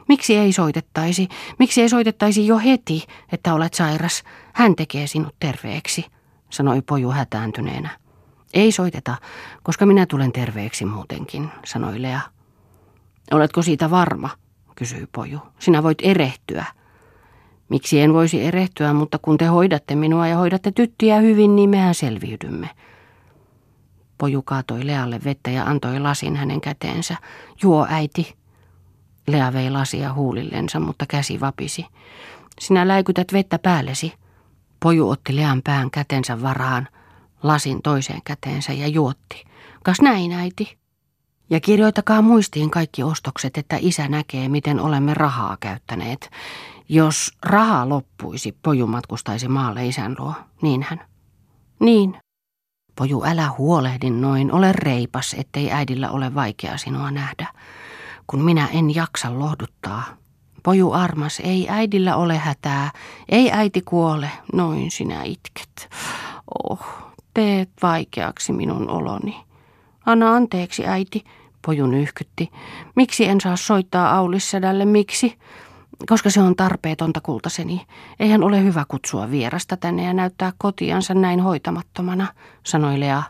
Miksi 0.07 0.36
ei 0.36 0.53
soitettaisi? 0.53 1.28
Miksi 1.59 1.82
ei 1.82 1.89
soitettaisi 1.89 2.47
jo 2.47 2.57
heti, 2.57 3.03
että 3.32 3.53
olet 3.53 3.74
sairas? 3.74 4.24
Hän 4.53 4.76
tekee 4.76 5.07
sinut 5.07 5.36
terveeksi, 5.39 6.05
sanoi 6.49 6.82
Poju 6.82 7.11
hätääntyneenä. 7.11 7.89
Ei 8.53 8.72
soiteta, 8.72 9.15
koska 9.63 9.86
minä 9.86 10.05
tulen 10.05 10.32
terveeksi 10.32 10.86
muutenkin, 10.86 11.49
sanoi 11.65 12.01
Lea. 12.01 12.22
Oletko 13.32 13.61
siitä 13.61 13.89
varma, 13.89 14.30
kysyi 14.76 15.07
Poju. 15.11 15.39
Sinä 15.59 15.84
voit 15.84 15.97
erehtyä. 16.01 16.65
Miksi 17.70 18.01
en 18.01 18.13
voisi 18.13 18.43
erehtyä, 18.43 18.93
mutta 18.93 19.20
kun 19.20 19.38
te 19.38 19.45
hoidatte 19.45 19.95
minua 19.95 20.28
ja 20.28 20.38
hoidatte 20.38 20.72
tyttiä 20.72 21.20
hyvin, 21.20 21.55
niin 21.55 21.70
mehän 21.70 21.95
selviydymme. 21.95 22.70
Poju 24.18 24.41
kaatoi 24.41 24.88
Lealle 24.88 25.20
vettä 25.24 25.51
ja 25.51 25.65
antoi 25.65 25.99
lasin 25.99 26.36
hänen 26.36 26.61
käteensä. 26.61 27.15
Juo, 27.61 27.88
äiti. 27.89 28.36
Lea 29.28 29.53
vei 29.53 29.70
lasia 29.70 30.13
huulillensa, 30.13 30.80
mutta 30.80 31.05
käsi 31.05 31.39
vapisi. 31.39 31.86
Sinä 32.59 32.88
läikytät 32.88 33.34
vettä 33.34 33.59
päällesi. 33.59 34.13
Poju 34.80 35.09
otti 35.09 35.36
Lean 35.36 35.61
pään 35.63 35.91
kätensä 35.91 36.41
varaan 36.41 36.88
lasin 37.43 37.82
toiseen 37.82 38.22
käteensä 38.26 38.74
ja 38.74 38.88
juotti. 38.88 39.43
Kas 39.84 40.01
näin, 40.01 40.32
äiti. 40.32 40.78
Ja 41.49 41.59
kirjoitakaa 41.59 42.22
muistiin 42.22 42.70
kaikki 42.70 43.03
ostokset, 43.03 43.57
että 43.57 43.78
isä 43.80 44.07
näkee, 44.07 44.49
miten 44.49 44.80
olemme 44.80 45.13
rahaa 45.13 45.57
käyttäneet. 45.59 46.30
Jos 46.89 47.38
raha 47.43 47.89
loppuisi, 47.89 48.57
poju 48.61 48.88
matkustaisi 48.88 49.47
maalle 49.47 49.86
isän 49.86 50.15
luo. 50.20 50.34
Niin 50.61 50.86
hän. 50.89 51.01
Niin. 51.80 52.18
Poju, 52.97 53.23
älä 53.25 53.49
huolehdin 53.57 54.21
noin, 54.21 54.51
ole 54.51 54.73
reipas, 54.73 55.35
ettei 55.39 55.71
äidillä 55.71 56.09
ole 56.09 56.35
vaikea 56.35 56.77
sinua 56.77 57.11
nähdä. 57.11 57.47
Kun 58.27 58.41
minä 58.41 58.67
en 58.73 58.95
jaksa 58.95 59.39
lohduttaa. 59.39 60.03
Poju 60.63 60.91
armas, 60.91 61.39
ei 61.43 61.69
äidillä 61.69 62.15
ole 62.15 62.37
hätää, 62.37 62.91
ei 63.29 63.51
äiti 63.51 63.81
kuole, 63.81 64.31
noin 64.53 64.91
sinä 64.91 65.23
itket. 65.23 65.89
Oh, 66.63 66.79
teet 67.33 67.69
vaikeaksi 67.81 68.53
minun 68.53 68.89
oloni. 68.89 69.43
Anna 70.05 70.35
anteeksi, 70.35 70.87
äiti, 70.87 71.23
pojun 71.65 71.93
yhkytti. 71.93 72.51
Miksi 72.95 73.25
en 73.25 73.41
saa 73.41 73.55
soittaa 73.55 74.15
Aulissedälle, 74.15 74.85
miksi? 74.85 75.37
Koska 76.05 76.29
se 76.29 76.41
on 76.41 76.55
tarpeetonta 76.55 77.21
kultaseni. 77.21 77.87
Eihän 78.19 78.43
ole 78.43 78.63
hyvä 78.63 78.85
kutsua 78.87 79.31
vierasta 79.31 79.77
tänne 79.77 80.03
ja 80.03 80.13
näyttää 80.13 80.53
kotiansa 80.57 81.13
näin 81.13 81.39
hoitamattomana, 81.39 82.27
sanoi 82.63 82.99
Lea. 82.99 83.23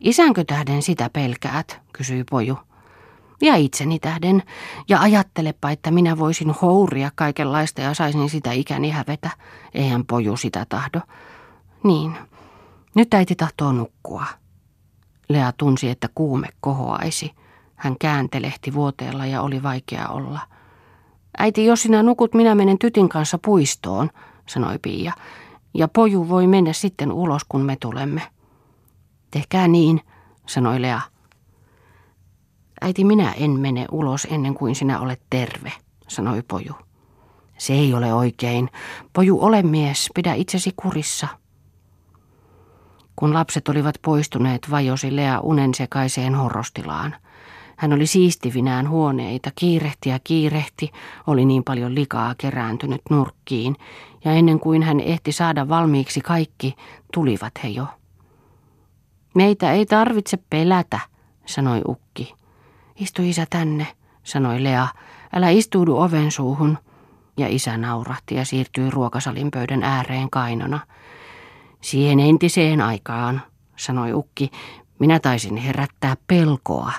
Isänkö 0.00 0.44
tähden 0.44 0.82
sitä 0.82 1.10
pelkäät, 1.10 1.80
kysyi 1.92 2.24
poju. 2.30 2.58
Ja 3.42 3.56
itseni 3.56 3.98
tähden. 3.98 4.42
Ja 4.88 5.00
ajattelepa, 5.00 5.70
että 5.70 5.90
minä 5.90 6.18
voisin 6.18 6.50
houria 6.50 7.10
kaikenlaista 7.14 7.80
ja 7.80 7.94
saisin 7.94 8.30
sitä 8.30 8.52
ikäni 8.52 8.90
hävetä. 8.90 9.30
Eihän 9.74 10.04
poju 10.06 10.36
sitä 10.36 10.66
tahdo. 10.68 11.00
Niin, 11.84 12.16
nyt 12.94 13.14
äiti 13.14 13.34
tahtoo 13.34 13.72
nukkua. 13.72 14.26
Lea 15.28 15.52
tunsi, 15.52 15.88
että 15.88 16.08
kuume 16.14 16.48
kohoaisi. 16.60 17.32
Hän 17.74 17.96
kääntelehti 17.98 18.74
vuoteella 18.74 19.26
ja 19.26 19.42
oli 19.42 19.62
vaikea 19.62 20.08
olla. 20.08 20.40
Äiti, 21.38 21.66
jos 21.66 21.82
sinä 21.82 22.02
nukut, 22.02 22.34
minä 22.34 22.54
menen 22.54 22.78
tytin 22.78 23.08
kanssa 23.08 23.38
puistoon, 23.44 24.10
sanoi 24.48 24.78
Pia. 24.82 25.12
Ja 25.74 25.88
poju 25.88 26.28
voi 26.28 26.46
mennä 26.46 26.72
sitten 26.72 27.12
ulos, 27.12 27.42
kun 27.48 27.60
me 27.60 27.76
tulemme. 27.80 28.22
Tehkää 29.30 29.68
niin, 29.68 30.00
sanoi 30.46 30.82
Lea. 30.82 31.00
Äiti, 32.80 33.04
minä 33.04 33.32
en 33.32 33.50
mene 33.50 33.86
ulos 33.92 34.26
ennen 34.30 34.54
kuin 34.54 34.74
sinä 34.74 35.00
olet 35.00 35.22
terve, 35.30 35.72
sanoi 36.08 36.42
poju. 36.42 36.72
Se 37.58 37.72
ei 37.72 37.94
ole 37.94 38.14
oikein. 38.14 38.70
Poju, 39.12 39.38
ole 39.40 39.62
mies, 39.62 40.10
pidä 40.14 40.34
itsesi 40.34 40.72
kurissa. 40.76 41.28
Kun 43.16 43.34
lapset 43.34 43.68
olivat 43.68 43.94
poistuneet, 44.02 44.70
vajosi 44.70 45.16
Lea 45.16 45.40
unensekaiseen 45.40 46.34
horrostilaan. 46.34 47.16
Hän 47.84 47.92
oli 47.92 48.06
siistivinään 48.06 48.88
huoneita, 48.88 49.50
kiirehti 49.54 50.08
ja 50.08 50.18
kiirehti, 50.24 50.92
oli 51.26 51.44
niin 51.44 51.64
paljon 51.64 51.94
likaa 51.94 52.34
kerääntynyt 52.38 53.00
nurkkiin, 53.10 53.76
ja 54.24 54.32
ennen 54.32 54.60
kuin 54.60 54.82
hän 54.82 55.00
ehti 55.00 55.32
saada 55.32 55.68
valmiiksi 55.68 56.20
kaikki, 56.20 56.74
tulivat 57.12 57.52
he 57.64 57.68
jo. 57.68 57.86
Meitä 59.34 59.72
ei 59.72 59.86
tarvitse 59.86 60.38
pelätä, 60.50 61.00
sanoi 61.46 61.82
Ukki. 61.88 62.34
Istu 62.96 63.22
isä 63.22 63.46
tänne, 63.50 63.86
sanoi 64.22 64.62
Lea, 64.62 64.88
älä 65.32 65.50
istuudu 65.50 65.96
oven 65.96 66.30
suuhun. 66.30 66.78
Ja 67.36 67.48
isä 67.48 67.76
naurahti 67.76 68.34
ja 68.34 68.44
siirtyi 68.44 68.90
ruokasalin 68.90 69.50
pöydän 69.50 69.82
ääreen 69.82 70.30
kainona. 70.30 70.80
Siihen 71.80 72.20
entiseen 72.20 72.80
aikaan, 72.80 73.42
sanoi 73.76 74.12
ukki. 74.12 74.50
Minä 74.98 75.20
taisin 75.20 75.56
herättää 75.56 76.16
pelkoa. 76.26 76.92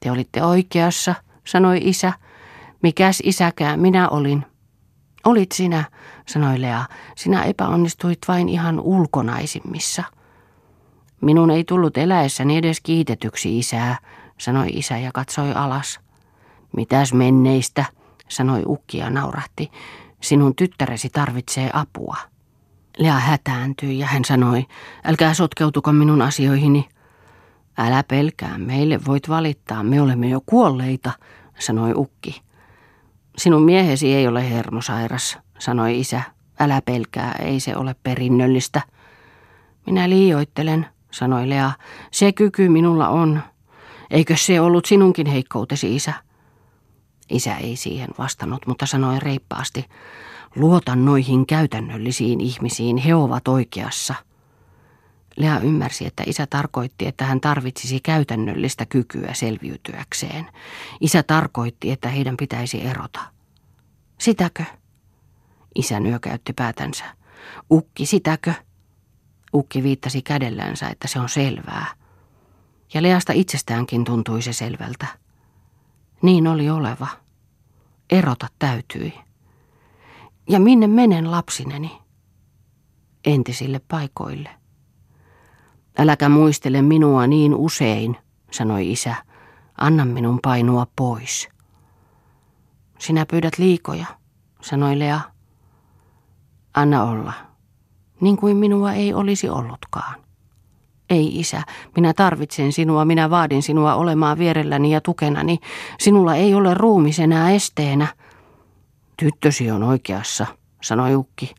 Te 0.00 0.10
olitte 0.10 0.42
oikeassa, 0.42 1.14
sanoi 1.46 1.80
isä. 1.82 2.12
Mikäs 2.82 3.22
isäkään 3.24 3.80
minä 3.80 4.08
olin. 4.08 4.46
Olit 5.24 5.52
sinä, 5.52 5.84
sanoi 6.26 6.60
Lea. 6.60 6.84
Sinä 7.16 7.42
epäonnistuit 7.42 8.18
vain 8.28 8.48
ihan 8.48 8.80
ulkonaisimmissa. 8.80 10.02
Minun 11.20 11.50
ei 11.50 11.64
tullut 11.64 11.98
eläessäni 11.98 12.56
edes 12.56 12.80
kiitetyksi 12.80 13.58
isää, 13.58 13.98
sanoi 14.38 14.68
isä 14.68 14.98
ja 14.98 15.10
katsoi 15.14 15.52
alas. 15.52 16.00
Mitäs 16.76 17.12
menneistä, 17.12 17.84
sanoi 18.28 18.62
ukki 18.66 18.98
ja 18.98 19.10
naurahti. 19.10 19.70
Sinun 20.20 20.54
tyttäresi 20.54 21.08
tarvitsee 21.08 21.70
apua. 21.72 22.16
Lea 22.98 23.18
hätääntyi 23.18 23.98
ja 23.98 24.06
hän 24.06 24.24
sanoi, 24.24 24.66
älkää 25.04 25.34
sotkeutuko 25.34 25.92
minun 25.92 26.22
asioihini. 26.22 26.88
Älä 27.78 28.04
pelkää, 28.08 28.58
meille 28.58 29.00
voit 29.06 29.28
valittaa, 29.28 29.82
me 29.82 30.00
olemme 30.00 30.28
jo 30.28 30.40
kuolleita, 30.46 31.12
sanoi 31.58 31.92
ukki. 31.94 32.42
Sinun 33.36 33.62
miehesi 33.62 34.14
ei 34.14 34.28
ole 34.28 34.50
hermosairas, 34.50 35.38
sanoi 35.58 36.00
isä. 36.00 36.22
Älä 36.60 36.82
pelkää, 36.84 37.32
ei 37.32 37.60
se 37.60 37.76
ole 37.76 37.96
perinnöllistä. 38.02 38.82
Minä 39.86 40.08
liioittelen, 40.08 40.86
sanoi 41.10 41.48
Lea. 41.48 41.70
Se 42.10 42.32
kyky 42.32 42.68
minulla 42.68 43.08
on. 43.08 43.42
Eikö 44.10 44.36
se 44.36 44.60
ollut 44.60 44.84
sinunkin 44.84 45.26
heikkoutesi, 45.26 45.96
isä? 45.96 46.14
Isä 47.30 47.56
ei 47.56 47.76
siihen 47.76 48.08
vastannut, 48.18 48.66
mutta 48.66 48.86
sanoi 48.86 49.18
reippaasti. 49.20 49.84
Luota 50.56 50.96
noihin 50.96 51.46
käytännöllisiin 51.46 52.40
ihmisiin, 52.40 52.96
he 52.96 53.14
ovat 53.14 53.48
oikeassa. 53.48 54.14
Lea 55.38 55.60
ymmärsi, 55.60 56.06
että 56.06 56.22
isä 56.26 56.46
tarkoitti, 56.46 57.06
että 57.06 57.24
hän 57.24 57.40
tarvitsisi 57.40 58.00
käytännöllistä 58.00 58.86
kykyä 58.86 59.34
selviytyäkseen. 59.34 60.46
Isä 61.00 61.22
tarkoitti, 61.22 61.90
että 61.90 62.08
heidän 62.08 62.36
pitäisi 62.36 62.86
erota. 62.86 63.20
Sitäkö? 64.18 64.64
Isä 65.74 66.00
nyökäytti 66.00 66.52
päätänsä. 66.52 67.04
Ukki, 67.70 68.06
sitäkö? 68.06 68.54
Ukki 69.54 69.82
viittasi 69.82 70.22
kädellänsä, 70.22 70.88
että 70.88 71.08
se 71.08 71.20
on 71.20 71.28
selvää. 71.28 71.86
Ja 72.94 73.02
Leasta 73.02 73.32
itsestäänkin 73.32 74.04
tuntui 74.04 74.42
se 74.42 74.52
selvältä. 74.52 75.06
Niin 76.22 76.46
oli 76.46 76.70
oleva. 76.70 77.08
Erota 78.10 78.46
täytyi. 78.58 79.14
Ja 80.48 80.60
minne 80.60 80.86
menen 80.86 81.30
lapsineni? 81.30 81.98
Entisille 83.24 83.80
paikoille. 83.88 84.50
Äläkä 85.98 86.28
muistele 86.28 86.82
minua 86.82 87.26
niin 87.26 87.54
usein, 87.54 88.16
sanoi 88.50 88.92
isä. 88.92 89.14
Anna 89.78 90.04
minun 90.04 90.38
painua 90.42 90.86
pois. 90.96 91.48
Sinä 92.98 93.26
pyydät 93.26 93.58
liikoja, 93.58 94.06
sanoi 94.60 94.98
Lea. 94.98 95.20
Anna 96.74 97.02
olla, 97.02 97.32
niin 98.20 98.36
kuin 98.36 98.56
minua 98.56 98.92
ei 98.92 99.14
olisi 99.14 99.48
ollutkaan. 99.48 100.14
Ei 101.10 101.40
isä, 101.40 101.62
minä 101.96 102.14
tarvitsen 102.14 102.72
sinua, 102.72 103.04
minä 103.04 103.30
vaadin 103.30 103.62
sinua 103.62 103.94
olemaan 103.94 104.38
vierelläni 104.38 104.90
ja 104.90 105.00
tukenani. 105.00 105.58
Sinulla 105.98 106.34
ei 106.34 106.54
ole 106.54 106.74
ruumis 106.74 107.18
enää 107.18 107.50
esteenä. 107.50 108.06
Tyttösi 109.16 109.70
on 109.70 109.82
oikeassa, 109.82 110.46
sanoi 110.82 111.14
Ukki. 111.14 111.54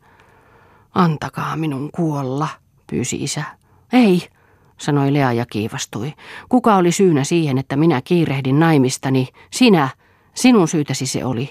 Antakaa 0.94 1.56
minun 1.56 1.90
kuolla, 1.92 2.48
pyysi 2.86 3.22
isä. 3.22 3.59
Ei, 3.92 4.28
sanoi 4.78 5.12
Lea 5.12 5.32
ja 5.32 5.46
kiivastui. 5.46 6.12
Kuka 6.48 6.76
oli 6.76 6.92
syynä 6.92 7.24
siihen, 7.24 7.58
että 7.58 7.76
minä 7.76 8.00
kiirehdin 8.04 8.60
naimistani? 8.60 9.28
Sinä, 9.50 9.88
sinun 10.34 10.68
syytäsi 10.68 11.06
se 11.06 11.24
oli. 11.24 11.50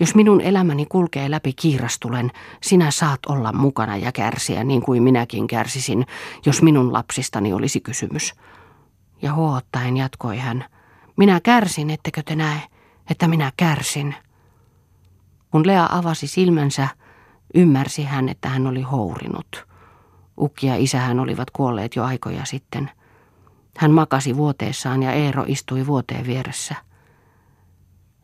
Jos 0.00 0.14
minun 0.14 0.40
elämäni 0.40 0.86
kulkee 0.86 1.30
läpi 1.30 1.52
kiirastulen, 1.52 2.30
sinä 2.62 2.90
saat 2.90 3.26
olla 3.28 3.52
mukana 3.52 3.96
ja 3.96 4.12
kärsiä 4.12 4.64
niin 4.64 4.82
kuin 4.82 5.02
minäkin 5.02 5.46
kärsisin, 5.46 6.06
jos 6.46 6.62
minun 6.62 6.92
lapsistani 6.92 7.52
olisi 7.52 7.80
kysymys. 7.80 8.34
Ja 9.22 9.34
huottaen 9.34 9.96
jatkoi 9.96 10.38
hän, 10.38 10.64
minä 11.16 11.40
kärsin, 11.40 11.90
ettekö 11.90 12.22
te 12.22 12.36
näe, 12.36 12.60
että 13.10 13.28
minä 13.28 13.52
kärsin. 13.56 14.14
Kun 15.50 15.66
Lea 15.66 15.88
avasi 15.90 16.26
silmänsä, 16.26 16.88
ymmärsi 17.54 18.04
hän, 18.04 18.28
että 18.28 18.48
hän 18.48 18.66
oli 18.66 18.82
hourinut. 18.82 19.69
Ukki 20.40 20.66
ja 20.66 20.76
isähän 20.76 21.20
olivat 21.20 21.50
kuolleet 21.50 21.96
jo 21.96 22.04
aikoja 22.04 22.44
sitten. 22.44 22.90
Hän 23.76 23.90
makasi 23.90 24.36
vuoteessaan 24.36 25.02
ja 25.02 25.12
Eero 25.12 25.44
istui 25.46 25.86
vuoteen 25.86 26.26
vieressä. 26.26 26.74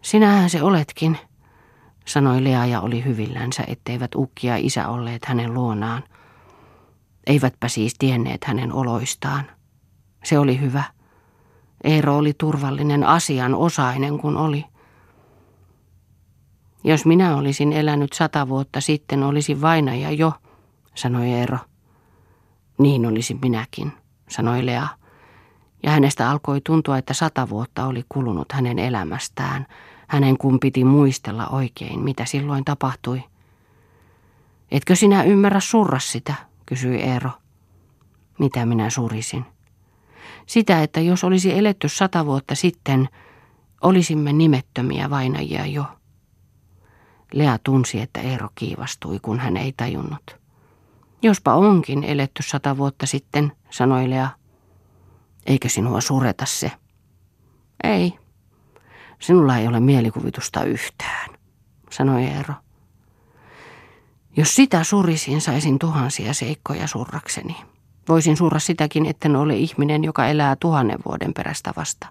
Sinähän 0.03 0.51
se 0.51 0.63
oletkin, 0.63 1.19
sanoi 2.05 2.45
Lea 2.45 2.67
ja 2.67 2.81
oli 2.81 3.05
hyvillänsä, 3.05 3.65
etteivät 3.67 4.15
ukki 4.15 4.47
ja 4.47 4.57
isä 4.57 4.89
olleet 4.89 5.25
hänen 5.25 5.55
luonaan. 5.55 6.05
Eivätpä 7.27 7.69
siis 7.69 7.95
tienneet 7.99 8.45
hänen 8.45 8.73
oloistaan. 8.73 9.45
Se 10.25 10.39
oli 10.39 10.61
hyvä. 10.61 10.85
Eero 11.85 12.17
oli 12.17 12.33
turvallinen 12.39 13.05
asian 13.05 13.55
osainen 13.55 14.19
kun 14.19 14.37
oli. 14.37 14.65
Jos 16.85 17.07
minä 17.07 17.37
olisin 17.37 17.73
elänyt 17.73 18.13
sata 18.13 18.49
vuotta 18.49 18.81
sitten, 18.81 19.23
olisi 19.23 19.61
vainaja 19.61 20.11
jo, 20.11 20.33
sanoi 20.95 21.31
Eero. 21.31 21.59
Niin 22.79 23.07
olisi 23.07 23.39
minäkin, 23.43 23.93
sanoi 24.29 24.67
Lea. 24.67 24.89
Ja 25.83 25.91
hänestä 25.91 26.31
alkoi 26.31 26.61
tuntua, 26.61 26.99
että 26.99 27.15
sata 27.15 27.49
vuotta 27.49 27.87
oli 27.87 28.05
kulunut 28.09 28.53
hänen 28.53 28.79
elämästään– 28.79 29.67
hänen 30.09 30.39
kun 30.39 30.61
piti 30.61 30.85
muistella 30.85 31.47
oikein, 31.47 32.01
mitä 32.01 32.25
silloin 32.25 32.65
tapahtui. 32.65 33.23
Etkö 34.71 34.97
sinä 34.97 35.23
ymmärrä 35.23 35.61
surra 35.61 35.99
sitä, 35.99 36.35
kysyi 36.67 37.03
Eero. 37.03 37.31
Mitä 38.39 38.67
minä 38.67 38.91
surisin? 38.91 39.45
Sitä, 40.47 40.83
että 40.83 41.01
jos 41.01 41.25
olisi 41.25 41.59
eletty 41.59 41.89
sata 41.89 42.27
vuotta 42.27 42.55
sitten, 42.55 43.09
olisimme 43.81 44.33
nimettömiä 44.33 45.11
vainajia 45.11 45.67
jo. 45.67 45.85
Lea 47.33 47.59
tunsi, 47.65 48.01
että 48.01 48.21
Eero 48.21 48.49
kiivastui, 48.55 49.19
kun 49.23 49.39
hän 49.39 49.57
ei 49.57 49.75
tajunnut. 49.77 50.37
Jospa 51.23 51.55
onkin 51.55 52.05
eletty 52.05 52.43
sata 52.43 52.77
vuotta 52.77 53.07
sitten, 53.07 53.53
sanoi 53.71 54.11
Lea. 54.11 54.29
Eikö 55.47 55.69
sinua 55.69 56.01
sureta 56.01 56.47
se? 56.47 56.73
Ei, 57.85 58.19
Sinulla 59.19 59.57
ei 59.57 59.69
ole 59.69 59.81
mielikuvitusta 59.81 60.65
yhtään, 60.65 61.31
sanoi 61.91 62.25
Eero. 62.25 62.55
Jos 64.37 64.55
sitä 64.55 64.85
surisin, 64.85 65.41
saisin 65.41 65.79
tuhansia 65.79 66.35
seikkoja 66.35 66.87
surrakseni. 66.87 67.57
Voisin 68.09 68.37
surra 68.37 68.59
sitäkin, 68.59 69.07
etten 69.07 69.37
ole 69.37 69.57
ihminen, 69.57 70.05
joka 70.05 70.27
elää 70.27 70.57
tuhannen 70.57 70.99
vuoden 71.07 71.35
perästä 71.35 71.73
vasta. 71.77 72.07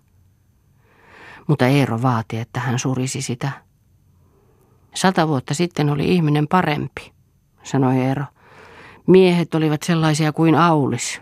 Mutta 1.47 1.67
Eero 1.67 2.01
vaati, 2.01 2.37
että 2.37 2.59
hän 2.59 2.79
surisi 2.79 3.21
sitä. 3.21 3.51
Sata 4.95 5.27
vuotta 5.27 5.53
sitten 5.53 5.89
oli 5.89 6.15
ihminen 6.15 6.47
parempi, 6.47 7.13
sanoi 7.63 7.97
Eero. 7.97 8.25
Miehet 9.07 9.55
olivat 9.55 9.83
sellaisia 9.83 10.31
kuin 10.33 10.55
Aulis. 10.55 11.21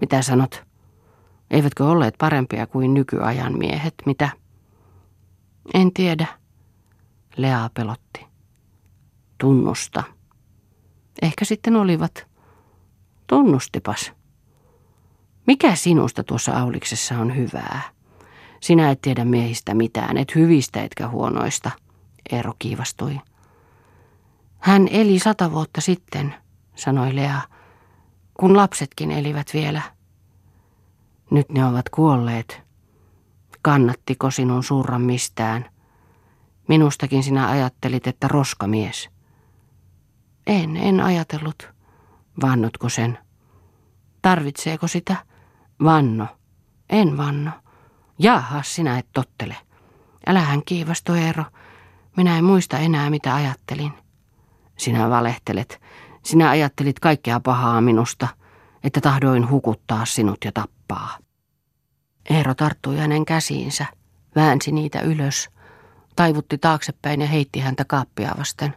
Mitä 0.00 0.22
sanot? 0.22 0.64
Eivätkö 1.50 1.84
olleet 1.84 2.14
parempia 2.18 2.66
kuin 2.66 2.94
nykyajan 2.94 3.58
miehet, 3.58 3.94
mitä? 4.06 4.28
En 5.74 5.92
tiedä. 5.92 6.26
Lea 7.36 7.70
pelotti. 7.74 8.26
Tunnusta. 9.38 10.02
Ehkä 11.22 11.44
sitten 11.44 11.76
olivat. 11.76 12.26
Tunnustipas. 13.26 14.12
Mikä 15.46 15.74
sinusta 15.74 16.24
tuossa 16.24 16.52
Auliksessa 16.52 17.18
on 17.18 17.36
hyvää? 17.36 17.82
Sinä 18.60 18.90
et 18.90 19.00
tiedä 19.00 19.24
miehistä 19.24 19.74
mitään, 19.74 20.16
et 20.16 20.34
hyvistä 20.34 20.82
etkä 20.82 21.08
huonoista. 21.08 21.70
Eero 22.32 22.52
kiivastui. 22.58 23.20
Hän 24.58 24.88
eli 24.90 25.18
sata 25.18 25.52
vuotta 25.52 25.80
sitten, 25.80 26.34
sanoi 26.80 27.16
Lea, 27.16 27.40
kun 28.34 28.56
lapsetkin 28.56 29.10
elivät 29.10 29.46
vielä. 29.54 29.82
Nyt 31.30 31.48
ne 31.48 31.64
ovat 31.64 31.88
kuolleet. 31.88 32.62
Kannattiko 33.62 34.30
sinun 34.30 34.64
surra 34.64 34.98
mistään? 34.98 35.70
Minustakin 36.68 37.22
sinä 37.22 37.48
ajattelit, 37.48 38.06
että 38.06 38.28
roskamies. 38.28 39.10
En, 40.46 40.76
en 40.76 41.00
ajatellut. 41.00 41.68
Vannotko 42.42 42.88
sen? 42.88 43.18
Tarvitseeko 44.22 44.88
sitä? 44.88 45.16
Vanno. 45.84 46.26
En 46.90 47.16
vanno. 47.16 47.50
Jaha, 48.18 48.62
sinä 48.62 48.98
et 48.98 49.06
tottele. 49.12 49.56
Älähän 50.26 50.62
kiivastu, 50.64 51.12
Eero. 51.12 51.44
Minä 52.16 52.38
en 52.38 52.44
muista 52.44 52.78
enää, 52.78 53.10
mitä 53.10 53.34
ajattelin. 53.34 53.92
Sinä 54.76 55.10
valehtelet. 55.10 55.79
Sinä 56.22 56.50
ajattelit 56.50 57.00
kaikkea 57.00 57.40
pahaa 57.40 57.80
minusta. 57.80 58.28
että 58.84 59.00
tahdoin 59.00 59.50
hukuttaa 59.50 60.04
sinut 60.04 60.38
ja 60.44 60.52
tappaa. 60.52 61.18
Eero 62.30 62.54
tarttui 62.54 62.98
hänen 62.98 63.24
käsiinsä, 63.24 63.86
väänsi 64.36 64.72
niitä 64.72 65.00
ylös, 65.00 65.50
taivutti 66.16 66.58
taaksepäin 66.58 67.20
ja 67.20 67.26
heitti 67.26 67.60
häntä 67.60 67.84
kaappia 67.84 68.34
vasten. 68.38 68.74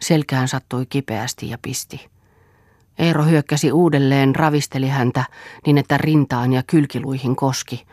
Selkään 0.00 0.48
sattui 0.48 0.86
kipeästi 0.86 1.48
ja 1.48 1.58
pisti. 1.62 2.10
Eero 2.98 3.24
hyökkäsi 3.24 3.72
uudelleen, 3.72 4.34
ravisteli 4.36 4.88
häntä 4.88 5.24
niin, 5.66 5.78
että 5.78 5.98
rintaan 5.98 6.52
ja 6.52 6.62
kylkiluihin 6.62 7.36
koski. 7.36 7.86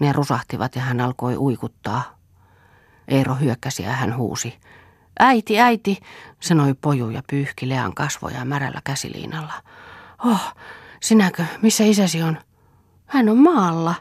Ne 0.00 0.12
rusahtivat 0.12 0.76
ja 0.76 0.82
hän 0.82 1.00
alkoi 1.00 1.36
uikuttaa. 1.36 2.18
Eero 3.08 3.34
hyökkäsi 3.34 3.82
ja 3.82 3.92
hän 3.92 4.16
huusi. 4.16 4.54
Äiti, 5.18 5.60
äiti, 5.60 5.98
sanoi 6.40 6.74
poju 6.74 7.10
ja 7.10 7.22
pyyhki 7.30 7.68
Lean 7.68 7.94
kasvoja 7.94 8.44
märällä 8.44 8.80
käsiliinalla. 8.84 9.54
Oh, 10.24 10.54
sinäkö, 11.00 11.44
missä 11.62 11.84
isäsi 11.84 12.22
on? 12.22 12.38
Hän 13.06 13.28
on 13.28 13.38
maalla. 13.38 13.94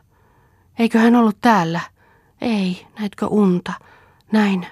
Eikö 0.80 1.00
hän 1.00 1.16
ollut 1.16 1.38
täällä? 1.42 1.80
Ei, 2.42 2.88
näitkö 3.00 3.28
unta? 3.28 3.74
Näin. 4.32 4.68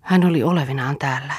Hän 0.00 0.24
oli 0.24 0.42
olevinaan 0.42 0.98
täällä. 0.98 1.34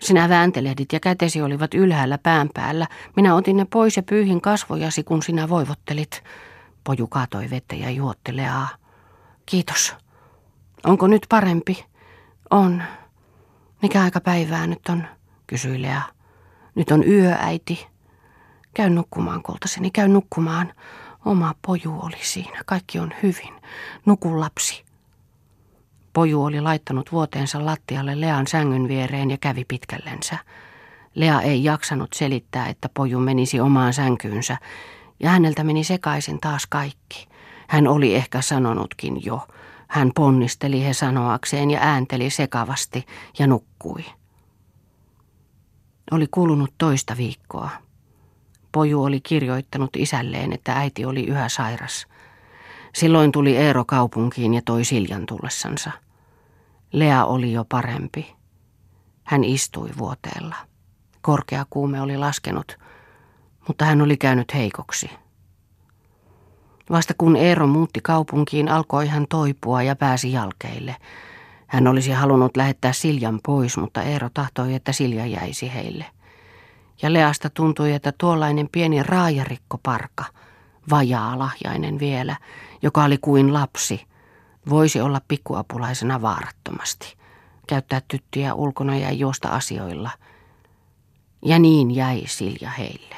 Sinä 0.00 0.28
vääntelehdit 0.28 0.92
ja 0.92 1.00
kätesi 1.00 1.42
olivat 1.42 1.74
ylhäällä 1.74 2.18
pään 2.18 2.50
päällä. 2.54 2.86
Minä 3.16 3.34
otin 3.34 3.56
ne 3.56 3.64
pois 3.64 3.96
ja 3.96 4.02
pyyhin 4.02 4.40
kasvojasi, 4.40 5.02
kun 5.02 5.22
sinä 5.22 5.48
voivottelit. 5.48 6.22
Poju 6.84 7.06
kaatoi 7.06 7.50
vettä 7.50 7.74
ja 7.74 7.90
juotti 7.90 8.36
Leaa. 8.36 8.68
Kiitos. 9.46 9.94
Onko 10.84 11.06
nyt 11.06 11.26
parempi? 11.28 11.84
On. 12.50 12.82
Mikä 13.86 14.02
aika 14.02 14.20
päivää 14.20 14.66
nyt 14.66 14.88
on? 14.88 15.04
kysyi 15.46 15.82
Lea. 15.82 16.02
Nyt 16.74 16.90
on 16.90 17.08
yö, 17.08 17.36
äiti. 17.38 17.86
Käy 18.74 18.90
nukkumaan, 18.90 19.42
koltaseni, 19.42 19.90
käy 19.90 20.08
nukkumaan. 20.08 20.72
Oma 21.24 21.54
poju 21.66 22.00
oli 22.02 22.18
siinä, 22.22 22.60
kaikki 22.66 22.98
on 22.98 23.12
hyvin. 23.22 23.54
Nuku 24.06 24.40
lapsi. 24.40 24.84
Poju 26.12 26.44
oli 26.44 26.60
laittanut 26.60 27.12
vuoteensa 27.12 27.64
lattialle 27.66 28.20
Lean 28.20 28.46
sängyn 28.46 28.88
viereen 28.88 29.30
ja 29.30 29.36
kävi 29.40 29.64
pitkällensä. 29.68 30.38
Lea 31.14 31.40
ei 31.40 31.64
jaksanut 31.64 32.12
selittää, 32.12 32.68
että 32.68 32.88
poju 32.94 33.20
menisi 33.20 33.60
omaan 33.60 33.92
sänkyynsä, 33.92 34.56
ja 35.20 35.30
häneltä 35.30 35.64
meni 35.64 35.84
sekaisin 35.84 36.40
taas 36.40 36.66
kaikki. 36.66 37.28
Hän 37.68 37.86
oli 37.86 38.14
ehkä 38.14 38.40
sanonutkin 38.40 39.24
jo. 39.24 39.48
Hän 39.88 40.10
ponnisteli 40.14 40.84
he 40.84 40.92
sanoakseen 40.92 41.70
ja 41.70 41.80
äänteli 41.82 42.30
sekavasti 42.30 43.06
ja 43.38 43.46
nukkui. 43.46 44.04
Oli 46.10 46.26
kulunut 46.30 46.74
toista 46.78 47.16
viikkoa. 47.16 47.70
Poju 48.72 49.02
oli 49.02 49.20
kirjoittanut 49.20 49.90
isälleen, 49.96 50.52
että 50.52 50.72
äiti 50.72 51.04
oli 51.04 51.24
yhä 51.24 51.48
sairas. 51.48 52.06
Silloin 52.94 53.32
tuli 53.32 53.56
Eero 53.56 53.84
kaupunkiin 53.84 54.54
ja 54.54 54.62
toi 54.64 54.84
Siljan 54.84 55.26
tullessansa. 55.26 55.90
Lea 56.92 57.24
oli 57.24 57.52
jo 57.52 57.64
parempi. 57.68 58.36
Hän 59.24 59.44
istui 59.44 59.90
vuoteella. 59.98 60.56
Korkea 61.20 61.66
kuume 61.70 62.00
oli 62.00 62.16
laskenut, 62.16 62.78
mutta 63.68 63.84
hän 63.84 64.02
oli 64.02 64.16
käynyt 64.16 64.54
heikoksi. 64.54 65.10
Vasta 66.90 67.14
kun 67.18 67.36
Eero 67.36 67.66
muutti 67.66 68.00
kaupunkiin, 68.00 68.68
alkoi 68.68 69.06
hän 69.06 69.26
toipua 69.28 69.82
ja 69.82 69.96
pääsi 69.96 70.32
jalkeille. 70.32 70.96
Hän 71.66 71.86
olisi 71.86 72.10
halunnut 72.10 72.56
lähettää 72.56 72.92
Siljan 72.92 73.40
pois, 73.46 73.76
mutta 73.76 74.02
Eero 74.02 74.28
tahtoi, 74.34 74.74
että 74.74 74.92
Silja 74.92 75.26
jäisi 75.26 75.74
heille. 75.74 76.04
Ja 77.02 77.12
Leasta 77.12 77.50
tuntui, 77.50 77.92
että 77.92 78.12
tuollainen 78.18 78.68
pieni 78.72 79.02
raajarikkoparka, 79.02 80.24
vajaa 80.90 81.38
lahjainen 81.38 81.98
vielä, 81.98 82.36
joka 82.82 83.04
oli 83.04 83.18
kuin 83.18 83.52
lapsi– 83.52 84.00
Voisi 84.68 85.00
olla 85.00 85.20
pikkuapulaisena 85.28 86.22
vaarattomasti, 86.22 87.16
käyttää 87.66 88.02
tyttiä 88.08 88.54
ulkona 88.54 88.96
ja 88.96 89.12
juosta 89.12 89.48
asioilla. 89.48 90.10
Ja 91.44 91.58
niin 91.58 91.94
jäi 91.94 92.22
Silja 92.26 92.70
heille. 92.70 93.16